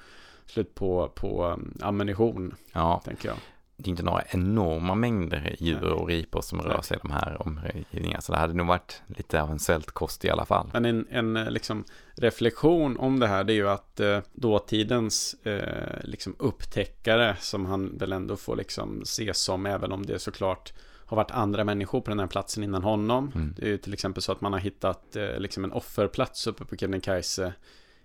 slut 0.47 0.75
på, 0.75 1.09
på 1.15 1.59
ammunition. 1.81 2.55
Ja. 2.73 3.03
Tänker 3.05 3.29
jag 3.29 3.37
det 3.77 3.89
är 3.89 3.91
inte 3.91 4.03
några 4.03 4.23
enorma 4.29 4.95
mängder 4.95 5.57
djur 5.59 5.93
och 5.93 6.09
ripor 6.09 6.41
som 6.41 6.61
rör 6.61 6.83
sig 6.83 6.97
i 6.97 7.01
de 7.03 7.11
här 7.11 7.43
omgivningarna. 7.47 8.21
Så 8.21 8.33
det 8.33 8.39
hade 8.39 8.55
nog 8.55 8.67
varit 8.67 9.03
lite 9.07 9.43
av 9.43 9.51
en 9.51 9.59
svältkost 9.59 10.25
i 10.25 10.31
alla 10.31 10.45
fall. 10.45 10.71
Men 10.73 10.85
en, 10.85 11.07
en 11.11 11.37
eh, 11.37 11.51
liksom, 11.51 11.85
reflektion 12.15 12.97
om 12.97 13.21
det 13.21 13.27
här 13.27 13.45
det 13.45 13.53
är 13.53 13.55
ju 13.55 13.69
att 13.69 14.01
eh, 14.01 14.19
dåtidens 14.33 15.35
eh, 15.47 16.01
liksom 16.05 16.37
upptäckare 16.39 17.37
som 17.41 17.67
han 17.67 17.99
väl 17.99 18.13
ändå 18.13 18.37
får 18.37 18.57
liksom 18.57 19.03
ses 19.03 19.39
som 19.39 19.67
även 19.67 19.93
om 19.93 20.07
det 20.07 20.19
såklart 20.19 20.73
har 21.07 21.17
varit 21.17 21.31
andra 21.31 21.65
människor 21.65 22.01
på 22.01 22.11
den 22.11 22.21
här 22.21 22.27
platsen 22.27 22.65
innan 22.65 22.83
honom. 22.83 23.33
Mm. 23.35 23.55
Det 23.57 23.67
är 23.67 23.71
ju 23.71 23.79
till 23.79 23.93
exempel 23.93 24.23
så 24.23 24.33
att 24.33 24.41
man 24.41 24.53
har 24.53 24.61
hittat 24.61 25.17
eh, 25.17 25.39
liksom 25.39 25.65
en 25.65 25.73
offerplats 25.73 26.47
uppe 26.47 26.65
på 26.65 26.77
Kebnekaise 26.77 27.53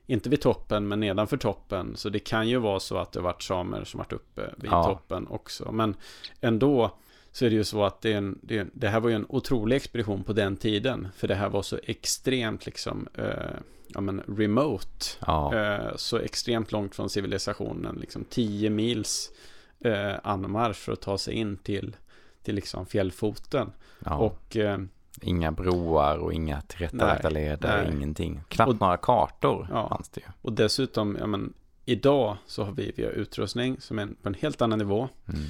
inte 0.09 0.29
vid 0.29 0.41
toppen 0.41 0.87
men 0.87 0.99
nedanför 0.99 1.37
toppen. 1.37 1.95
Så 1.95 2.09
det 2.09 2.19
kan 2.19 2.49
ju 2.49 2.57
vara 2.57 2.79
så 2.79 2.97
att 2.97 3.11
det 3.11 3.21
varit 3.21 3.43
samer 3.43 3.83
som 3.83 3.97
varit 3.97 4.13
uppe 4.13 4.41
vid 4.57 4.71
ja. 4.71 4.83
toppen 4.83 5.27
också. 5.27 5.71
Men 5.71 5.95
ändå 6.41 6.91
så 7.31 7.45
är 7.45 7.49
det 7.49 7.55
ju 7.55 7.63
så 7.63 7.83
att 7.83 8.01
det, 8.01 8.13
en, 8.13 8.39
det, 8.41 8.67
det, 8.73 8.87
här 8.87 8.99
var 8.99 9.09
ju 9.09 9.15
en 9.15 9.25
otrolig 9.29 9.75
expedition 9.75 10.23
på 10.23 10.33
den 10.33 10.57
tiden. 10.57 11.07
För 11.15 11.27
det 11.27 11.35
här 11.35 11.49
var 11.49 11.61
så 11.61 11.79
extremt 11.83 12.65
liksom, 12.65 13.07
eh, 13.13 13.59
ja 13.87 14.01
men 14.01 14.21
remote. 14.37 15.05
Ja. 15.27 15.55
Eh, 15.55 15.95
så 15.95 16.17
extremt 16.17 16.71
långt 16.71 16.95
från 16.95 17.09
civilisationen. 17.09 17.95
Liksom 17.95 18.23
10 18.23 18.69
mils 18.69 19.31
eh, 19.79 20.15
anmarsch 20.23 20.77
för 20.77 20.93
att 20.93 21.01
ta 21.01 21.17
sig 21.17 21.33
in 21.33 21.57
till, 21.57 21.95
till 22.43 22.55
liksom 22.55 22.85
fjällfoten. 22.85 23.71
Ja. 24.05 24.17
Och 24.17 24.57
eh, 24.57 24.79
Inga 25.21 25.51
broar 25.51 26.17
och 26.17 26.33
inga 26.33 26.61
tillrättalagda 26.61 27.29
leder, 27.29 27.83
nej. 27.83 27.95
ingenting. 27.95 28.41
Knappt 28.47 28.69
och, 28.69 28.81
några 28.81 28.97
kartor 28.97 29.67
ja, 29.71 29.89
fanns 29.89 30.09
det 30.09 30.21
ju. 30.21 30.27
Och 30.41 30.53
dessutom, 30.53 31.17
ja 31.19 31.27
men, 31.27 31.53
idag 31.85 32.37
så 32.45 32.63
har 32.63 32.71
vi, 32.71 32.93
vi 32.95 33.03
har 33.03 33.11
utrustning 33.11 33.81
som 33.81 33.99
är 33.99 34.07
på 34.21 34.29
en 34.29 34.33
helt 34.33 34.61
annan 34.61 34.79
nivå. 34.79 35.09
Mm. 35.27 35.45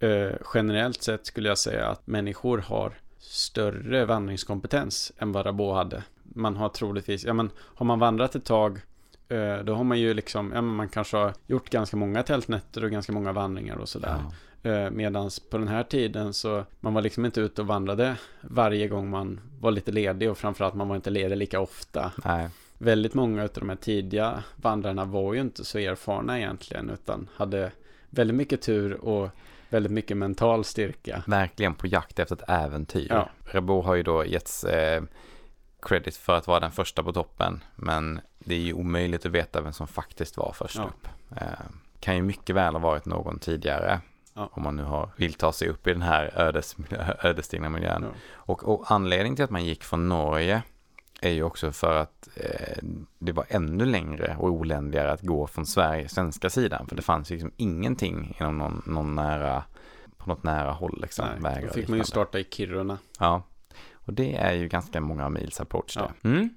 Eh, 0.00 0.36
generellt 0.54 1.02
sett 1.02 1.26
skulle 1.26 1.48
jag 1.48 1.58
säga 1.58 1.86
att 1.86 2.06
människor 2.06 2.58
har 2.58 2.92
större 3.18 4.04
vandringskompetens 4.04 5.12
än 5.18 5.32
vad 5.32 5.46
Rabot 5.46 5.76
hade. 5.76 6.02
Man 6.22 6.56
har 6.56 6.68
troligtvis, 6.68 7.24
ja 7.24 7.32
men 7.32 7.50
har 7.58 7.86
man 7.86 7.98
vandrat 7.98 8.34
ett 8.34 8.44
tag 8.44 8.80
eh, 9.28 9.58
då 9.64 9.74
har 9.74 9.84
man 9.84 9.98
ju 9.98 10.14
liksom, 10.14 10.52
ja 10.54 10.60
men 10.60 10.74
man 10.74 10.88
kanske 10.88 11.16
har 11.16 11.34
gjort 11.46 11.70
ganska 11.70 11.96
många 11.96 12.22
tältnätter 12.22 12.84
och 12.84 12.90
ganska 12.90 13.12
många 13.12 13.32
vandringar 13.32 13.76
och 13.76 13.88
sådär. 13.88 14.16
Ja. 14.24 14.32
Eh, 14.62 14.90
Medan 14.90 15.30
på 15.50 15.58
den 15.58 15.68
här 15.68 15.82
tiden 15.82 16.34
så 16.34 16.64
man 16.80 16.94
var 16.94 17.02
liksom 17.02 17.24
inte 17.24 17.40
ute 17.40 17.60
och 17.60 17.66
vandrade 17.66 18.16
varje 18.40 18.88
gång 18.88 19.10
man 19.10 19.40
var 19.60 19.70
lite 19.70 19.92
ledig 19.92 20.30
och 20.30 20.38
framförallt 20.38 20.74
man 20.74 20.88
var 20.88 20.96
inte 20.96 21.10
ledig 21.10 21.36
lika 21.36 21.60
ofta. 21.60 22.12
Nej. 22.24 22.48
Väldigt 22.78 23.14
många 23.14 23.42
av 23.42 23.50
de 23.54 23.68
här 23.68 23.76
tidiga 23.76 24.42
vandrarna 24.56 25.04
var 25.04 25.34
ju 25.34 25.40
inte 25.40 25.64
så 25.64 25.78
erfarna 25.78 26.38
egentligen 26.38 26.90
utan 26.90 27.28
hade 27.34 27.72
väldigt 28.10 28.36
mycket 28.36 28.62
tur 28.62 28.92
och 28.92 29.30
väldigt 29.68 29.92
mycket 29.92 30.16
mental 30.16 30.64
styrka. 30.64 31.22
Verkligen 31.26 31.74
på 31.74 31.86
jakt 31.86 32.18
efter 32.18 32.36
ett 32.36 32.48
äventyr. 32.48 33.06
Ja. 33.10 33.28
Rebo 33.44 33.80
har 33.82 33.94
ju 33.94 34.02
då 34.02 34.24
getts 34.24 34.64
eh, 34.64 35.02
credit 35.82 36.16
för 36.16 36.36
att 36.36 36.46
vara 36.46 36.60
den 36.60 36.70
första 36.70 37.02
på 37.02 37.12
toppen 37.12 37.64
men 37.76 38.20
det 38.38 38.54
är 38.54 38.58
ju 38.58 38.72
omöjligt 38.72 39.26
att 39.26 39.32
veta 39.32 39.60
vem 39.60 39.72
som 39.72 39.88
faktiskt 39.88 40.36
var 40.36 40.52
först 40.52 40.76
ja. 40.76 40.84
upp. 40.84 41.08
Eh, 41.36 41.66
kan 42.00 42.16
ju 42.16 42.22
mycket 42.22 42.56
väl 42.56 42.74
ha 42.74 42.80
varit 42.80 43.04
någon 43.06 43.38
tidigare 43.38 44.00
Ja. 44.38 44.48
Om 44.52 44.62
man 44.62 44.76
nu 44.76 44.82
har, 44.82 45.10
vill 45.16 45.34
ta 45.34 45.52
sig 45.52 45.68
upp 45.68 45.86
i 45.86 45.92
den 45.92 46.02
här 46.02 46.32
ödes, 46.40 46.76
ödesdigra 47.22 47.68
miljön. 47.68 48.02
Ja. 48.02 48.08
Och, 48.32 48.68
och 48.68 48.90
anledningen 48.90 49.36
till 49.36 49.44
att 49.44 49.50
man 49.50 49.64
gick 49.64 49.84
från 49.84 50.08
Norge 50.08 50.62
är 51.20 51.30
ju 51.30 51.42
också 51.42 51.72
för 51.72 51.96
att 51.96 52.28
eh, 52.34 52.78
det 53.18 53.32
var 53.32 53.44
ännu 53.48 53.84
längre 53.84 54.36
och 54.38 54.48
oländigare 54.48 55.12
att 55.12 55.22
gå 55.22 55.46
från 55.46 55.66
Sverige, 55.66 56.08
svenska 56.08 56.50
sidan. 56.50 56.86
För 56.86 56.96
det 56.96 57.02
fanns 57.02 57.30
ju 57.30 57.34
liksom 57.34 57.52
ingenting 57.56 58.36
inom 58.40 58.58
någon, 58.58 58.82
någon 58.86 59.14
nära, 59.14 59.64
på 60.16 60.28
något 60.28 60.42
nära 60.42 60.72
håll. 60.72 60.98
Liksom, 61.02 61.26
Nej, 61.38 61.64
då 61.66 61.72
fick 61.74 61.88
man 61.88 61.98
ju 61.98 62.04
starta 62.04 62.38
i 62.38 62.44
Kiruna. 62.44 62.98
Ja, 63.18 63.42
och 63.92 64.12
det 64.12 64.34
är 64.34 64.52
ju 64.52 64.68
ganska 64.68 65.00
många 65.00 65.28
mils 65.28 65.60
approach 65.60 65.96
ja. 65.96 66.12
det. 66.22 66.28
Mm. 66.28 66.48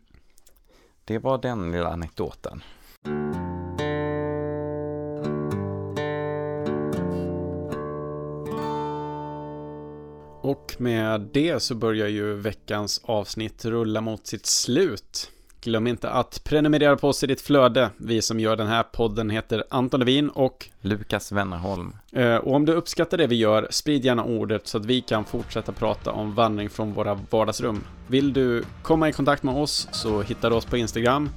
Det 1.06 1.20
var 1.20 1.38
den 1.38 1.72
lilla 1.72 1.90
anekdoten. 1.90 2.64
Och 10.42 10.76
med 10.78 11.22
det 11.34 11.60
så 11.60 11.76
börjar 11.76 12.08
ju 12.08 12.34
veckans 12.34 13.02
avsnitt 13.04 13.66
rulla 13.66 14.02
mot 14.02 14.28
sitt 14.28 14.46
slut. 14.46 15.32
Glöm 15.64 15.88
inte 15.88 16.10
att 16.10 16.44
prenumerera 16.44 16.98
på 16.98 17.08
oss 17.08 17.24
i 17.24 17.28
ditt 17.28 17.42
flöde. 17.42 17.90
Vi 17.98 18.22
som 18.22 18.40
gör 18.40 18.56
den 18.56 18.68
här 18.68 18.84
podden 18.84 19.30
heter 19.30 19.64
Anton 19.70 20.00
Levin 20.00 20.30
och 20.30 20.70
Lukas 20.82 21.32
Wennerholm. 21.32 21.96
Eh, 22.12 22.36
och 22.36 22.56
om 22.56 22.66
du 22.66 22.74
uppskattar 22.74 23.18
det 23.18 23.28
vi 23.28 23.36
gör, 23.36 23.68
sprid 23.70 24.06
gärna 24.06 24.24
ordet 24.24 24.68
så 24.68 24.78
att 24.78 24.86
vi 24.86 25.02
kan 25.02 25.26
fortsätta 25.26 25.72
prata 25.72 26.12
om 26.12 26.36
vandring 26.36 26.70
från 26.70 26.94
våra 26.94 27.20
vardagsrum. 27.30 27.84
Vill 28.08 28.34
du 28.34 28.64
komma 28.82 29.10
i 29.10 29.14
kontakt 29.14 29.44
med 29.44 29.56
oss 29.56 29.88
så 29.92 30.22
hittar 30.22 30.50
du 30.50 30.56
oss 30.56 30.66
på 30.66 30.78
Instagram 30.78 31.30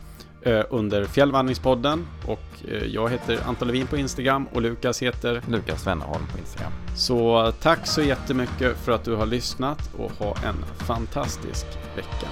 under 0.71 1.05
Fjällvandringspodden 1.05 2.07
och 2.27 2.41
eh, 2.69 2.85
jag 2.85 3.11
heter 3.11 3.39
Anton 3.47 3.69
Levin 3.69 3.87
på 3.87 3.97
Instagram 3.97 4.47
och 4.53 4.63
Lukas 4.63 5.03
heter 5.03 5.43
Lukas 5.49 5.87
Wennerholm 5.87 6.27
på 6.33 6.39
Instagram. 6.39 6.73
Så 6.97 7.53
tack 7.63 7.87
så 7.87 8.03
jättemycket 8.03 8.77
för 8.77 8.93
att 8.93 9.05
du 9.05 9.15
har 9.15 9.27
lyssnat 9.27 9.91
och 9.99 10.13
ha 10.13 10.37
en 10.45 10.65
fantastisk 10.87 11.67
vecka. 11.97 12.29